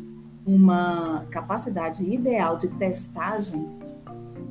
uma 0.46 1.26
capacidade 1.32 2.10
ideal 2.10 2.58
de 2.58 2.70
testagem, 2.70 3.68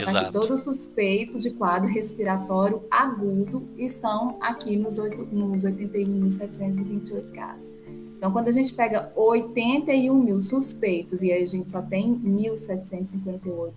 Então, 0.00 0.12
tá 0.12 0.32
todos 0.32 0.62
suspeitos 0.62 1.42
de 1.42 1.50
quadro 1.50 1.88
respiratório 1.88 2.82
agudo 2.90 3.68
estão 3.76 4.36
aqui 4.40 4.76
nos, 4.76 4.98
nos 4.98 5.64
81.728 5.64 7.30
casos. 7.32 7.74
Então, 8.16 8.32
quando 8.32 8.48
a 8.48 8.52
gente 8.52 8.72
pega 8.72 9.12
81 9.14 10.14
mil 10.14 10.40
suspeitos 10.40 11.22
e 11.22 11.32
a 11.32 11.46
gente 11.46 11.70
só 11.70 11.82
tem 11.82 12.18
1.758 12.18 13.72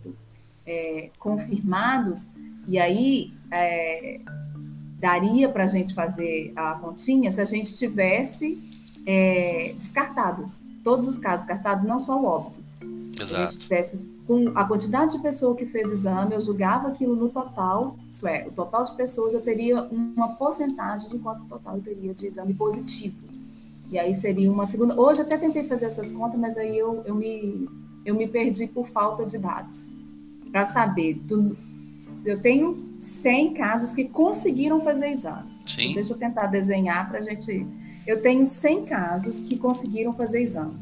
é, 0.66 1.10
confirmados, 1.20 2.30
e 2.66 2.80
aí 2.80 3.34
é, 3.52 4.20
daria 5.00 5.50
para 5.50 5.64
a 5.64 5.68
gente 5.68 5.94
fazer 5.94 6.54
a 6.56 6.76
continha 6.76 7.32
se 7.32 7.42
a 7.42 7.46
gente 7.46 7.76
tivesse 7.76 8.58
é, 9.06 9.74
descartados, 9.78 10.64
todos 10.84 11.08
os 11.08 11.20
casos 11.20 11.46
descartados, 11.46 11.86
não 11.86 12.00
só 12.00 12.22
óbitos. 12.22 12.66
Exato. 13.20 13.28
Se 13.28 13.36
a 13.36 13.48
gente 13.48 13.60
tivesse 13.60 14.17
com 14.28 14.52
a 14.56 14.66
quantidade 14.66 15.16
de 15.16 15.24
pessoa 15.24 15.56
que 15.56 15.66
fez 15.66 15.90
exame, 15.90 16.36
eu 16.36 16.42
julgava 16.42 16.90
aquilo 16.90 17.16
no 17.16 17.30
total, 17.30 17.98
isso 18.12 18.28
é, 18.28 18.46
o 18.46 18.52
total 18.52 18.84
de 18.84 18.96
pessoas, 18.98 19.34
eu 19.34 19.42
teria 19.42 19.84
uma 19.84 20.36
porcentagem 20.36 21.10
de 21.10 21.18
quanto 21.20 21.46
total 21.46 21.78
eu 21.78 21.82
teria 21.82 22.14
de 22.14 22.28
exame 22.28 22.54
positivo. 22.54 23.16
E 23.90 23.98
aí 23.98 24.14
seria 24.14 24.52
uma 24.52 24.68
segunda. 24.68 25.00
Hoje 25.00 25.22
até 25.22 25.38
tentei 25.38 25.64
fazer 25.64 25.86
essas 25.86 26.12
contas, 26.12 26.38
mas 26.38 26.58
aí 26.58 26.78
eu, 26.78 27.02
eu, 27.06 27.16
me, 27.16 27.70
eu 28.06 28.16
me 28.16 28.28
perdi 28.28 28.68
por 28.68 28.86
falta 28.86 29.26
de 29.26 29.38
dados 29.38 29.94
para 30.52 30.66
saber. 30.66 31.14
Do, 31.14 31.56
eu 32.26 32.42
tenho 32.42 32.98
100 33.00 33.54
casos 33.54 33.96
que 33.96 34.10
conseguiram 34.10 34.82
fazer 34.82 35.10
exame. 35.10 35.50
Sim. 35.66 35.94
Deixa 35.94 36.12
eu 36.12 36.18
tentar 36.18 36.48
desenhar 36.48 37.08
para 37.08 37.20
a 37.20 37.22
gente. 37.22 37.66
Eu 38.06 38.22
tenho 38.22 38.46
100 38.46 38.86
casos 38.86 39.40
que 39.40 39.58
conseguiram 39.58 40.12
fazer 40.12 40.42
exame. 40.42 40.76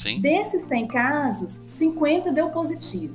Sim. 0.00 0.18
Desses 0.18 0.62
100 0.62 0.86
casos, 0.86 1.62
50 1.66 2.32
deu 2.32 2.48
positivo. 2.48 3.14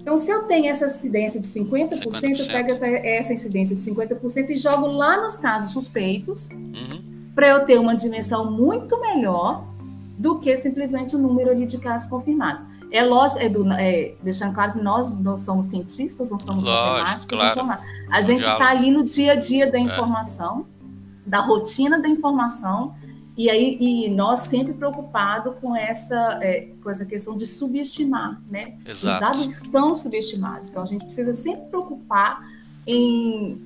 Então, 0.00 0.16
se 0.16 0.30
eu 0.30 0.44
tenho 0.44 0.70
essa 0.70 0.86
incidência 0.86 1.40
de 1.40 1.46
50%, 1.48 1.90
50%. 1.90 2.38
eu 2.38 2.46
pego 2.46 2.70
essa, 2.70 2.86
essa, 2.86 3.32
incidência 3.32 3.74
de 3.74 3.82
50% 3.82 4.50
e 4.50 4.54
jogo 4.54 4.86
lá 4.86 5.20
nos 5.20 5.36
casos 5.38 5.72
suspeitos, 5.72 6.48
uhum. 6.50 7.30
para 7.34 7.48
eu 7.48 7.64
ter 7.64 7.78
uma 7.78 7.94
dimensão 7.94 8.52
muito 8.52 9.00
melhor 9.00 9.66
do 10.16 10.38
que 10.38 10.56
simplesmente 10.56 11.16
o 11.16 11.18
número 11.18 11.50
ali 11.50 11.66
de 11.66 11.78
casos 11.78 12.08
confirmados. 12.08 12.64
É 12.92 13.02
lógico, 13.02 13.40
Edu, 13.40 13.72
é, 13.72 14.14
deixando 14.22 14.54
claro 14.54 14.74
que 14.74 14.80
nós 14.80 15.18
não 15.18 15.36
somos 15.36 15.66
cientistas, 15.66 16.30
não 16.30 16.38
somos 16.38 16.62
lógico, 16.62 17.36
matemáticos, 17.36 17.38
claro. 17.38 17.54
somos 17.54 17.76
a 18.10 18.20
gente 18.20 18.42
está 18.42 18.68
ali 18.68 18.90
no 18.90 19.02
dia 19.02 19.32
a 19.32 19.36
dia 19.36 19.70
da 19.70 19.78
é. 19.78 19.80
informação, 19.80 20.66
é. 21.26 21.30
da 21.30 21.40
rotina 21.40 21.98
da 21.98 22.08
informação, 22.08 22.94
e 23.36 23.48
aí 23.48 23.76
e 23.80 24.10
nós 24.10 24.40
sempre 24.40 24.74
preocupados 24.74 25.54
com 25.60 25.74
essa, 25.74 26.38
é, 26.42 26.68
com 26.82 26.90
essa 26.90 27.04
questão 27.06 27.36
de 27.36 27.46
subestimar, 27.46 28.40
né? 28.50 28.74
Exato. 28.86 29.14
Os 29.14 29.20
dados 29.20 29.70
são 29.70 29.94
subestimados, 29.94 30.68
então 30.68 30.82
a 30.82 30.86
gente 30.86 31.04
precisa 31.04 31.32
sempre 31.32 31.66
preocupar 31.66 32.46
em, 32.86 33.60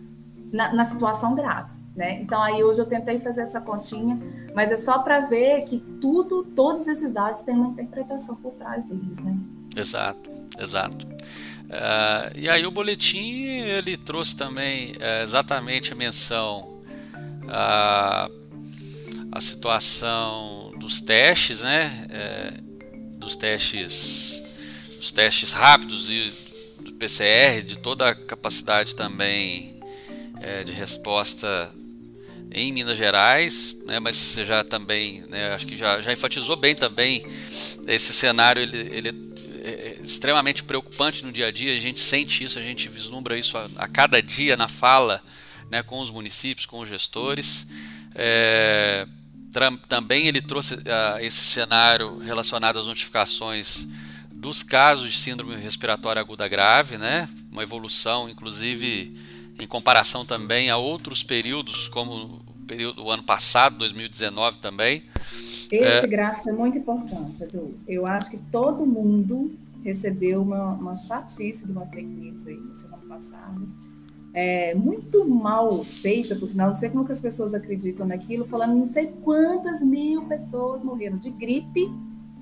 na, 0.53 0.73
na 0.73 0.85
situação 0.85 1.35
grave. 1.35 1.75
Né? 1.97 2.21
Então 2.21 2.43
aí 2.43 2.62
hoje 2.62 2.79
eu 2.79 2.87
tentei 2.87 3.19
fazer 3.19 3.41
essa 3.41 3.59
continha, 3.59 4.21
mas 4.55 4.71
é 4.71 4.77
só 4.77 4.99
para 4.99 5.21
ver 5.21 5.62
que 5.62 5.79
tudo, 5.99 6.45
todos 6.45 6.87
esses 6.87 7.11
dados 7.11 7.41
têm 7.41 7.55
uma 7.55 7.69
interpretação 7.71 8.37
por 8.37 8.53
trás 8.53 8.85
deles, 8.85 9.19
né? 9.21 9.35
Exato, 9.75 10.31
exato. 10.59 11.07
Uh, 11.07 12.37
e 12.37 12.49
aí 12.51 12.67
o 12.67 12.71
boletim 12.71 13.47
ele 13.47 13.97
trouxe 13.97 14.37
também 14.37 14.93
uh, 14.93 15.23
exatamente 15.25 15.93
a 15.93 15.97
menção 15.97 16.83
a, 17.49 18.31
a 19.37 19.41
situação 19.41 20.72
dos 20.78 21.01
testes, 21.01 21.61
né? 21.61 22.09
Uh, 22.11 23.18
dos 23.18 23.37
testes, 23.37 24.43
dos 24.97 25.12
testes 25.12 25.53
rápidos 25.53 26.09
e 26.09 26.32
do 26.80 26.93
PCR, 26.93 27.62
de 27.62 27.76
toda 27.76 28.09
a 28.09 28.14
capacidade 28.14 28.95
também 28.95 29.80
é, 30.41 30.62
de 30.62 30.72
resposta 30.72 31.74
em 32.53 32.72
Minas 32.72 32.97
Gerais, 32.97 33.76
né, 33.84 33.99
mas 33.99 34.16
você 34.16 34.45
já 34.45 34.62
também, 34.62 35.22
né, 35.22 35.53
acho 35.53 35.66
que 35.66 35.76
já, 35.76 36.01
já 36.01 36.12
enfatizou 36.12 36.55
bem 36.55 36.74
também 36.74 37.26
esse 37.89 38.12
cenário, 38.12 38.62
ele, 38.62 38.78
ele 38.78 39.09
é, 39.64 39.70
é 39.70 39.99
extremamente 40.03 40.62
preocupante 40.62 41.24
no 41.24 41.32
dia 41.32 41.49
a 41.49 41.51
dia, 41.51 41.74
a 41.74 41.80
gente 41.80 41.99
sente 41.99 42.45
isso, 42.45 42.59
a 42.59 42.62
gente 42.62 42.89
vislumbra 42.89 43.37
isso 43.37 43.59
a, 43.59 43.68
a 43.76 43.89
cada 43.89 44.22
dia 44.22 44.57
na 44.57 44.68
fala 44.68 45.20
né, 45.68 45.82
com 45.82 46.01
os 46.01 46.11
municípios, 46.11 46.64
com 46.64 46.80
os 46.80 46.89
gestores. 46.89 47.66
É, 48.14 49.07
também 49.89 50.27
ele 50.27 50.41
trouxe 50.41 50.75
uh, 50.75 51.19
esse 51.21 51.45
cenário 51.45 52.19
relacionado 52.19 52.79
às 52.79 52.87
notificações 52.87 53.87
dos 54.33 54.63
casos 54.63 55.11
de 55.11 55.19
síndrome 55.19 55.57
respiratória 55.57 56.21
aguda 56.21 56.47
grave, 56.47 56.99
né, 56.99 57.29
uma 57.51 57.63
evolução, 57.63 58.29
inclusive 58.29 59.17
em 59.59 59.67
comparação 59.67 60.25
também 60.25 60.69
a 60.69 60.77
outros 60.77 61.23
períodos, 61.23 61.89
como 61.89 62.13
o 62.13 62.67
período 62.67 63.03
do 63.03 63.11
ano 63.11 63.23
passado, 63.23 63.79
2019 63.79 64.59
também. 64.59 65.03
Esse 65.71 66.05
é... 66.05 66.07
gráfico 66.07 66.51
é 66.51 66.53
muito 66.53 66.79
importante, 66.79 67.43
Edu. 67.43 67.79
Eu 67.89 68.07
acho 68.07 68.31
que 68.31 68.39
todo 68.39 68.87
mundo 68.87 69.57
recebeu 69.83 70.43
uma, 70.43 70.73
uma 70.73 70.95
chatice 70.95 71.67
de 71.67 71.73
uma 71.73 71.87
fake 71.87 72.05
news 72.05 72.47
aí 72.47 72.57
na 72.57 72.75
semana 72.75 73.03
passada. 73.09 73.61
É, 74.39 74.74
muito 74.74 75.26
mal 75.26 75.82
feita, 75.82 76.37
por 76.37 76.47
sinal, 76.47 76.66
não 76.66 76.74
sei 76.74 76.91
como 76.91 77.07
que 77.07 77.12
as 77.12 77.22
pessoas 77.22 77.55
acreditam 77.55 78.07
naquilo, 78.07 78.45
falando 78.45 78.74
não 78.74 78.84
sei 78.84 79.07
quantas 79.24 79.80
mil 79.80 80.26
pessoas 80.26 80.82
morreram 80.82 81.16
de 81.16 81.30
gripe. 81.30 81.87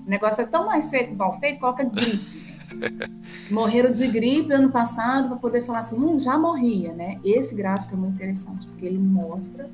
O 0.05 0.11
negócio 0.11 0.43
é 0.43 0.45
tão 0.45 0.67
mais 0.67 0.91
feito, 0.91 1.15
mal 1.15 1.39
feito, 1.39 1.61
coloca 1.61 1.85
gripe. 1.85 2.43
Morreram 3.49 3.93
de 3.93 4.09
gripe 4.09 4.53
ano 4.53 4.73
passado 4.73 5.29
para 5.29 5.37
poder 5.37 5.63
falar 5.63 5.79
assim, 5.79 5.95
hum, 5.95 6.19
já 6.19 6.37
morria, 6.37 6.93
né? 6.93 7.21
Esse 7.25 7.55
gráfico 7.55 7.95
é 7.95 7.97
muito 7.97 8.17
interessante 8.17 8.67
porque 8.67 8.87
ele 8.87 8.99
mostra 8.99 9.71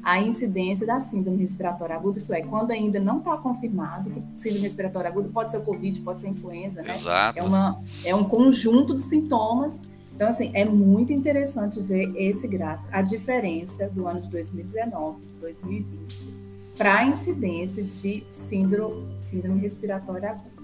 a 0.00 0.20
incidência 0.20 0.86
da 0.86 1.00
síndrome 1.00 1.38
respiratória 1.38 1.96
aguda, 1.96 2.18
isso 2.18 2.32
é, 2.32 2.42
quando 2.42 2.70
ainda 2.70 3.00
não 3.00 3.18
está 3.18 3.36
confirmado 3.38 4.10
que 4.10 4.22
síndrome 4.36 4.62
respiratória 4.62 5.10
aguda 5.10 5.28
pode 5.32 5.50
ser 5.50 5.56
o 5.56 5.62
Covid, 5.62 5.98
pode 6.02 6.20
ser 6.20 6.28
influenza, 6.28 6.82
né? 6.82 6.90
Exato. 6.90 7.38
É, 7.38 7.42
uma, 7.42 7.78
é 8.04 8.14
um 8.14 8.24
conjunto 8.24 8.94
de 8.94 9.02
sintomas. 9.02 9.80
Então, 10.14 10.28
assim, 10.28 10.50
é 10.54 10.64
muito 10.64 11.12
interessante 11.12 11.82
ver 11.82 12.12
esse 12.16 12.46
gráfico, 12.46 12.88
a 12.92 13.02
diferença 13.02 13.88
do 13.88 14.06
ano 14.06 14.20
de 14.20 14.30
2019 14.30 15.18
e 15.28 15.40
2020 15.40 16.44
para 16.76 16.98
a 16.98 17.06
incidência 17.06 17.82
de 17.82 18.24
síndrome, 18.28 19.06
síndrome 19.20 19.60
respiratória 19.60 20.30
aguda. 20.30 20.54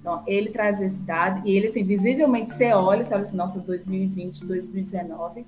Então, 0.00 0.22
ele 0.26 0.50
traz 0.50 0.82
esse 0.82 1.00
dado, 1.00 1.46
e 1.46 1.56
ele, 1.56 1.66
assim, 1.66 1.82
visivelmente, 1.82 2.50
você 2.50 2.72
olha, 2.72 3.02
você 3.02 3.14
olha 3.14 3.22
assim, 3.22 3.36
nossa, 3.36 3.58
2020, 3.60 4.44
2019, 4.44 5.46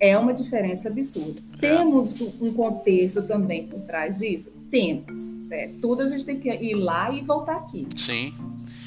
é 0.00 0.16
uma 0.16 0.32
diferença 0.32 0.88
absurda. 0.88 1.40
É. 1.54 1.58
Temos 1.58 2.20
um 2.40 2.52
contexto 2.54 3.22
também 3.26 3.66
por 3.66 3.80
trás 3.80 4.18
disso? 4.18 4.52
Temos. 4.70 5.34
É, 5.50 5.70
tudo 5.80 6.02
a 6.02 6.06
gente 6.06 6.24
tem 6.24 6.38
que 6.38 6.48
ir 6.48 6.74
lá 6.74 7.10
e 7.10 7.22
voltar 7.22 7.56
aqui. 7.56 7.86
Sim. 7.96 8.32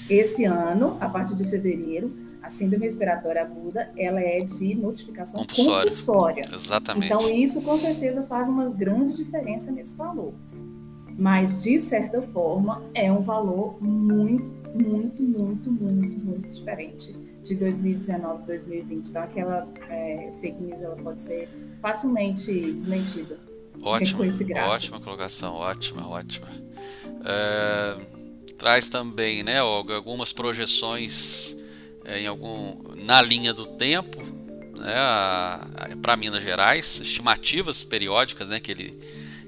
Esse 0.10 0.46
ano, 0.46 0.98
a 1.00 1.08
partir 1.08 1.36
de 1.36 1.46
fevereiro, 1.46 2.12
a 2.42 2.50
síndrome 2.50 2.86
respiratória 2.86 3.42
aguda, 3.42 3.92
ela 3.96 4.20
é 4.20 4.42
de 4.42 4.74
notificação 4.76 5.42
compulsória. 5.42 5.92
compulsória. 5.92 6.44
Exatamente. 6.52 7.06
Então, 7.06 7.30
isso 7.30 7.62
com 7.62 7.78
certeza 7.78 8.24
faz 8.24 8.50
uma 8.50 8.70
grande 8.70 9.16
diferença 9.16 9.72
nesse 9.72 9.96
valor. 9.96 10.34
Mas, 11.18 11.58
de 11.58 11.78
certa 11.78 12.22
forma, 12.22 12.82
é 12.94 13.12
um 13.12 13.22
valor 13.22 13.82
muito, 13.82 14.50
muito, 14.74 15.22
muito, 15.22 15.72
muito, 15.72 16.18
muito 16.18 16.50
diferente 16.50 17.16
de 17.44 17.56
2019 17.56 18.44
2020. 18.44 19.08
Então, 19.08 19.22
aquela 19.22 19.68
é, 19.90 20.32
fake 20.42 20.64
news 20.64 20.82
ela 20.82 20.96
pode 20.96 21.22
ser 21.22 21.48
facilmente 21.82 22.52
desmentida. 22.72 23.38
Ótima, 23.84 24.26
ótima 24.68 25.00
colocação, 25.00 25.56
ótima, 25.56 26.08
ótima. 26.08 26.48
É, 27.26 27.98
traz 28.58 28.88
também, 28.90 29.44
né, 29.44 29.62
Olga, 29.62 29.96
algumas 29.96 30.32
projeções 30.32 31.56
em 32.06 32.28
algum, 32.28 32.96
na 32.96 33.22
linha 33.22 33.54
do 33.54 33.66
tempo, 33.66 34.22
né, 34.76 35.96
para 36.02 36.18
Minas 36.18 36.42
Gerais, 36.42 37.00
estimativas 37.00 37.84
periódicas 37.84 38.50
né, 38.50 38.60
que, 38.60 38.72
ele, 38.72 38.92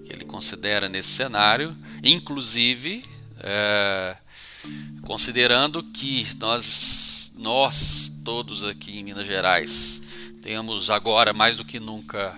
que 0.06 0.14
ele 0.14 0.26
considera 0.26 0.88
nesse 0.88 1.10
cenário, 1.10 1.72
inclusive 2.04 3.04
é, 3.40 4.16
considerando 5.06 5.84
que 5.84 6.28
nós, 6.40 7.34
nós 7.38 8.12
todos 8.24 8.64
aqui 8.64 9.00
em 9.00 9.04
Minas 9.04 9.26
Gerais 9.26 10.02
temos 10.42 10.90
agora 10.90 11.34
mais 11.34 11.56
do 11.56 11.66
que 11.66 11.80
nunca 11.80 12.36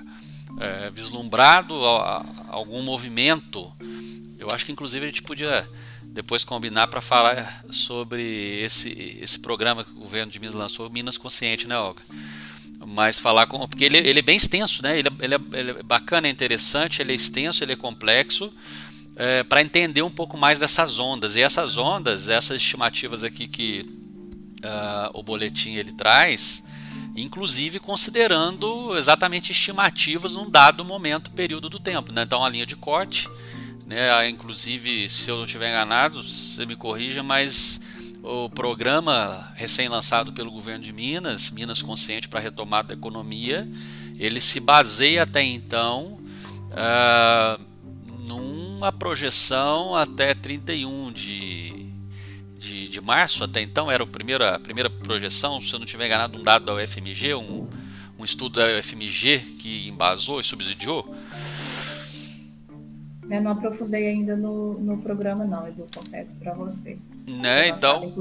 é, 0.60 0.90
vislumbrado 0.92 1.76
algum 2.50 2.82
movimento, 2.82 3.72
eu 4.40 4.48
acho 4.52 4.66
que 4.66 4.72
inclusive 4.72 5.06
a 5.06 5.08
gente 5.08 5.24
podia 5.24 5.68
depois 6.16 6.46
combinar 6.46 6.88
para 6.88 7.02
falar 7.02 7.66
sobre 7.70 8.24
esse, 8.62 9.18
esse 9.22 9.38
programa 9.38 9.84
que 9.84 9.92
o 9.92 9.96
governo 9.96 10.32
de 10.32 10.40
Minas 10.40 10.56
lançou, 10.56 10.90
Minas 10.90 11.18
Consciente, 11.18 11.68
né, 11.68 11.78
Olga? 11.78 12.02
Mas 12.88 13.20
falar 13.20 13.48
com. 13.48 13.68
Porque 13.68 13.84
ele, 13.84 13.98
ele 13.98 14.20
é 14.20 14.22
bem 14.22 14.38
extenso, 14.38 14.82
né? 14.82 14.98
Ele, 14.98 15.10
ele, 15.20 15.36
é, 15.36 15.40
ele 15.54 15.72
é 15.72 15.84
bacana, 15.84 16.28
é 16.28 16.32
interessante, 16.32 17.02
ele 17.02 17.12
é 17.12 17.16
extenso, 17.16 17.64
ele 17.64 17.74
é 17.74 17.76
complexo 17.76 18.50
é, 19.18 19.44
para 19.44 19.62
entender 19.62 20.04
um 20.04 20.10
pouco 20.10 20.38
mais 20.38 20.58
dessas 20.58 21.00
ondas. 21.00 21.36
E 21.36 21.42
essas 21.42 21.76
ondas, 21.78 22.30
essas 22.30 22.62
estimativas 22.62 23.22
aqui 23.22 23.46
que 23.46 23.82
uh, 24.64 25.12
o 25.14 25.22
boletim 25.22 25.74
ele 25.74 25.92
traz, 25.92 26.64
inclusive 27.14 27.78
considerando 27.78 28.98
exatamente 28.98 29.52
estimativas 29.52 30.34
num 30.34 30.50
dado 30.50 30.86
momento, 30.86 31.32
período 31.32 31.68
do 31.68 31.80
tempo. 31.80 32.14
Né? 32.14 32.24
Então, 32.24 32.44
a 32.44 32.48
linha 32.48 32.66
de 32.66 32.78
corte, 32.78 33.28
né? 33.86 34.30
inclusive, 34.30 35.08
se 35.08 35.30
eu 35.30 35.38
não 35.38 35.46
estiver 35.46 35.70
enganado, 35.70 36.24
você 36.24 36.66
me 36.66 36.76
corrija, 36.76 37.22
mas 37.22 37.80
o 38.24 38.50
programa 38.50 39.52
recém-lançado 39.56 40.34
pelo 40.34 40.52
governo 40.52 40.84
de 40.84 40.92
Minas, 40.92 41.52
Minas 41.52 41.82
Consciente 41.82 42.28
para 42.28 42.40
a 42.40 42.44
Retomada 42.44 42.90
da 42.90 42.94
Economia, 42.96 43.70
ele 44.18 44.42
se 44.42 44.60
baseia 44.60 45.24
até 45.24 45.44
então 45.44 46.20
uh, 46.72 47.62
uma 48.28 48.92
projeção 48.92 49.96
até 49.96 50.34
31 50.34 51.12
de, 51.12 51.86
de, 52.58 52.88
de 52.88 53.02
março, 53.02 53.44
até 53.44 53.62
então 53.62 53.92
era 53.92 54.04
a 54.04 54.08
primeira, 54.08 54.56
a 54.56 54.60
primeira 54.60 54.90
projeção, 54.90 55.62
se 55.62 55.74
eu 55.74 55.80
não 55.80 55.86
estiver 55.86 56.08
enganado, 56.08 56.38
um 56.38 56.44
dado 56.44 56.66
da 56.66 56.74
UFMG, 56.74 57.36
um, 57.36 57.68
um 58.18 58.24
estudo 58.24 58.60
da 58.60 58.80
UFMG 58.80 59.40
que 59.60 59.88
embasou 59.88 60.40
e 60.40 60.44
subsidiou. 60.44 61.16
Eu 63.30 63.42
não 63.42 63.52
aprofundei 63.52 64.08
ainda 64.08 64.36
no, 64.36 64.80
no 64.80 64.98
programa, 65.00 65.46
não, 65.46 65.68
Edu, 65.68 65.86
confesso 65.94 66.36
para 66.36 66.54
você. 66.54 66.98
Né, 67.28 67.70
então, 67.70 68.14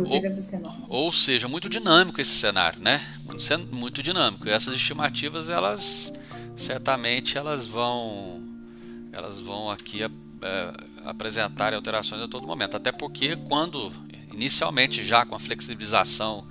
ou, 0.88 1.05
ou 1.05 1.12
seja, 1.12 1.46
muito 1.46 1.68
dinâmico 1.68 2.20
esse 2.20 2.32
cenário, 2.32 2.80
né? 2.80 3.00
Muito, 3.26 3.74
muito 3.74 4.02
dinâmico. 4.02 4.48
E 4.48 4.50
essas 4.50 4.74
estimativas, 4.74 5.48
elas 5.50 6.12
certamente 6.57 7.36
elas 7.36 7.66
vão 7.66 8.42
elas 9.12 9.40
vão 9.40 9.70
aqui 9.70 10.02
é, 10.02 10.09
apresentarem 11.05 11.76
alterações 11.76 12.22
a 12.22 12.28
todo 12.28 12.46
momento. 12.46 12.76
Até 12.76 12.90
porque 12.90 13.36
quando 13.36 13.92
inicialmente 14.32 15.05
já 15.05 15.26
com 15.26 15.34
a 15.34 15.38
flexibilização 15.38 16.46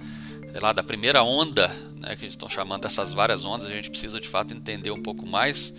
sei 0.53 0.61
lá, 0.61 0.71
da 0.71 0.83
primeira 0.83 1.23
onda, 1.23 1.67
né, 1.97 2.15
que 2.15 2.25
eles 2.25 2.35
estão 2.35 2.47
chamando 2.47 2.83
dessas 2.83 3.11
várias 3.11 3.43
ondas, 3.43 3.67
a 3.67 3.71
gente 3.71 3.89
precisa 3.89 4.19
de 4.19 4.27
fato 4.27 4.53
entender 4.53 4.91
um 4.91 5.01
pouco 5.01 5.27
mais 5.27 5.73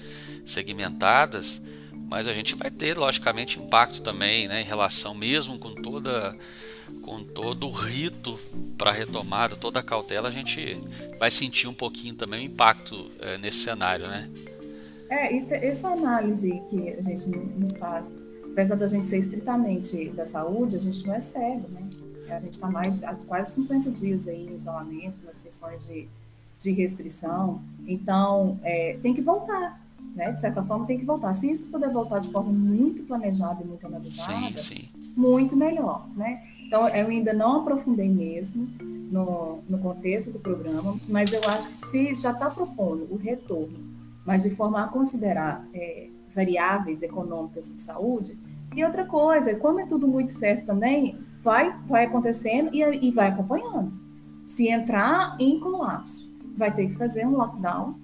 segmentadas, 0.44 1.62
mas 2.14 2.28
a 2.28 2.32
gente 2.32 2.54
vai 2.54 2.70
ter 2.70 2.96
logicamente 2.96 3.58
impacto 3.58 4.00
também 4.00 4.46
né, 4.46 4.60
em 4.60 4.64
relação 4.64 5.16
mesmo 5.16 5.58
com 5.58 5.74
toda 5.74 6.32
com 7.02 7.24
todo 7.24 7.66
o 7.66 7.72
rito 7.72 8.38
para 8.78 8.92
retomada, 8.92 9.56
toda 9.56 9.80
a 9.80 9.82
cautela, 9.82 10.28
a 10.28 10.30
gente 10.30 10.78
vai 11.18 11.28
sentir 11.28 11.66
um 11.66 11.74
pouquinho 11.74 12.14
também 12.14 12.46
o 12.46 12.50
impacto 12.52 13.10
é, 13.18 13.36
nesse 13.38 13.58
cenário, 13.58 14.06
né? 14.06 14.30
É, 15.10 15.36
isso, 15.36 15.52
essa 15.54 15.88
análise 15.88 16.62
que 16.70 16.90
a 16.90 17.02
gente 17.02 17.30
não 17.30 17.70
faz, 17.70 18.14
apesar 18.44 18.76
da 18.76 18.86
gente 18.86 19.08
ser 19.08 19.18
estritamente 19.18 20.10
da 20.10 20.24
saúde, 20.24 20.76
a 20.76 20.80
gente 20.80 21.04
não 21.04 21.14
é 21.14 21.20
cego, 21.20 21.66
né? 21.68 21.82
A 22.30 22.38
gente 22.38 22.52
está 22.52 22.70
mais 22.70 23.02
quase 23.26 23.56
50 23.56 23.90
dias 23.90 24.28
aí 24.28 24.46
em 24.46 24.54
isolamento, 24.54 25.24
nas 25.24 25.40
questões 25.40 25.84
de, 25.86 26.06
de 26.58 26.70
restrição. 26.70 27.60
Então, 27.86 28.58
é, 28.62 28.98
tem 29.02 29.12
que 29.12 29.20
voltar, 29.20 29.83
né? 30.14 30.32
De 30.32 30.40
certa 30.40 30.62
forma, 30.62 30.86
tem 30.86 30.98
que 30.98 31.04
voltar. 31.04 31.32
Se 31.32 31.50
isso 31.50 31.70
puder 31.70 31.90
voltar 31.90 32.18
de 32.20 32.30
forma 32.30 32.52
muito 32.52 33.02
planejada 33.04 33.62
e 33.62 33.66
muito 33.66 33.86
analisada, 33.86 34.56
sim, 34.56 34.76
sim. 34.76 34.88
muito 35.16 35.56
melhor, 35.56 36.08
né? 36.16 36.42
Então, 36.66 36.88
eu 36.88 37.08
ainda 37.08 37.32
não 37.32 37.60
aprofundei 37.60 38.08
mesmo 38.08 38.68
no, 38.80 39.60
no 39.68 39.78
contexto 39.78 40.32
do 40.32 40.38
programa, 40.38 40.96
mas 41.08 41.32
eu 41.32 41.40
acho 41.48 41.68
que 41.68 41.76
se 41.76 42.14
já 42.14 42.32
está 42.32 42.50
propondo 42.50 43.06
o 43.10 43.16
retorno 43.16 43.94
mas 44.24 44.42
de 44.42 44.50
forma 44.50 44.82
a 44.82 44.88
considerar 44.88 45.66
é, 45.74 46.08
variáveis 46.34 47.02
econômicas 47.02 47.72
de 47.72 47.80
saúde. 47.80 48.38
E 48.74 48.84
outra 48.84 49.04
coisa, 49.04 49.54
como 49.56 49.80
é 49.80 49.86
tudo 49.86 50.08
muito 50.08 50.30
certo 50.30 50.66
também, 50.66 51.18
vai, 51.42 51.76
vai 51.86 52.06
acontecendo 52.06 52.70
e, 52.72 53.08
e 53.08 53.10
vai 53.10 53.28
acompanhando. 53.28 53.92
Se 54.46 54.68
entrar 54.68 55.36
em 55.38 55.60
colapso, 55.60 56.30
vai 56.56 56.74
ter 56.74 56.86
que 56.88 56.94
fazer 56.94 57.26
um 57.26 57.36
lockdown. 57.36 57.94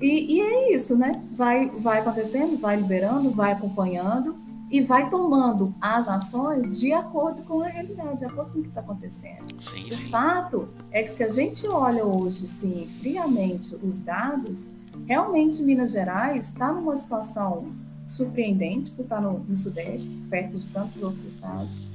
E, 0.00 0.36
e 0.36 0.40
é 0.40 0.74
isso, 0.74 0.96
né? 0.96 1.12
Vai, 1.36 1.70
vai 1.70 2.00
acontecendo, 2.00 2.58
vai 2.58 2.76
liberando, 2.76 3.30
vai 3.30 3.52
acompanhando 3.52 4.36
e 4.70 4.80
vai 4.82 5.08
tomando 5.08 5.74
as 5.80 6.08
ações 6.08 6.78
de 6.78 6.92
acordo 6.92 7.42
com 7.42 7.62
a 7.62 7.68
realidade, 7.68 8.18
de 8.18 8.24
acordo 8.24 8.52
com 8.52 8.58
o 8.58 8.62
que 8.62 8.68
está 8.68 8.80
acontecendo. 8.80 9.44
Sim, 9.58 9.86
o 9.86 9.92
sim. 9.92 10.08
fato 10.10 10.68
é 10.90 11.02
que 11.02 11.12
se 11.12 11.22
a 11.22 11.28
gente 11.28 11.66
olha 11.68 12.04
hoje, 12.04 12.48
sim, 12.48 12.88
friamente 13.00 13.76
os 13.82 14.00
dados, 14.00 14.68
Realmente, 15.06 15.62
Minas 15.62 15.92
Gerais 15.92 16.46
está 16.46 16.72
numa 16.72 16.96
situação 16.96 17.72
surpreendente 18.06 18.90
por 18.90 19.02
estar 19.02 19.20
no, 19.20 19.40
no, 19.40 19.56
Sudeste, 19.56 20.08
perto 20.30 20.58
de 20.58 20.68
tantos 20.68 21.02
outros 21.02 21.24
estados. 21.24 21.88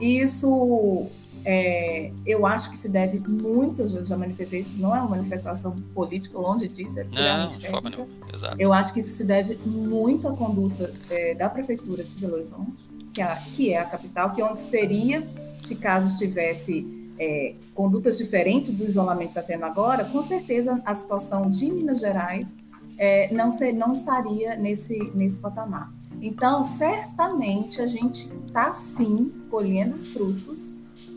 E 0.00 0.20
isso, 0.20 1.06
é, 1.44 2.10
eu 2.24 2.46
acho 2.46 2.70
que 2.70 2.76
se 2.76 2.88
deve 2.88 3.18
muito, 3.28 3.82
eu 3.82 4.04
já 4.04 4.16
manifestei 4.16 4.60
isso, 4.60 4.80
não 4.80 4.96
é 4.96 5.00
uma 5.00 5.10
manifestação 5.10 5.76
política, 5.94 6.38
longe 6.38 6.66
disso, 6.68 6.98
é 6.98 7.04
puramente 7.04 7.60
técnica. 7.60 8.06
Exato. 8.32 8.56
Eu 8.58 8.72
acho 8.72 8.94
que 8.94 9.00
isso 9.00 9.10
se 9.10 9.24
deve 9.24 9.58
muito 9.66 10.26
à 10.26 10.34
conduta 10.34 10.92
é, 11.10 11.34
da 11.34 11.50
Prefeitura 11.50 12.02
de 12.02 12.14
Belo 12.16 12.34
Horizonte, 12.34 12.84
que, 13.12 13.20
é 13.20 13.24
a, 13.24 13.36
que 13.36 13.72
é 13.72 13.78
a 13.78 13.84
capital, 13.84 14.32
que 14.32 14.40
é 14.40 14.44
onde 14.44 14.60
seria, 14.60 15.22
se 15.62 15.76
caso 15.76 16.16
tivesse 16.16 17.12
é, 17.18 17.54
condutas 17.74 18.16
diferentes 18.16 18.72
do 18.72 18.82
isolamento 18.82 19.34
que 19.34 19.38
está 19.38 19.42
tendo 19.42 19.66
agora, 19.66 20.04
com 20.06 20.22
certeza 20.22 20.80
a 20.84 20.94
situação 20.94 21.50
de 21.50 21.70
Minas 21.70 22.00
Gerais 22.00 22.56
é, 22.96 23.32
não, 23.34 23.50
ser, 23.50 23.72
não 23.72 23.92
estaria 23.92 24.56
nesse, 24.56 24.98
nesse 25.14 25.38
patamar. 25.38 25.92
Então, 26.22 26.64
certamente 26.64 27.82
a 27.82 27.86
gente 27.86 28.32
está 28.46 28.72
sim 28.72 29.30
colhendo 29.50 30.02
frutos 30.06 30.72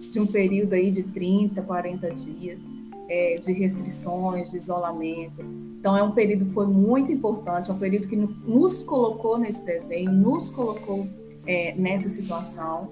de 0.09 0.19
um 0.19 0.27
período 0.27 0.73
aí 0.73 0.91
de 0.91 1.03
30, 1.03 1.61
40 1.61 2.11
dias 2.11 2.67
é, 3.09 3.37
de 3.37 3.53
restrições, 3.53 4.51
de 4.51 4.57
isolamento. 4.57 5.41
Então, 5.79 5.95
é 5.95 6.03
um 6.03 6.11
período 6.11 6.45
que 6.45 6.53
foi 6.53 6.67
muito 6.67 7.11
importante, 7.11 7.69
é 7.69 7.73
um 7.73 7.79
período 7.79 8.07
que 8.07 8.15
nos 8.15 8.83
colocou 8.83 9.37
nesse 9.37 9.65
desenho, 9.65 10.11
nos 10.11 10.49
colocou 10.49 11.05
é, 11.45 11.73
nessa 11.75 12.09
situação. 12.09 12.89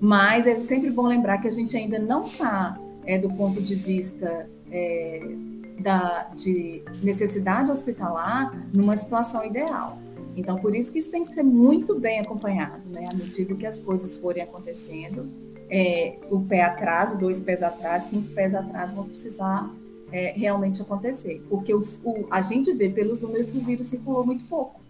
Mas 0.00 0.46
é 0.46 0.56
sempre 0.58 0.90
bom 0.90 1.06
lembrar 1.06 1.38
que 1.38 1.48
a 1.48 1.50
gente 1.50 1.76
ainda 1.76 1.98
não 1.98 2.22
está, 2.22 2.78
é, 3.04 3.18
do 3.18 3.28
ponto 3.30 3.60
de 3.60 3.74
vista 3.74 4.48
é, 4.70 5.20
da, 5.80 6.30
de 6.34 6.82
necessidade 7.02 7.70
hospitalar, 7.70 8.68
numa 8.72 8.96
situação 8.96 9.44
ideal. 9.44 9.98
Então, 10.36 10.56
por 10.58 10.74
isso 10.74 10.92
que 10.92 11.00
isso 11.00 11.10
tem 11.10 11.24
que 11.24 11.34
ser 11.34 11.42
muito 11.42 11.98
bem 11.98 12.20
acompanhado, 12.20 12.82
né? 12.94 13.04
À 13.10 13.14
medida 13.14 13.56
que 13.56 13.66
as 13.66 13.80
coisas 13.80 14.16
forem 14.16 14.42
acontecendo, 14.42 15.28
é, 15.70 16.18
o 16.30 16.40
pé 16.40 16.62
atrás, 16.62 17.16
dois 17.18 17.40
pés 17.40 17.62
atrás, 17.62 18.04
cinco 18.04 18.34
pés 18.34 18.54
atrás 18.54 18.92
vão 18.92 19.04
precisar 19.04 19.70
é, 20.10 20.32
realmente 20.36 20.80
acontecer. 20.80 21.44
Porque 21.48 21.74
os, 21.74 22.00
o, 22.04 22.26
a 22.30 22.40
gente 22.40 22.72
vê 22.72 22.88
pelos 22.88 23.20
números 23.20 23.50
que 23.50 23.58
o 23.58 23.64
vírus 23.64 23.86
circulou 23.86 24.24
muito 24.24 24.46
pouco. 24.46 24.80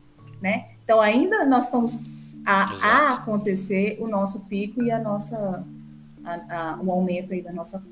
Né? 0.41 0.71
Então, 0.85 1.01
ainda 1.01 1.45
nós 1.45 1.65
estamos 1.65 1.99
a, 2.45 2.63
a 2.87 3.09
acontecer 3.15 3.99
o 4.01 4.07
nosso 4.07 4.45
pico 4.47 4.83
e 4.83 4.91
a 4.91 4.99
nossa, 4.99 5.65
a, 6.25 6.35
a, 6.57 6.81
o 6.81 6.91
aumento 6.91 7.33
aí 7.33 7.43
da 7.43 7.53
nossa 7.53 7.83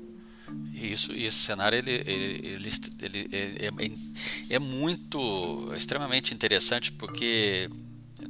isso, 0.73 1.11
e 1.13 1.25
esse 1.25 1.39
cenário 1.39 1.77
ele, 1.77 1.91
ele, 1.91 2.45
ele, 2.45 2.69
ele 3.01 3.29
é, 3.33 3.65
é, 3.65 4.55
é, 4.55 4.59
muito, 4.59 5.73
extremamente 5.75 6.33
interessante 6.33 6.91
porque, 6.91 7.69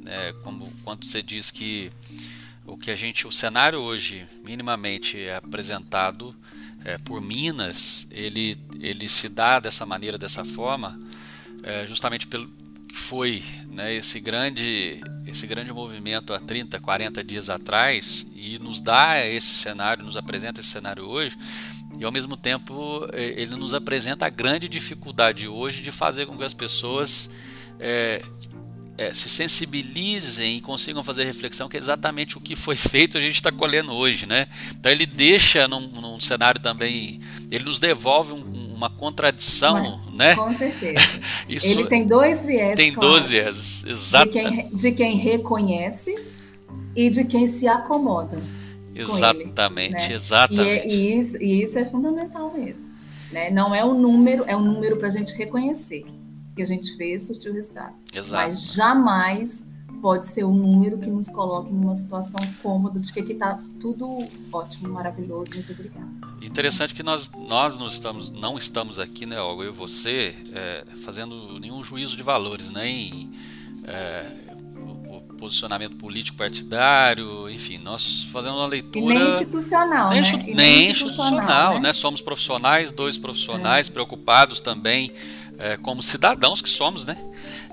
né, 0.00 0.32
como 0.42 0.72
quando 0.82 1.04
você 1.04 1.22
diz 1.22 1.50
que 1.50 1.92
o 2.68 2.76
que 2.76 2.90
a 2.90 2.96
gente, 2.96 3.26
o 3.26 3.32
cenário 3.32 3.80
hoje 3.80 4.26
minimamente 4.44 5.18
é 5.20 5.36
apresentado 5.36 6.36
é, 6.84 6.98
por 6.98 7.20
Minas, 7.20 8.06
ele, 8.10 8.56
ele 8.78 9.08
se 9.08 9.28
dá 9.28 9.58
dessa 9.58 9.86
maneira, 9.86 10.18
dessa 10.18 10.44
forma, 10.44 10.98
é, 11.62 11.86
justamente 11.86 12.26
pelo 12.26 12.46
que 12.88 12.96
foi 12.96 13.42
né, 13.70 13.94
esse 13.94 14.20
grande 14.20 15.00
esse 15.26 15.46
grande 15.46 15.70
movimento 15.72 16.32
há 16.32 16.40
30, 16.40 16.80
40 16.80 17.22
dias 17.22 17.50
atrás 17.50 18.26
e 18.34 18.58
nos 18.58 18.80
dá 18.80 19.26
esse 19.26 19.56
cenário, 19.56 20.02
nos 20.02 20.16
apresenta 20.16 20.60
esse 20.60 20.70
cenário 20.70 21.04
hoje, 21.04 21.36
e 21.98 22.04
ao 22.04 22.10
mesmo 22.10 22.34
tempo 22.34 23.06
é, 23.12 23.24
ele 23.40 23.56
nos 23.56 23.74
apresenta 23.74 24.26
a 24.26 24.30
grande 24.30 24.68
dificuldade 24.68 25.46
hoje 25.46 25.82
de 25.82 25.92
fazer 25.92 26.26
com 26.26 26.36
que 26.36 26.44
as 26.44 26.54
pessoas 26.54 27.30
é, 27.78 28.22
é, 28.98 29.14
se 29.14 29.28
sensibilizem 29.28 30.58
e 30.58 30.60
consigam 30.60 31.04
fazer 31.04 31.22
reflexão 31.22 31.68
que 31.68 31.76
é 31.76 31.80
exatamente 31.80 32.36
o 32.36 32.40
que 32.40 32.56
foi 32.56 32.74
feito 32.74 33.16
a 33.16 33.20
gente 33.20 33.36
está 33.36 33.52
colhendo 33.52 33.92
hoje, 33.92 34.26
né? 34.26 34.48
Então 34.72 34.90
ele 34.90 35.06
deixa 35.06 35.68
num, 35.68 35.80
num 35.80 36.20
cenário 36.20 36.60
também, 36.60 37.20
ele 37.48 37.64
nos 37.64 37.78
devolve 37.78 38.32
um, 38.32 38.74
uma 38.74 38.90
contradição, 38.90 40.00
Mas, 40.04 40.14
né? 40.16 40.34
Com 40.34 40.52
certeza. 40.52 41.00
Isso 41.48 41.70
ele 41.70 41.86
tem 41.86 42.06
dois 42.06 42.44
viés. 42.44 42.74
Tem 42.74 42.92
dois 42.92 43.26
viés, 43.26 43.84
exato. 43.86 44.32
De 44.32 44.32
quem, 44.32 44.76
de 44.76 44.92
quem 44.92 45.16
reconhece 45.16 46.14
e 46.96 47.08
de 47.08 47.24
quem 47.24 47.46
se 47.46 47.68
acomoda. 47.68 48.42
Exatamente, 48.92 49.94
ele, 49.94 50.08
né? 50.08 50.14
exatamente. 50.14 50.62
E, 50.62 50.68
é, 50.68 50.88
e, 50.88 51.18
isso, 51.18 51.36
e, 51.40 51.62
isso, 51.62 51.78
é 51.78 51.84
fundamental 51.84 52.52
mesmo. 52.52 52.92
Né? 53.30 53.48
Não 53.48 53.72
é 53.72 53.84
um 53.84 53.96
número, 53.96 54.42
é 54.48 54.56
um 54.56 54.62
número 54.62 54.96
para 54.96 55.06
a 55.06 55.10
gente 55.10 55.36
reconhecer 55.36 56.04
que 56.58 56.62
a 56.62 56.66
gente 56.66 56.96
fez, 56.96 57.22
surtiu 57.26 57.52
resultado. 57.52 57.94
Exato. 58.12 58.44
Mas 58.44 58.72
jamais 58.72 59.64
pode 60.02 60.26
ser 60.26 60.44
um 60.44 60.54
número 60.54 60.98
que 60.98 61.08
nos 61.08 61.30
coloque 61.30 61.72
numa 61.72 61.94
situação 61.94 62.40
cômoda 62.62 62.98
de 62.98 63.12
que 63.12 63.20
está 63.20 63.58
tudo 63.80 64.06
ótimo, 64.52 64.88
maravilhoso, 64.88 65.52
muito 65.54 65.72
obrigada. 65.72 66.08
Interessante 66.42 66.94
que 66.94 67.02
nós, 67.02 67.30
nós 67.48 67.78
não, 67.78 67.86
estamos, 67.86 68.30
não 68.30 68.58
estamos 68.58 68.98
aqui, 68.98 69.24
né, 69.24 69.40
Olga, 69.40 69.64
eu 69.64 69.70
e 69.70 69.72
você, 69.72 70.34
é, 70.52 70.84
fazendo 71.04 71.58
nenhum 71.60 71.82
juízo 71.82 72.16
de 72.16 72.22
valores, 72.22 72.70
nem 72.70 73.30
é, 73.84 74.48
posicionamento 75.38 75.96
político 75.96 76.36
partidário, 76.36 77.48
enfim, 77.48 77.78
nós 77.78 78.24
fazemos 78.32 78.58
uma 78.58 78.66
leitura. 78.66 79.14
E 79.14 79.18
nem 79.18 79.30
institucional. 79.30 80.10
Nem, 80.10 80.20
né? 80.20 80.28
nem, 80.32 80.54
nem 80.54 80.90
institucional, 80.90 81.26
institucional 81.26 81.74
né? 81.74 81.80
né? 81.80 81.92
Somos 81.92 82.20
profissionais, 82.20 82.92
dois 82.92 83.16
profissionais 83.16 83.88
é. 83.88 83.92
preocupados 83.92 84.60
também 84.60 85.12
é, 85.58 85.76
como 85.76 86.02
cidadãos 86.02 86.62
que 86.62 86.68
somos, 86.68 87.04
né? 87.04 87.16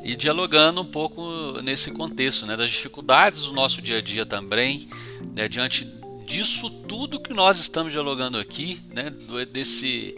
E 0.03 0.15
dialogando 0.15 0.81
um 0.81 0.85
pouco 0.85 1.61
nesse 1.63 1.91
contexto, 1.91 2.45
né? 2.45 2.57
Das 2.57 2.71
dificuldades 2.71 3.43
do 3.43 3.53
nosso 3.53 3.81
dia 3.81 3.99
a 3.99 4.01
dia 4.01 4.25
também, 4.25 4.87
né? 5.35 5.47
diante 5.47 5.85
disso 6.25 6.69
tudo 6.87 7.19
que 7.19 7.33
nós 7.33 7.59
estamos 7.59 7.91
dialogando 7.91 8.37
aqui, 8.37 8.81
né? 8.93 9.13
Desse 9.51 10.17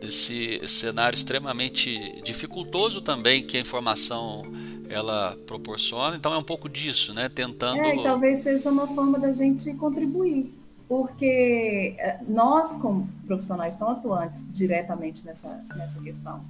desse 0.00 0.60
cenário 0.64 1.16
extremamente 1.16 2.22
dificultoso 2.22 3.00
também 3.00 3.44
que 3.44 3.56
a 3.56 3.60
informação 3.60 4.44
ela 4.88 5.36
proporciona. 5.44 6.14
Então 6.14 6.32
é 6.32 6.38
um 6.38 6.42
pouco 6.42 6.68
disso, 6.68 7.12
né? 7.12 7.28
Tentando. 7.28 7.80
É, 7.80 8.00
talvez 8.00 8.38
seja 8.38 8.70
uma 8.70 8.86
forma 8.86 9.18
da 9.18 9.32
gente 9.32 9.74
contribuir, 9.74 10.54
porque 10.88 11.96
eh, 11.98 12.20
nós, 12.28 12.76
como 12.76 13.08
profissionais 13.26 13.76
tão 13.76 13.90
atuantes 13.90 14.48
diretamente 14.52 15.26
nessa, 15.26 15.64
nessa 15.74 16.00
questão 16.00 16.44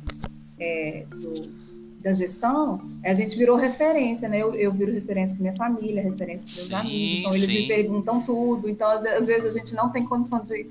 é, 0.60 1.04
do, 1.10 1.50
da 2.00 2.12
gestão, 2.12 2.80
a 3.04 3.12
gente 3.12 3.36
virou 3.36 3.56
referência, 3.56 4.28
né? 4.28 4.40
Eu, 4.40 4.54
eu 4.54 4.72
viro 4.72 4.92
referência 4.92 5.36
para 5.36 5.42
minha 5.42 5.56
família, 5.56 6.02
referência 6.02 6.46
para 6.46 6.54
meus 6.54 6.68
sim, 6.68 6.74
amigos, 6.74 7.18
então 7.18 7.30
eles 7.30 7.44
sim. 7.44 7.52
me 7.52 7.68
perguntam 7.68 8.20
tudo. 8.22 8.68
Então, 8.68 8.88
às, 8.90 9.04
às, 9.04 9.26
vezes, 9.26 9.54
a 9.54 9.58
gente 9.58 9.74
não 9.74 9.90
tem 9.90 10.04
condição 10.04 10.42
de, 10.42 10.68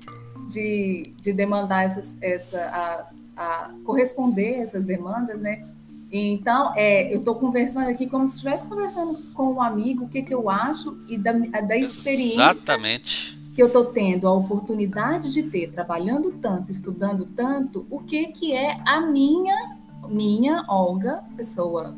de, 0.48 1.12
de 1.20 1.32
demandar 1.32 1.84
essas, 1.84 2.16
essa, 2.20 2.58
a, 2.58 3.10
a 3.36 3.74
corresponder 3.84 4.60
essas 4.60 4.84
demandas, 4.84 5.42
né? 5.42 5.64
Então, 6.10 6.72
é, 6.74 7.12
eu 7.12 7.18
estou 7.18 7.34
conversando 7.34 7.88
aqui 7.88 8.06
como 8.08 8.26
se 8.26 8.36
estivesse 8.36 8.66
conversando 8.66 9.18
com 9.34 9.52
um 9.52 9.62
amigo, 9.62 10.04
o 10.04 10.08
que, 10.08 10.22
que 10.22 10.32
eu 10.32 10.48
acho 10.48 10.98
e 11.08 11.18
da, 11.18 11.32
da 11.32 11.76
experiência 11.76 12.50
Exatamente. 12.50 13.38
que 13.54 13.62
eu 13.62 13.66
estou 13.66 13.84
tendo, 13.84 14.26
a 14.26 14.32
oportunidade 14.32 15.30
de 15.30 15.42
ter, 15.42 15.70
trabalhando 15.70 16.32
tanto, 16.40 16.72
estudando 16.72 17.26
tanto, 17.26 17.86
o 17.90 18.00
que, 18.00 18.28
que 18.28 18.54
é 18.54 18.80
a 18.86 19.02
minha, 19.02 19.77
minha, 20.08 20.64
Olga, 20.68 21.22
pessoa 21.36 21.94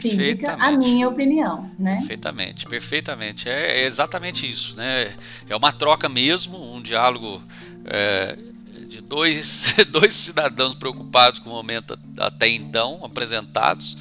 física, 0.00 0.54
a 0.58 0.72
minha 0.72 1.08
opinião, 1.08 1.70
né? 1.78 1.96
Perfeitamente, 1.96 2.66
perfeitamente. 2.66 3.48
É, 3.48 3.80
é 3.80 3.86
exatamente 3.86 4.48
isso, 4.48 4.76
né? 4.76 5.12
É 5.48 5.56
uma 5.56 5.72
troca 5.72 6.08
mesmo, 6.08 6.74
um 6.74 6.82
diálogo... 6.82 7.42
É 7.86 8.52
de 8.92 9.00
dois, 9.00 9.74
dois 9.88 10.14
cidadãos 10.14 10.74
preocupados 10.74 11.40
com 11.40 11.48
o 11.48 11.52
momento 11.54 11.98
até 12.18 12.46
então 12.46 13.02
apresentados 13.02 13.96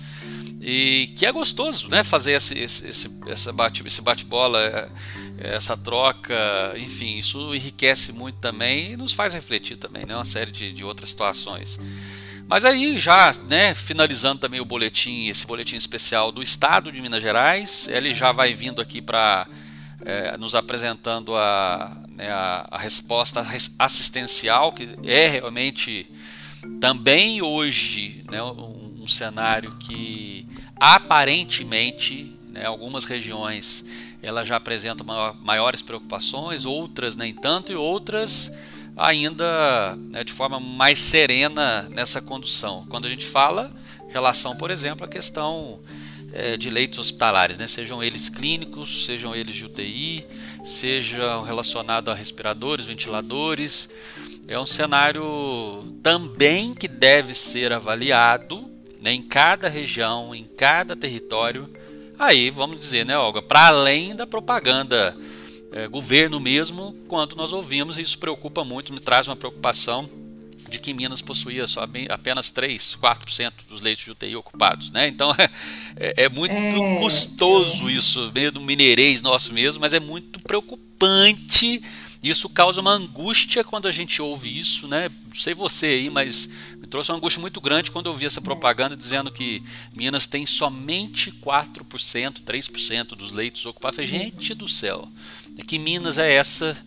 e 0.62 1.12
que 1.18 1.26
é 1.26 1.32
gostoso, 1.32 1.90
né? 1.90 2.04
Fazer 2.04 2.34
esse, 2.34 2.58
esse, 2.60 2.88
esse 3.26 3.52
bate, 3.52 3.86
esse 3.86 4.02
bate-bola, 4.02 4.62
é, 4.62 4.90
essa 5.56 5.76
troca, 5.76 6.36
enfim, 6.78 7.18
isso 7.18 7.56
enriquece 7.56 8.14
muito 8.14 8.38
também 8.38 8.92
e 8.92 8.98
nos 8.98 9.12
faz 9.12 9.34
refletir 9.34 9.78
também, 9.78 10.06
né? 10.06 10.16
Uma 10.16 10.24
série 10.24 10.52
de, 10.52 10.72
de 10.72 10.84
outras 10.84 11.10
situações. 11.10 11.80
Mas 12.52 12.66
aí 12.66 13.00
já, 13.00 13.34
né, 13.48 13.74
finalizando 13.74 14.42
também 14.42 14.60
o 14.60 14.66
boletim, 14.66 15.28
esse 15.28 15.48
boletim 15.48 15.78
especial 15.78 16.34
do 16.34 16.42
Estado 16.42 16.92
de 16.92 17.02
Minas 17.02 17.22
Gerais, 17.24 17.88
ele 17.88 18.14
já 18.14 18.34
vai 18.34 18.54
vindo 18.54 18.82
aqui 18.82 19.02
para 19.02 19.48
é, 20.04 20.36
nos 20.36 20.54
apresentando 20.54 21.34
a, 21.34 21.98
né, 22.10 22.30
a, 22.30 22.68
a, 22.70 22.78
resposta 22.78 23.40
assistencial, 23.80 24.74
que 24.74 24.98
é 25.06 25.28
realmente 25.28 26.06
também 26.82 27.42
hoje 27.42 28.22
né, 28.30 28.44
um, 28.44 28.98
um, 29.00 29.08
cenário 29.08 29.72
que 29.80 30.46
aparentemente 30.76 32.38
né, 32.50 32.66
algumas 32.66 33.06
regiões 33.06 33.86
ela 34.22 34.44
já 34.44 34.58
apresentam 34.58 35.08
maiores 35.42 35.82
preocupações, 35.82 36.66
outras 36.66 37.16
nem 37.16 37.34
tanto, 37.34 37.72
e 37.72 37.76
outras 37.76 38.52
ainda 38.96 39.96
né, 40.12 40.24
de 40.24 40.32
forma 40.32 40.60
mais 40.60 41.00
serena 41.00 41.88
nessa 41.90 42.22
condução. 42.22 42.86
Quando 42.90 43.06
a 43.06 43.10
gente 43.10 43.26
fala 43.26 43.72
relação, 44.10 44.56
por 44.56 44.70
exemplo, 44.70 45.06
à 45.06 45.08
questão 45.08 45.80
é, 46.34 46.58
de 46.58 46.70
leitos 46.70 47.00
hospitalares, 47.00 47.58
né? 47.58 47.68
sejam 47.68 48.04
eles 48.04 48.30
clínicos, 48.30 49.06
sejam 49.06 49.36
eles 49.36 49.56
de 49.56 49.66
UTI, 49.66 50.26
sejam 50.64 51.44
relacionados 51.44 52.12
a 52.12 52.16
respiradores, 52.16 52.86
ventiladores. 52.86 53.90
É 54.48 54.60
um 54.60 54.66
cenário 54.66 55.96
também 56.02 56.74
que 56.74 56.88
deve 56.88 57.34
ser 57.34 57.72
avaliado 57.72 58.70
né, 59.02 59.14
em 59.14 59.22
cada 59.22 59.68
região, 59.68 60.36
em 60.36 60.44
cada 60.44 60.96
território. 60.96 61.70
Aí, 62.20 62.50
vamos 62.50 62.80
dizer, 62.80 63.06
né, 63.06 63.18
Olga, 63.18 63.42
para 63.42 63.68
além 63.68 64.16
da 64.16 64.28
propaganda 64.28 65.18
é, 65.72 65.88
governo 65.88 66.40
mesmo, 66.40 66.96
quando 67.08 67.36
nós 67.36 67.54
ouvimos, 67.54 67.98
isso 67.98 68.18
preocupa 68.18 68.64
muito, 68.64 68.94
me 68.94 69.00
traz 69.00 69.28
uma 69.28 69.36
preocupação 69.36 70.10
de 70.72 70.80
que 70.80 70.94
Minas 70.94 71.22
possuía 71.22 71.68
só 71.68 71.86
bem, 71.86 72.08
apenas 72.10 72.50
3, 72.50 72.98
4% 73.02 73.52
dos 73.68 73.82
leitos 73.82 74.06
de 74.06 74.12
UTI 74.12 74.36
ocupados. 74.38 74.90
Né? 74.90 75.08
Então 75.08 75.32
é, 75.38 75.50
é, 75.98 76.24
é 76.24 76.30
muito 76.30 76.54
é, 76.54 76.96
custoso 76.98 77.90
é. 77.90 77.92
isso, 77.92 78.32
meio 78.34 78.52
do 78.52 78.62
mineirês 78.62 79.22
nosso 79.22 79.54
mesmo, 79.54 79.82
mas 79.82 79.94
é 79.94 80.00
muito 80.00 80.40
preocupante. 80.40 81.82
Isso 82.24 82.48
causa 82.48 82.80
uma 82.80 82.92
angústia 82.92 83.64
quando 83.64 83.88
a 83.88 83.92
gente 83.92 84.22
ouve 84.22 84.56
isso, 84.56 84.88
né? 84.88 85.10
Não 85.26 85.34
sei 85.34 85.56
você 85.56 85.88
aí, 85.88 86.10
mas 86.10 86.48
me 86.78 86.86
trouxe 86.86 87.12
uma 87.12 87.18
angústia 87.18 87.42
muito 87.42 87.60
grande 87.60 87.90
quando 87.90 88.06
eu 88.06 88.14
vi 88.14 88.28
essa 88.28 88.40
propaganda 88.40 88.96
dizendo 88.96 89.32
que 89.32 89.64
Minas 89.96 90.28
tem 90.28 90.46
somente 90.46 91.32
4%, 91.32 92.42
3% 92.42 93.08
dos 93.16 93.32
leitos 93.32 93.66
ocupados. 93.66 93.96
falei, 93.96 94.08
gente 94.08 94.54
do 94.54 94.68
céu, 94.68 95.10
que 95.68 95.78
Minas 95.80 96.18
é 96.18 96.34
essa 96.34 96.78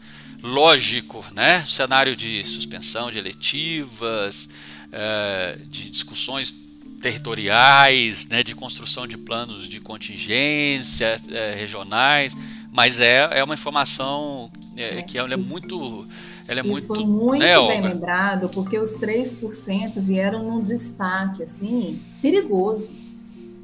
lógico, 0.42 1.24
né? 1.34 1.64
cenário 1.66 2.14
de 2.14 2.44
suspensão 2.44 3.10
de 3.10 3.18
eletivas, 3.18 4.48
é, 4.92 5.58
de 5.70 5.88
discussões 5.88 6.54
territoriais, 7.00 8.26
né? 8.26 8.42
de 8.42 8.54
construção 8.54 9.06
de 9.06 9.16
planos 9.16 9.66
de 9.66 9.80
contingência 9.80 11.16
é, 11.30 11.54
regionais, 11.54 12.36
mas 12.70 13.00
é, 13.00 13.28
é 13.38 13.44
uma 13.44 13.54
informação 13.54 14.50
é, 14.76 15.02
que 15.02 15.18
é 15.18 15.36
muito 15.36 16.06
ela 16.46 16.60
é 16.60 16.62
Isso 16.62 16.70
muito. 16.70 16.86
foi 16.86 17.06
muito 17.06 17.40
né, 17.40 17.54
bem 17.54 17.56
Olga? 17.56 17.88
lembrado, 17.88 18.48
porque 18.50 18.78
os 18.78 18.94
3% 18.96 19.92
vieram 19.96 20.42
num 20.42 20.62
destaque, 20.62 21.42
assim, 21.42 22.00
perigoso. 22.20 22.90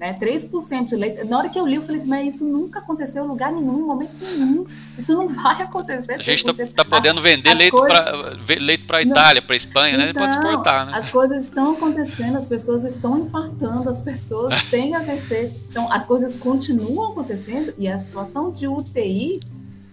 Né? 0.00 0.14
3% 0.18 0.84
de 0.86 0.96
leite. 0.96 1.24
Na 1.24 1.36
hora 1.36 1.50
que 1.50 1.58
eu 1.60 1.66
li, 1.66 1.76
eu 1.76 1.82
falei 1.82 1.96
assim, 1.98 2.08
mas 2.08 2.34
isso 2.34 2.44
nunca 2.46 2.78
aconteceu 2.78 3.22
em 3.22 3.28
lugar 3.28 3.52
nenhum, 3.52 3.80
em 3.80 3.82
momento 3.82 4.12
nenhum. 4.22 4.66
Isso 4.98 5.12
não 5.12 5.28
vai 5.28 5.60
acontecer. 5.60 6.14
A 6.14 6.22
gente 6.22 6.38
está 6.38 6.54
3%. 6.54 6.72
tá 6.72 6.84
podendo 6.86 7.18
As- 7.18 7.22
vender 7.22 7.50
as 7.50 7.58
leite 7.58 7.76
coisas- 7.76 7.98
para 7.98 8.76
para 8.86 9.02
Itália, 9.02 9.42
para 9.42 9.54
Espanha, 9.56 9.98
né? 9.98 10.04
Ele 10.04 10.14
pode 10.14 10.34
Então, 10.36 10.50
exportar, 10.50 10.86
né? 10.86 10.92
As 10.96 11.10
coisas 11.10 11.42
estão 11.42 11.72
acontecendo, 11.72 12.36
as 12.38 12.46
pessoas 12.48 12.84
estão 12.84 13.18
infartando, 13.18 13.90
as 13.90 14.00
pessoas 14.00 14.54
têm 14.70 14.94
AVC. 14.94 15.52
Então, 15.68 15.92
as 15.92 16.06
coisas 16.06 16.34
continuam 16.34 17.12
acontecendo 17.12 17.74
e 17.76 17.86
a 17.86 17.96
situação 17.98 18.50
de 18.50 18.66
UTI, 18.66 19.38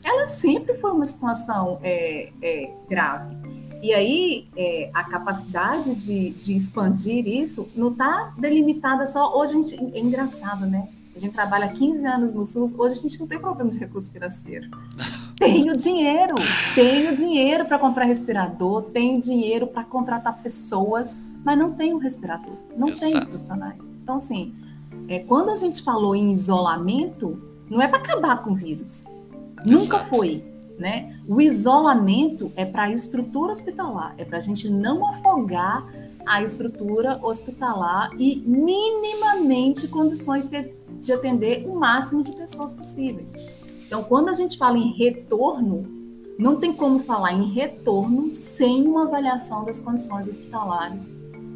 ela 0.04 0.26
sempre 0.26 0.74
foi 0.76 0.92
uma 0.92 1.06
situação 1.06 1.80
é, 1.84 2.30
é, 2.42 2.70
grave. 2.90 3.36
E 3.82 3.94
aí, 3.94 4.48
é, 4.56 4.90
a 4.94 5.04
capacidade 5.04 5.96
de, 5.96 6.32
de 6.32 6.56
expandir 6.56 7.28
isso 7.28 7.70
não 7.76 7.92
está 7.92 8.34
delimitada 8.38 9.06
só. 9.06 9.38
Hoje, 9.38 9.54
a 9.54 9.56
gente, 9.56 9.76
é 9.94 10.00
engraçado, 10.00 10.66
né? 10.66 10.88
A 11.18 11.20
gente 11.20 11.34
trabalha 11.34 11.66
há 11.66 11.70
15 11.70 12.06
anos 12.06 12.34
no 12.34 12.46
SUS, 12.46 12.78
hoje 12.78 12.94
a 12.94 13.02
gente 13.02 13.20
não 13.20 13.26
tem 13.26 13.40
problema 13.40 13.72
de 13.72 13.80
recurso 13.80 14.12
financeiro. 14.12 14.70
Tenho 15.36 15.76
dinheiro, 15.78 16.34
tenho 16.74 17.16
dinheiro 17.16 17.64
para 17.66 17.78
comprar 17.78 18.06
respirador, 18.06 18.82
tenho 18.86 19.22
dinheiro 19.22 19.68
para 19.68 19.84
contratar 19.84 20.42
pessoas, 20.42 21.16
mas 21.46 21.56
não 21.56 21.74
tenho 21.74 22.00
respirador, 22.00 22.56
não 22.76 22.92
tenho 22.92 23.20
os 23.20 23.26
profissionais. 23.26 23.78
Então, 24.02 24.16
assim, 24.16 24.56
é, 25.08 25.20
quando 25.20 25.52
a 25.52 25.56
gente 25.56 25.84
falou 25.84 26.16
em 26.16 26.32
isolamento, 26.32 27.40
não 27.70 27.80
é 27.80 27.88
para 27.88 28.00
acabar 28.00 28.44
com 28.44 28.52
o 28.52 28.56
vírus. 28.56 29.06
Nunca 29.64 29.98
Exato. 29.98 30.16
foi. 30.16 30.44
Né? 30.78 31.20
O 31.28 31.42
isolamento 31.42 32.52
é 32.56 32.64
para 32.64 32.84
a 32.84 32.92
estrutura 32.92 33.52
hospitalar, 33.52 34.14
é 34.18 34.24
para 34.24 34.38
a 34.38 34.42
gente 34.42 34.70
não 34.70 35.10
afogar 35.10 35.84
a 36.28 36.44
estrutura 36.44 37.20
hospitalar 37.24 38.12
e 38.20 38.38
minimamente 38.46 39.88
condições 39.88 40.46
de, 40.46 40.72
de 41.00 41.14
atender 41.14 41.66
o 41.68 41.80
máximo 41.80 42.22
de 42.22 42.32
pessoas 42.36 42.74
possíveis. 42.74 43.34
Então, 43.88 44.04
quando 44.04 44.30
a 44.30 44.34
gente 44.34 44.58
fala 44.58 44.78
em 44.78 44.92
retorno, 44.92 45.88
não 46.38 46.58
tem 46.58 46.74
como 46.74 47.00
falar 47.00 47.34
em 47.34 47.52
retorno 47.52 48.32
sem 48.32 48.86
uma 48.86 49.04
avaliação 49.04 49.64
das 49.64 49.80
condições 49.80 50.28
hospitalares 50.28 51.08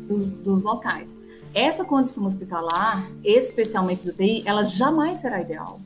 dos, 0.07 0.31
dos 0.31 0.63
locais. 0.63 1.15
Essa 1.53 1.83
condição 1.83 2.25
hospitalar, 2.25 3.11
especialmente 3.23 4.05
do 4.05 4.13
TI, 4.13 4.41
ela 4.45 4.63
jamais 4.63 5.17
será 5.17 5.41
ideal. 5.41 5.79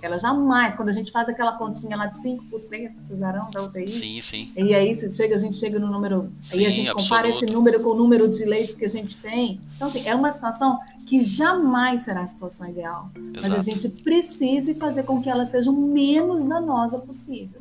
Ela 0.00 0.16
jamais, 0.18 0.76
quando 0.76 0.90
a 0.90 0.92
gente 0.92 1.10
faz 1.10 1.28
aquela 1.28 1.52
continha 1.58 1.96
lá 1.96 2.06
de 2.06 2.16
5%, 2.16 2.94
precisarão 2.94 3.50
da 3.50 3.64
UTI, 3.64 3.88
Sim, 3.88 4.20
sim. 4.20 4.52
e 4.56 4.72
aí 4.72 4.94
se 4.94 5.10
chega, 5.10 5.34
a 5.34 5.38
gente 5.38 5.56
chega 5.56 5.78
no 5.80 5.88
número, 5.88 6.30
aí 6.52 6.66
a 6.66 6.70
Sim, 6.70 6.70
gente 6.70 6.92
compara 6.92 7.26
absoluto. 7.26 7.44
esse 7.44 7.52
número 7.52 7.82
com 7.82 7.90
o 7.90 7.94
número 7.96 8.28
de 8.28 8.44
leitos 8.44 8.76
que 8.76 8.84
a 8.84 8.88
gente 8.88 9.16
tem. 9.16 9.60
Então, 9.74 9.88
assim, 9.88 10.06
é 10.08 10.14
uma 10.14 10.30
situação 10.30 10.78
que 11.06 11.18
jamais 11.18 12.02
será 12.02 12.20
a 12.22 12.26
situação 12.28 12.68
ideal. 12.68 13.10
Mas 13.34 13.44
a 13.46 13.56
Exato. 13.58 13.62
gente 13.62 13.88
precisa 14.04 14.72
fazer 14.76 15.02
com 15.02 15.20
que 15.20 15.28
ela 15.28 15.44
seja 15.44 15.68
o 15.70 15.74
menos 15.76 16.44
danosa 16.44 16.98
possível. 17.00 17.60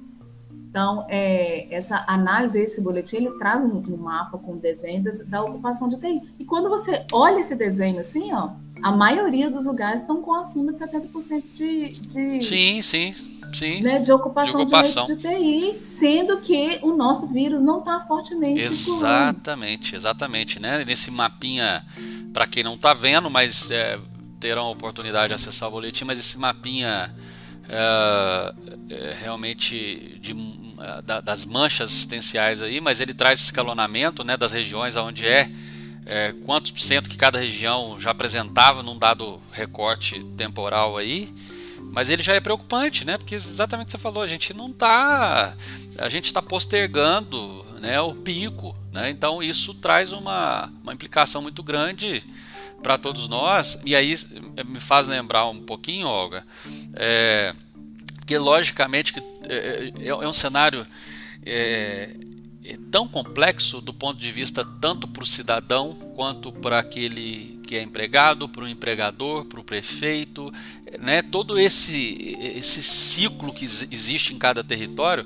Então, 0.70 1.06
é, 1.10 1.74
essa 1.74 2.04
análise, 2.08 2.60
esse 2.60 2.82
boletim, 2.82 3.16
ele 3.16 3.32
traz 3.40 3.64
um, 3.64 3.78
um 3.78 3.98
mapa 3.98 4.38
com 4.38 4.58
desenho 4.58 5.02
das- 5.04 5.26
da 5.26 5.42
ocupação 5.44 5.88
de 5.90 5.96
UTI. 5.96 6.22
E 6.38 6.46
quando 6.46 6.70
você 6.70 7.04
olha 7.12 7.40
esse 7.40 7.56
desenho 7.56 8.00
assim, 8.00 8.32
ó, 8.32 8.50
a 8.84 8.92
maioria 8.92 9.50
dos 9.50 9.66
lugares 9.66 10.02
estão 10.02 10.22
com 10.22 10.34
acima 10.34 10.72
de 10.74 10.80
70% 10.80 11.44
de, 11.54 11.90
de, 11.90 12.44
Sim, 12.44 12.82
sim, 12.82 13.14
sim. 13.54 13.82
né, 13.82 14.00
de 14.00 14.12
ocupação 14.12 14.56
De 14.58 14.62
ocupação. 14.64 15.06
de 15.06 15.14
UTI, 15.14 15.80
sendo 15.82 16.38
que 16.42 16.80
o 16.82 16.96
nosso 16.96 17.28
vírus 17.28 17.62
não 17.62 17.80
está 17.80 18.00
fortemente 18.02 18.62
circulando. 18.72 19.06
Exatamente, 19.06 19.96
exatamente, 19.96 20.60
né? 20.62 20.84
Nesse 20.86 21.10
mapinha, 21.12 21.86
para 22.34 22.46
quem 22.48 22.64
não 22.64 22.76
está 22.76 22.94
vendo, 22.94 23.30
mas 23.30 23.72
é, 23.72 24.00
terão 24.40 24.66
a 24.68 24.70
oportunidade 24.70 25.30
de 25.30 25.34
acessar 25.34 25.70
o 25.70 25.72
boletim, 25.72 26.06
mas 26.06 26.20
esse 26.20 26.38
mapinha 26.38 27.14
é, 27.70 28.54
é, 28.92 29.14
realmente 29.20 30.18
de, 30.22 30.32
é, 30.80 31.02
da- 31.02 31.22
das 31.22 31.44
manchas 31.46 31.92
existenciais 31.92 32.62
aí, 32.62 32.80
mas 32.80 33.02
ele 33.02 33.14
traz 33.14 33.42
escalonamento, 33.42 34.24
né, 34.24 34.38
das 34.38 34.52
regiões 34.52 34.96
onde 34.96 35.26
é, 35.28 35.50
é, 36.08 36.34
quantos 36.46 36.72
por 36.72 36.80
cento 36.80 37.10
que 37.10 37.18
cada 37.18 37.38
região 37.38 38.00
já 38.00 38.12
apresentava 38.12 38.82
num 38.82 38.98
dado 38.98 39.40
recorte 39.52 40.24
temporal 40.38 40.98
aí. 40.98 41.32
Mas 41.92 42.10
ele 42.10 42.22
já 42.22 42.34
é 42.34 42.40
preocupante, 42.40 43.06
né? 43.06 43.18
Porque 43.18 43.36
exatamente 43.36 43.92
você 43.92 43.98
falou, 43.98 44.22
a 44.24 44.28
gente 44.28 44.54
não 44.54 44.70
está, 44.70 45.56
a 45.98 46.10
gente 46.10 46.26
está 46.26 46.42
postergando, 46.42 47.66
né, 47.80 48.00
o 48.02 48.14
pico, 48.14 48.76
né? 48.92 49.10
Então 49.10 49.42
isso 49.42 49.74
traz 49.76 50.12
uma, 50.12 50.72
uma 50.84 50.94
implicação 50.94 51.42
muito 51.42 51.64
grande 51.64 52.24
para 52.84 52.98
todos 52.98 53.28
nós. 53.28 53.80
E 53.86 53.96
aí 53.96 54.14
eh, 54.56 54.64
me 54.64 54.80
faz 54.80 55.08
lembrar 55.08 55.48
um 55.48 55.62
pouquinho, 55.64 56.08
Olga, 56.08 56.44
é, 56.94 57.54
que 58.26 58.38
logicamente 58.38 59.14
que 59.14 59.20
é, 59.50 59.92
é- 60.00 60.08
é 60.08 60.28
um 60.28 60.34
cenário 60.34 60.86
é, 61.46 62.10
é 62.70 62.78
tão 62.92 63.08
complexo 63.08 63.80
do 63.82 63.94
ponto 63.94 64.20
de 64.20 64.32
vista 64.32 64.66
tanto 64.82 65.08
para 65.08 65.24
o 65.24 65.26
cidadão 65.26 65.94
quanto 66.16 66.52
para 66.52 66.80
aquele 66.80 67.60
que 67.64 67.76
é 67.78 67.82
empregado, 67.82 68.48
para 68.48 68.64
o 68.64 68.68
empregador, 68.68 69.46
para 69.46 69.60
o 69.60 69.64
prefeito, 69.64 70.52
né? 71.00 71.22
todo 71.22 71.60
esse, 71.60 72.38
esse 72.56 72.82
ciclo 72.82 73.54
que 73.54 73.66
exi- 73.66 73.88
existe 73.92 74.34
em 74.34 74.38
cada 74.38 74.64
território, 74.64 75.26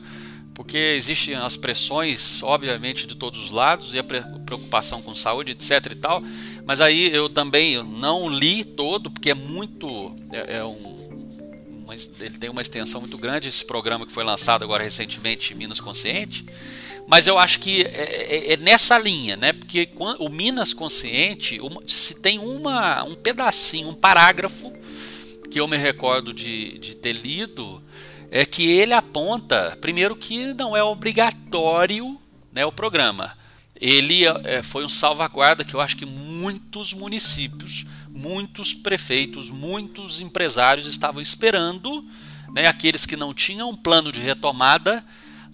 porque 0.54 0.78
existem 0.78 1.36
as 1.36 1.56
pressões, 1.56 2.44
obviamente, 2.44 3.08
de 3.08 3.16
todos 3.16 3.40
os 3.40 3.52
lados 3.52 3.94
e 3.94 4.00
a 4.00 4.04
pre- 4.04 4.24
preocupação 4.46 5.02
com 5.02 5.16
saúde, 5.16 5.52
etc. 5.54 5.92
e 5.92 5.96
tal. 5.96 6.22
Mas 6.66 6.82
aí 6.82 7.12
eu 7.14 7.30
também 7.30 7.82
não 7.84 8.30
li 8.30 8.64
todo, 8.64 9.10
porque 9.10 9.32
é 9.32 9.36
muito. 9.36 10.16
É, 10.32 10.58
é 10.58 10.66
um, 10.66 11.02
ele 12.20 12.38
tem 12.38 12.50
uma 12.50 12.62
extensão 12.62 13.02
muito 13.02 13.18
grande 13.18 13.50
esse 13.50 13.66
programa 13.66 14.06
que 14.06 14.14
foi 14.14 14.24
lançado 14.24 14.64
agora 14.64 14.84
recentemente, 14.84 15.54
Minas 15.54 15.80
Consciente. 15.80 16.46
Mas 17.08 17.28
eu 17.28 17.38
acho 17.38 17.60
que 17.60 17.82
é, 17.84 18.52
é- 18.52 18.54
é 18.54 18.58
nessa 18.58 18.98
linha, 18.98 19.36
né? 19.36 19.54
Porque 19.54 19.90
o 20.20 20.30
Minas 20.30 20.74
Consciente, 20.74 21.60
se 21.86 22.22
tem 22.22 22.40
uma, 22.40 23.04
um 23.04 23.16
pedacinho, 23.16 23.90
um 23.90 23.94
parágrafo 23.94 24.72
que 25.50 25.60
eu 25.60 25.68
me 25.68 25.78
recordo 25.78 26.34
de, 26.34 26.78
de 26.80 26.96
ter 26.96 27.12
lido, 27.14 27.84
é 28.32 28.46
que 28.46 28.64
ele 28.64 28.94
aponta, 28.94 29.78
primeiro, 29.82 30.16
que 30.16 30.54
não 30.54 30.76
é 30.76 30.82
obrigatório 30.82 32.18
né, 32.52 32.66
o 32.66 32.72
programa. 32.72 33.38
Ele 33.80 34.26
é, 34.26 34.64
foi 34.64 34.86
um 34.86 34.90
salvaguarda 34.90 35.66
que 35.66 35.74
eu 35.74 35.82
acho 35.82 35.98
que 35.98 36.06
muitos 36.06 36.94
municípios, 36.94 37.86
muitos 38.10 38.74
prefeitos, 38.74 39.52
muitos 39.52 40.22
empresários 40.22 40.86
estavam 40.86 41.22
esperando, 41.22 42.06
né, 42.54 42.68
aqueles 42.68 43.06
que 43.06 43.18
não 43.18 43.34
tinham 43.34 43.70
um 43.70 43.76
plano 43.76 44.12
de 44.12 44.20
retomada, 44.22 45.04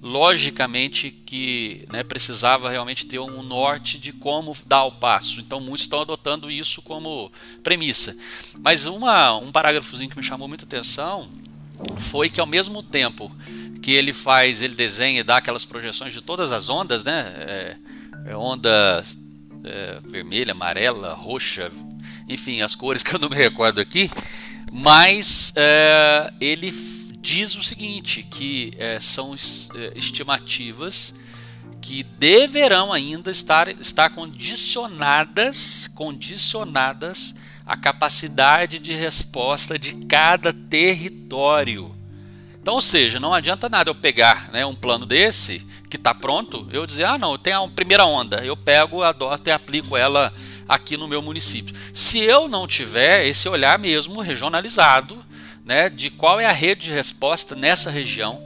logicamente 0.01 1.09
que 1.09 1.85
né, 1.91 2.03
precisava 2.03 2.69
realmente 2.69 3.05
ter 3.05 3.19
um 3.19 3.41
norte 3.41 3.99
de 3.99 4.13
como 4.13 4.55
dar 4.65 4.83
o 4.85 4.91
passo. 4.91 5.39
Então 5.39 5.59
muitos 5.59 5.81
estão 5.81 6.01
adotando 6.01 6.51
isso 6.51 6.81
como 6.81 7.31
premissa. 7.63 8.15
Mas 8.59 8.85
uma, 8.85 9.35
um 9.37 9.51
parágrafozinho 9.51 10.09
que 10.09 10.17
me 10.17 10.23
chamou 10.23 10.47
muita 10.47 10.65
atenção 10.65 11.27
foi 11.99 12.29
que 12.29 12.39
ao 12.39 12.45
mesmo 12.47 12.83
tempo 12.83 13.31
que 13.81 13.91
ele 13.91 14.13
faz, 14.13 14.61
ele 14.61 14.75
desenha 14.75 15.21
e 15.21 15.23
dá 15.23 15.37
aquelas 15.37 15.65
projeções 15.65 16.13
de 16.13 16.21
todas 16.21 16.51
as 16.51 16.69
ondas, 16.69 17.03
né? 17.03 17.33
É, 17.37 17.77
é 18.27 18.35
onda 18.35 19.03
é, 19.63 19.99
vermelha, 20.03 20.51
amarela, 20.51 21.13
roxa, 21.13 21.71
enfim, 22.27 22.61
as 22.61 22.75
cores 22.75 23.03
que 23.03 23.15
eu 23.15 23.19
não 23.19 23.29
me 23.29 23.35
recordo 23.35 23.79
aqui, 23.79 24.09
mas 24.71 25.53
é, 25.55 26.33
ele 26.41 26.71
diz 27.27 27.55
o 27.55 27.63
seguinte, 27.63 28.23
que 28.23 28.71
é, 28.77 29.01
são 29.01 29.35
é, 29.35 29.91
estimativas 29.97 31.13
que 31.81 32.01
deverão 32.01 32.93
ainda 32.93 33.29
estar, 33.29 33.67
estar 33.67 34.11
condicionadas, 34.11 35.89
condicionadas 35.93 37.35
à 37.65 37.75
capacidade 37.75 38.79
de 38.79 38.93
resposta 38.93 39.77
de 39.77 39.93
cada 40.05 40.53
território. 40.53 41.93
Então, 42.61 42.75
ou 42.75 42.81
seja, 42.81 43.19
não 43.19 43.33
adianta 43.33 43.67
nada 43.67 43.89
eu 43.89 43.95
pegar 43.95 44.49
né, 44.53 44.65
um 44.65 44.75
plano 44.75 45.05
desse 45.05 45.59
que 45.89 45.97
está 45.97 46.15
pronto, 46.15 46.65
eu 46.71 46.87
dizer, 46.87 47.03
ah, 47.03 47.17
não, 47.17 47.37
tem 47.37 47.51
a 47.51 47.67
primeira 47.67 48.05
onda, 48.05 48.43
eu 48.45 48.55
pego, 48.55 49.03
adoto 49.03 49.49
e 49.49 49.51
aplico 49.51 49.97
ela 49.97 50.33
aqui 50.67 50.95
no 50.95 51.09
meu 51.09 51.21
município. 51.21 51.75
Se 51.93 52.19
eu 52.19 52.47
não 52.47 52.65
tiver 52.65 53.27
esse 53.27 53.49
olhar 53.49 53.77
mesmo 53.77 54.21
regionalizado, 54.21 55.26
né, 55.67 55.89
de 55.89 56.09
qual 56.09 56.39
é 56.39 56.45
a 56.45 56.51
rede 56.51 56.85
de 56.85 56.91
resposta 56.93 57.53
nessa 57.53 57.91
região, 57.91 58.41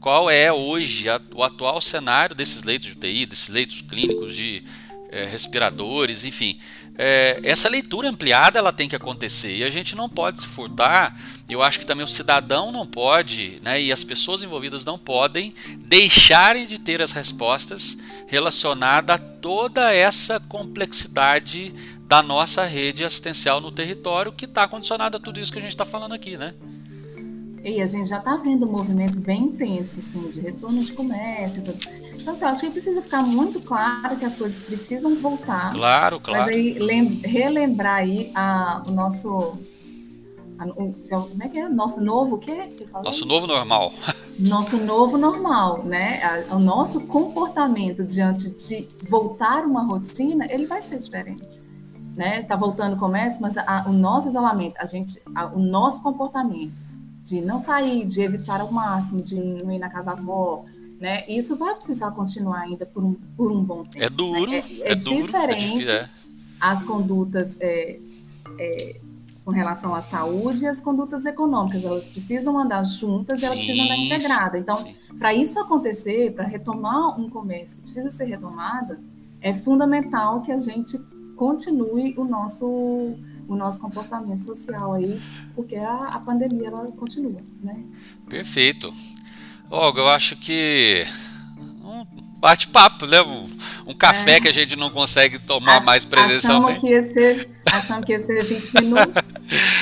qual 0.00 0.30
é 0.30 0.50
hoje 0.50 1.08
a, 1.08 1.20
o 1.34 1.44
atual 1.44 1.80
cenário 1.80 2.34
desses 2.34 2.64
leitos 2.64 2.88
de 2.88 2.94
UTI, 2.94 3.26
desses 3.26 3.48
leitos 3.48 3.82
clínicos 3.82 4.34
de 4.34 4.64
eh, 5.10 5.26
respiradores, 5.26 6.24
enfim, 6.24 6.58
é, 6.96 7.40
essa 7.42 7.68
leitura 7.68 8.08
ampliada 8.08 8.58
ela 8.58 8.72
tem 8.72 8.88
que 8.88 8.96
acontecer 8.96 9.56
e 9.56 9.64
a 9.64 9.70
gente 9.70 9.94
não 9.94 10.08
pode 10.08 10.40
se 10.40 10.46
furtar. 10.46 11.14
Eu 11.48 11.62
acho 11.62 11.78
que 11.78 11.86
também 11.86 12.04
o 12.04 12.08
cidadão 12.08 12.72
não 12.72 12.86
pode, 12.86 13.58
né, 13.62 13.80
e 13.80 13.92
as 13.92 14.02
pessoas 14.02 14.42
envolvidas 14.42 14.84
não 14.84 14.98
podem 14.98 15.54
deixarem 15.76 16.66
de 16.66 16.78
ter 16.78 17.02
as 17.02 17.12
respostas 17.12 17.98
relacionadas 18.26 19.16
a 19.16 19.18
toda 19.18 19.92
essa 19.92 20.40
complexidade 20.40 21.74
da 22.06 22.22
nossa 22.22 22.64
rede 22.64 23.04
assistencial 23.04 23.60
no 23.60 23.72
território 23.72 24.32
que 24.32 24.44
está 24.44 24.68
condicionada 24.68 25.16
a 25.16 25.20
tudo 25.20 25.40
isso 25.40 25.52
que 25.52 25.58
a 25.58 25.62
gente 25.62 25.70
está 25.70 25.84
falando 25.84 26.14
aqui, 26.14 26.36
né? 26.36 26.54
E 27.64 27.80
a 27.80 27.86
gente 27.86 28.08
já 28.08 28.18
está 28.18 28.36
vendo 28.36 28.68
um 28.68 28.72
movimento 28.72 29.20
bem 29.20 29.44
intenso, 29.44 30.00
assim, 30.00 30.30
de 30.30 30.40
retorno 30.40 30.80
de 30.80 30.92
comércio. 30.92 31.62
Então, 32.14 32.32
assim, 32.32 32.44
eu 32.44 32.50
acho 32.50 32.60
que 32.60 32.70
precisa 32.70 33.00
ficar 33.00 33.22
muito 33.22 33.60
claro 33.60 34.16
que 34.16 34.24
as 34.24 34.34
coisas 34.34 34.62
precisam 34.64 35.14
voltar. 35.14 35.72
Claro, 35.72 36.18
claro. 36.18 36.44
Mas 36.44 36.54
aí 36.54 36.72
relembrar 37.24 37.98
aí 37.98 38.32
a, 38.34 38.82
o 38.88 38.90
nosso. 38.90 39.56
A, 40.58 40.66
o, 40.66 40.92
como 41.08 41.42
é 41.42 41.48
que 41.48 41.58
é? 41.58 41.68
Nosso 41.68 42.02
novo 42.02 42.34
o 42.34 42.38
quê? 42.38 42.68
Nosso 43.02 43.24
novo 43.24 43.46
normal. 43.46 43.92
Nosso 44.38 44.76
novo 44.78 45.16
normal, 45.16 45.84
né? 45.84 46.44
A, 46.50 46.56
o 46.56 46.58
nosso 46.58 47.02
comportamento 47.02 48.02
diante 48.02 48.48
de 48.50 48.88
voltar 49.08 49.64
uma 49.64 49.84
rotina, 49.84 50.46
ele 50.50 50.66
vai 50.66 50.80
ser 50.80 50.98
diferente. 50.98 51.60
Né? 52.16 52.42
Tá 52.42 52.56
voltando 52.56 52.94
o 52.94 52.98
comércio, 52.98 53.40
mas 53.40 53.56
a, 53.56 53.84
o 53.88 53.92
nosso 53.92 54.28
isolamento, 54.28 54.74
a 54.78 54.84
gente, 54.84 55.20
o 55.54 55.58
nosso 55.58 56.02
comportamento 56.02 56.74
de 57.24 57.40
não 57.40 57.58
sair, 57.58 58.04
de 58.04 58.20
evitar 58.20 58.60
ao 58.60 58.70
máximo, 58.70 59.22
de 59.22 59.34
não 59.36 59.72
ir 59.72 59.78
na 59.78 59.88
casa 59.88 60.06
da 60.06 60.12
avó, 60.12 60.64
né? 61.02 61.24
Isso 61.26 61.56
vai 61.56 61.74
precisar 61.74 62.12
continuar 62.12 62.60
ainda 62.60 62.86
por 62.86 63.02
um, 63.02 63.14
por 63.36 63.50
um 63.50 63.62
bom 63.62 63.82
tempo. 63.82 64.04
É 64.04 64.08
duro, 64.08 64.50
né? 64.50 64.58
é, 64.58 64.88
é, 64.88 64.92
é 64.92 64.94
duro, 64.94 65.26
diferente 65.26 65.64
é 65.64 65.68
difícil, 65.68 65.94
é. 65.94 66.08
as 66.60 66.84
condutas 66.84 67.56
é, 67.60 67.98
é, 68.56 69.00
com 69.44 69.50
relação 69.50 69.96
à 69.96 70.00
saúde 70.00 70.62
e 70.62 70.68
as 70.68 70.78
condutas 70.78 71.26
econômicas. 71.26 71.84
Elas 71.84 72.04
precisam 72.04 72.56
andar 72.56 72.84
juntas 72.84 73.42
e 73.42 73.46
elas 73.46 73.56
precisam 73.56 73.84
andar 73.84 73.96
integradas. 73.96 74.60
Então, 74.60 74.94
para 75.18 75.34
isso 75.34 75.58
acontecer, 75.58 76.34
para 76.34 76.44
retomar 76.44 77.20
um 77.20 77.28
comércio 77.28 77.78
que 77.78 77.82
precisa 77.82 78.08
ser 78.08 78.26
retomada, 78.26 79.00
é 79.40 79.52
fundamental 79.52 80.40
que 80.42 80.52
a 80.52 80.58
gente 80.58 80.96
continue 81.36 82.14
o 82.16 82.24
nosso 82.24 83.16
o 83.48 83.56
nosso 83.56 83.80
comportamento 83.80 84.42
social 84.42 84.94
aí, 84.94 85.20
porque 85.54 85.76
a, 85.76 86.08
a 86.08 86.18
pandemia 86.20 86.68
ela 86.68 86.86
continua, 86.92 87.40
né? 87.62 87.84
Perfeito. 88.28 88.92
Olga, 89.70 90.00
eu 90.00 90.08
acho 90.08 90.36
que 90.36 91.04
um 91.58 92.04
bate-papo, 92.38 93.06
né? 93.06 93.20
Um, 93.22 93.48
um 93.86 93.94
café 93.94 94.36
é. 94.36 94.40
que 94.40 94.48
a 94.48 94.52
gente 94.52 94.76
não 94.76 94.90
consegue 94.90 95.38
tomar 95.38 95.78
Ach, 95.78 95.84
mais 95.84 96.04
presencialmente. 96.04 96.78
Achamos 96.78 96.80
que 96.80 96.88
ia 96.88 97.02
ser, 97.02 97.50
achamos 97.66 98.04
que 98.04 98.12
ia 98.12 98.18
ser 98.18 98.44
20 98.44 98.74
minutos. 98.82 99.32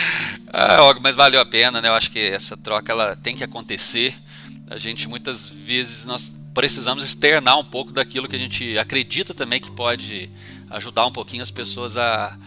ah, 0.53 0.83
Olga, 0.83 1.01
mas 1.01 1.15
valeu 1.15 1.41
a 1.41 1.47
pena, 1.47 1.81
né? 1.81 1.89
Eu 1.89 1.95
acho 1.95 2.11
que 2.11 2.19
essa 2.19 2.57
troca 2.57 2.93
ela 2.93 3.17
tem 3.17 3.35
que 3.35 3.45
acontecer. 3.45 4.15
A 4.69 4.79
gente 4.79 5.09
muitas 5.09 5.49
vezes 5.49 6.07
nós 6.07 6.37
precisamos 6.55 7.05
externar 7.05 7.59
um 7.59 7.65
pouco 7.65 7.93
daquilo 7.93 8.29
que 8.29 8.37
a 8.37 8.39
gente 8.39 8.77
acredita 8.79 9.33
também 9.33 9.61
que 9.61 9.71
pode 9.71 10.31
ajudar 10.71 11.07
um 11.07 11.13
pouquinho 11.13 11.43
as 11.43 11.51
pessoas 11.51 11.97
a 11.97 12.39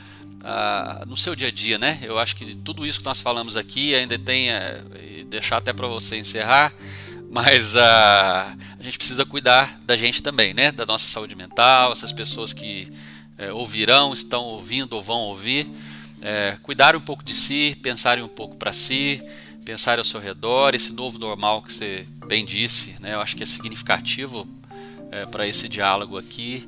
uh, 0.44 1.06
no 1.08 1.16
seu 1.16 1.36
dia 1.36 1.48
a 1.48 1.52
dia, 1.52 1.78
né? 1.78 2.00
Eu 2.04 2.20
acho 2.20 2.36
que 2.36 2.54
tudo 2.56 2.86
isso 2.86 3.00
que 3.00 3.06
nós 3.06 3.22
falamos 3.22 3.58
aqui 3.58 3.96
ainda 3.96 4.20
tem, 4.20 4.50
uh, 4.52 5.26
deixar 5.30 5.58
até 5.58 5.72
para 5.74 5.88
você 5.88 6.18
encerrar, 6.18 6.74
mas 7.32 7.76
uh, 7.76 7.80
a 7.80 8.84
gente 8.84 8.98
precisa 8.98 9.26
cuidar 9.26 9.80
da 9.86 9.96
gente 9.96 10.22
também, 10.22 10.54
né? 10.54 10.72
Da 10.72 10.86
nossa 10.86 11.06
saúde 11.08 11.36
mental, 11.36 11.92
essas 11.92 12.12
pessoas 12.12 12.54
que 12.54 12.92
uh, 13.40 13.56
ouvirão, 13.56 14.14
estão 14.14 14.44
ouvindo 14.44 14.94
ou 14.94 15.02
vão 15.02 15.20
ouvir, 15.22 15.66
uh, 15.66 16.60
cuidar 16.62 16.96
um 16.96 17.02
pouco 17.02 17.24
de 17.24 17.34
si, 17.34 17.78
pensarem 17.82 18.24
um 18.24 18.28
pouco 18.28 18.56
para 18.56 18.74
si, 18.74 19.22
pensar 19.66 19.98
ao 19.98 20.06
seu 20.06 20.20
redor, 20.20 20.76
esse 20.76 20.92
novo 20.92 21.18
normal 21.18 21.62
que 21.62 21.72
você 21.72 22.06
bem 22.28 22.44
disse, 22.44 22.96
né? 23.00 23.14
Eu 23.14 23.22
acho 23.22 23.36
que 23.36 23.44
é 23.44 23.46
significativo 23.46 24.48
para 25.32 25.48
esse 25.48 25.70
diálogo 25.70 26.18
aqui 26.18 26.68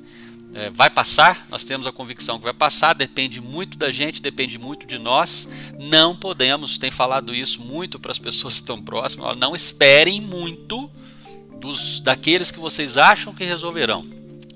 é, 0.56 0.70
vai 0.70 0.90
passar, 0.90 1.46
nós 1.50 1.66
temos 1.66 1.86
a 1.86 1.92
convicção 1.92 2.38
que 2.38 2.46
vai 2.46 2.54
passar, 2.54 2.96
depende 2.96 3.42
muito 3.42 3.78
da 3.78 3.92
gente, 3.92 4.22
depende 4.22 4.58
muito 4.58 4.88
de 4.88 4.98
nós. 4.98 5.50
Não 5.78 6.16
podemos, 6.16 6.78
tem 6.78 6.90
falado 6.90 7.36
isso 7.36 7.62
muito 7.62 8.00
para 8.00 8.14
as 8.14 8.18
pessoas 8.20 8.54
que 8.54 8.62
estão 8.62 8.82
próximas, 8.82 9.38
não 9.38 9.54
esperem 9.54 10.22
muito 10.22 10.90
dos 11.60 12.00
daqueles 12.00 12.52
que 12.52 12.60
vocês 12.60 12.96
acham 12.96 13.36
que 13.36 13.44
resolverão, 13.44 14.06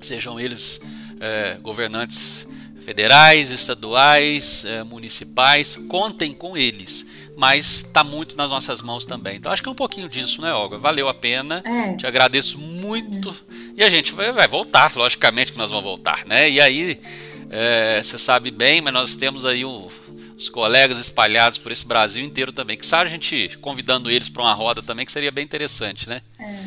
sejam 0.00 0.40
eles 0.40 0.80
é, 1.20 1.58
governantes 1.60 2.48
federais, 2.80 3.50
estaduais, 3.50 4.64
é, 4.64 4.82
municipais, 4.82 5.76
contem 5.86 6.32
com 6.32 6.56
eles, 6.56 7.06
mas 7.40 7.76
está 7.76 8.04
muito 8.04 8.36
nas 8.36 8.50
nossas 8.50 8.82
mãos 8.82 9.06
também. 9.06 9.36
Então 9.36 9.50
acho 9.50 9.62
que 9.62 9.68
é 9.68 9.72
um 9.72 9.74
pouquinho 9.74 10.10
disso, 10.10 10.42
né, 10.42 10.52
Olga? 10.52 10.76
Valeu 10.76 11.08
a 11.08 11.14
pena, 11.14 11.62
é. 11.64 11.96
te 11.96 12.06
agradeço 12.06 12.58
muito. 12.58 13.34
E 13.74 13.82
a 13.82 13.88
gente 13.88 14.12
vai, 14.12 14.30
vai, 14.30 14.46
voltar, 14.46 14.94
logicamente 14.94 15.50
que 15.50 15.56
nós 15.56 15.70
vamos 15.70 15.86
voltar, 15.86 16.26
né? 16.26 16.50
E 16.50 16.60
aí, 16.60 17.00
é, 17.48 18.02
você 18.02 18.18
sabe 18.18 18.50
bem, 18.50 18.82
mas 18.82 18.92
nós 18.92 19.16
temos 19.16 19.46
aí 19.46 19.64
o, 19.64 19.88
os 20.36 20.50
colegas 20.50 20.98
espalhados 20.98 21.56
por 21.56 21.72
esse 21.72 21.88
Brasil 21.88 22.22
inteiro 22.22 22.52
também. 22.52 22.76
Que 22.76 22.84
sabe 22.84 23.06
a 23.06 23.10
gente 23.10 23.56
convidando 23.56 24.10
eles 24.10 24.28
para 24.28 24.42
uma 24.42 24.52
roda 24.52 24.82
também, 24.82 25.06
que 25.06 25.12
seria 25.12 25.30
bem 25.30 25.42
interessante, 25.42 26.06
né? 26.10 26.20
É. 26.38 26.60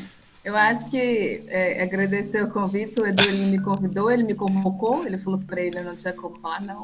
Eu 0.43 0.57
acho 0.57 0.89
que 0.89 1.43
é, 1.49 1.84
agradecer 1.84 2.43
o 2.43 2.49
convite, 2.49 2.99
o 2.99 3.05
Edu 3.05 3.24
ele 3.24 3.45
me 3.45 3.61
convidou, 3.61 4.09
ele 4.11 4.24
me 4.24 4.34
convocou, 4.34 5.05
ele 5.05 5.19
falou 5.19 5.39
para 5.39 5.61
ele 5.61 5.82
não 5.82 5.95
tinha 5.95 6.13
como 6.13 6.36
falar, 6.39 6.61
não. 6.61 6.82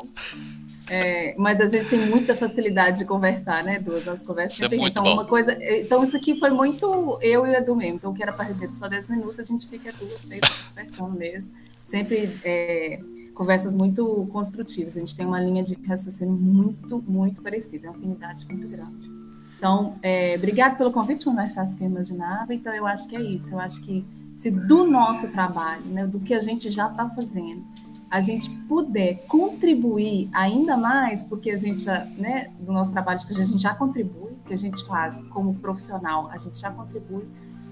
É, 0.89 1.35
mas 1.37 1.61
a 1.61 1.67
gente 1.67 1.87
tem 1.87 2.07
muita 2.07 2.35
facilidade 2.35 2.99
de 2.99 3.05
conversar, 3.05 3.63
né, 3.63 3.79
Duas 3.79 4.07
As 4.07 4.23
conversas 4.23 4.59
é 4.61 4.75
então, 4.75 5.03
bom. 5.03 5.13
uma 5.13 5.25
coisa. 5.25 5.57
Então, 5.61 6.03
isso 6.03 6.17
aqui 6.17 6.39
foi 6.39 6.49
muito 6.49 7.19
eu 7.21 7.45
e 7.45 7.51
o 7.51 7.55
Edu 7.55 7.75
mesmo. 7.75 7.95
Então, 7.97 8.13
que 8.13 8.23
era 8.23 8.33
para 8.33 8.45
repetir 8.45 8.75
só 8.75 8.87
10 8.87 9.09
minutos, 9.09 9.39
a 9.39 9.43
gente 9.43 9.67
fica 9.67 9.91
duas, 9.93 10.19
três 10.21 10.41
conversando 10.69 11.11
mesmo. 11.11 11.53
Sempre 11.83 12.39
é, 12.43 12.99
conversas 13.35 13.75
muito 13.75 14.27
construtivas. 14.31 14.97
A 14.97 14.99
gente 14.99 15.15
tem 15.15 15.25
uma 15.25 15.39
linha 15.39 15.63
de 15.63 15.75
raciocínio 15.87 16.33
muito, 16.33 17.03
muito 17.07 17.41
parecida, 17.41 17.87
é 17.87 17.89
uma 17.89 17.97
afinidade 17.97 18.45
muito 18.47 18.67
grande. 18.67 19.09
Então, 19.57 19.93
é, 20.01 20.35
obrigado 20.37 20.77
pelo 20.77 20.91
convite, 20.91 21.23
foi 21.23 21.33
mais 21.33 21.51
fácil 21.51 21.77
que 21.77 21.83
eu 21.83 21.89
imaginava. 21.89 22.53
Então, 22.53 22.73
eu 22.73 22.87
acho 22.87 23.07
que 23.07 23.15
é 23.15 23.21
isso. 23.21 23.51
Eu 23.51 23.59
acho 23.59 23.81
que 23.81 24.05
se 24.35 24.49
do 24.49 24.85
nosso 24.85 25.29
trabalho, 25.29 25.83
né, 25.85 26.07
do 26.07 26.19
que 26.19 26.33
a 26.33 26.39
gente 26.39 26.69
já 26.69 26.87
está 26.87 27.09
fazendo, 27.09 27.61
a 28.09 28.21
gente 28.21 28.49
puder 28.67 29.25
contribuir 29.27 30.29
ainda 30.33 30.75
mais, 30.75 31.23
porque 31.23 31.51
a 31.51 31.57
gente 31.57 31.81
já, 31.81 32.05
né, 32.17 32.51
do 32.59 32.71
nosso 32.71 32.91
trabalho, 32.91 33.19
que 33.19 33.31
a 33.31 33.43
gente 33.43 33.61
já 33.61 33.73
contribui, 33.75 34.31
que 34.45 34.53
a 34.53 34.57
gente 34.57 34.83
faz 34.85 35.21
como 35.29 35.53
profissional, 35.55 36.29
a 36.31 36.37
gente 36.37 36.59
já 36.59 36.71
contribui. 36.71 37.27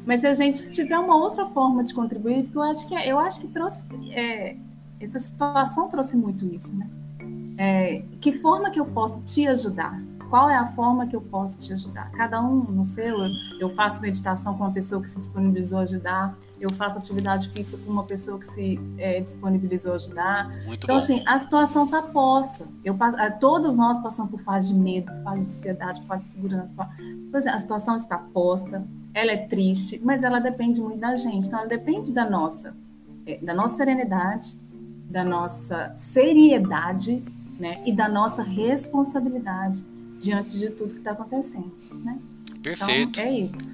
Mas 0.06 0.22
se 0.22 0.28
a 0.28 0.34
gente 0.34 0.70
tiver 0.70 0.98
uma 0.98 1.16
outra 1.16 1.48
forma 1.48 1.84
de 1.84 1.94
contribuir, 1.94 2.44
porque 2.44 2.58
eu 2.58 2.64
acho 2.64 2.88
que 2.88 2.96
eu 2.96 3.20
acho 3.20 3.42
que 3.42 3.48
trouxe 3.48 3.84
é, 4.12 4.56
essa 5.00 5.20
situação 5.20 5.90
trouxe 5.90 6.16
muito 6.16 6.46
isso, 6.46 6.76
né? 6.76 6.88
É, 7.58 8.04
que 8.22 8.32
forma 8.32 8.70
que 8.70 8.80
eu 8.80 8.86
posso 8.86 9.24
te 9.24 9.48
ajudar? 9.48 10.00
qual 10.30 10.50
é 10.50 10.56
a 10.56 10.68
forma 10.74 11.08
que 11.08 11.16
eu 11.16 11.22
posso 11.22 11.60
te 11.60 11.74
ajudar? 11.74 12.12
Cada 12.12 12.42
um 12.42 12.64
no 12.64 12.86
seu, 12.86 13.16
eu 13.60 13.70
faço 13.70 14.02
meditação 14.02 14.58
com 14.58 14.64
uma 14.64 14.72
pessoa 14.74 15.02
que 15.02 15.10
se 15.10 15.18
disponibilizou 15.18 15.80
a 15.80 15.82
ajudar, 15.84 16.38
eu 16.60 16.72
faço 16.72 16.98
atividade 16.98 17.50
física 17.50 17.78
com 17.78 17.92
uma 17.92 18.04
pessoa 18.04 18.40
que 18.40 18.48
se 18.48 18.80
é, 18.98 19.20
disponibilizou 19.22 19.94
a 19.94 19.96
ajudar. 19.96 20.48
Muito 20.66 20.84
então, 20.84 20.96
bom. 20.96 21.02
assim, 21.02 21.24
a 21.26 21.38
situação 21.38 21.86
está 21.86 22.02
posta. 22.02 22.66
Eu, 22.84 22.98
todos 23.40 23.78
nós 23.78 23.98
passamos 24.00 24.32
por 24.32 24.40
fase 24.42 24.74
de 24.74 24.74
medo, 24.74 25.12
fase 25.24 25.46
de 25.46 25.52
ansiedade, 25.52 26.02
fase 26.06 26.24
de 26.24 26.28
segurança. 26.30 26.76
Pois 27.32 27.46
é, 27.46 27.50
a 27.50 27.60
situação 27.60 27.96
está 27.96 28.18
posta, 28.18 28.84
ela 29.14 29.32
é 29.32 29.38
triste, 29.38 30.02
mas 30.04 30.24
ela 30.24 30.40
depende 30.40 30.82
muito 30.82 31.00
da 31.00 31.16
gente. 31.16 31.48
Então, 31.48 31.60
ela 31.60 31.68
depende 31.68 32.12
da 32.12 32.30
nossa, 32.30 32.76
é, 33.26 33.38
da 33.38 33.54
nossa 33.54 33.78
serenidade, 33.78 34.60
da 35.10 35.24
nossa 35.24 35.94
seriedade, 35.96 37.24
né, 37.60 37.82
e 37.86 37.92
da 37.92 38.08
nossa 38.08 38.44
responsabilidade 38.44 39.84
diante 40.20 40.58
de 40.58 40.70
tudo 40.72 40.92
que 40.92 41.00
está 41.00 41.12
acontecendo, 41.12 41.72
né? 42.04 42.20
Perfeito. 42.62 43.20
Então, 43.20 43.24
é 43.24 43.32
isso. 43.32 43.72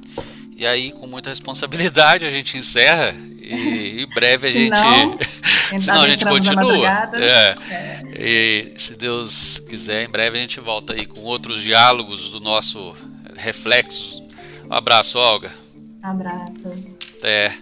E 0.56 0.66
aí, 0.66 0.92
com 0.92 1.08
muita 1.08 1.30
responsabilidade, 1.30 2.26
a 2.26 2.30
gente 2.30 2.58
encerra 2.58 3.16
e 3.42 4.04
em 4.04 4.08
breve 4.08 4.48
a 4.48 4.52
gente. 4.52 4.76
Senão 5.82 6.04
a 6.04 6.10
gente 6.10 6.26
continua. 6.26 6.88
É. 7.16 7.56
é. 7.70 8.04
E 8.16 8.74
se 8.78 8.96
Deus 8.96 9.60
quiser, 9.68 10.04
em 10.04 10.10
breve 10.10 10.38
a 10.38 10.42
gente 10.42 10.60
volta 10.60 10.94
aí 10.94 11.06
com 11.06 11.22
outros 11.22 11.62
diálogos 11.62 12.30
do 12.30 12.40
nosso 12.40 12.96
Reflexos. 13.36 14.22
Um 14.70 14.74
abraço, 14.74 15.20
Olga. 15.20 15.52
Abraço. 16.02 16.74
Até. 17.18 17.54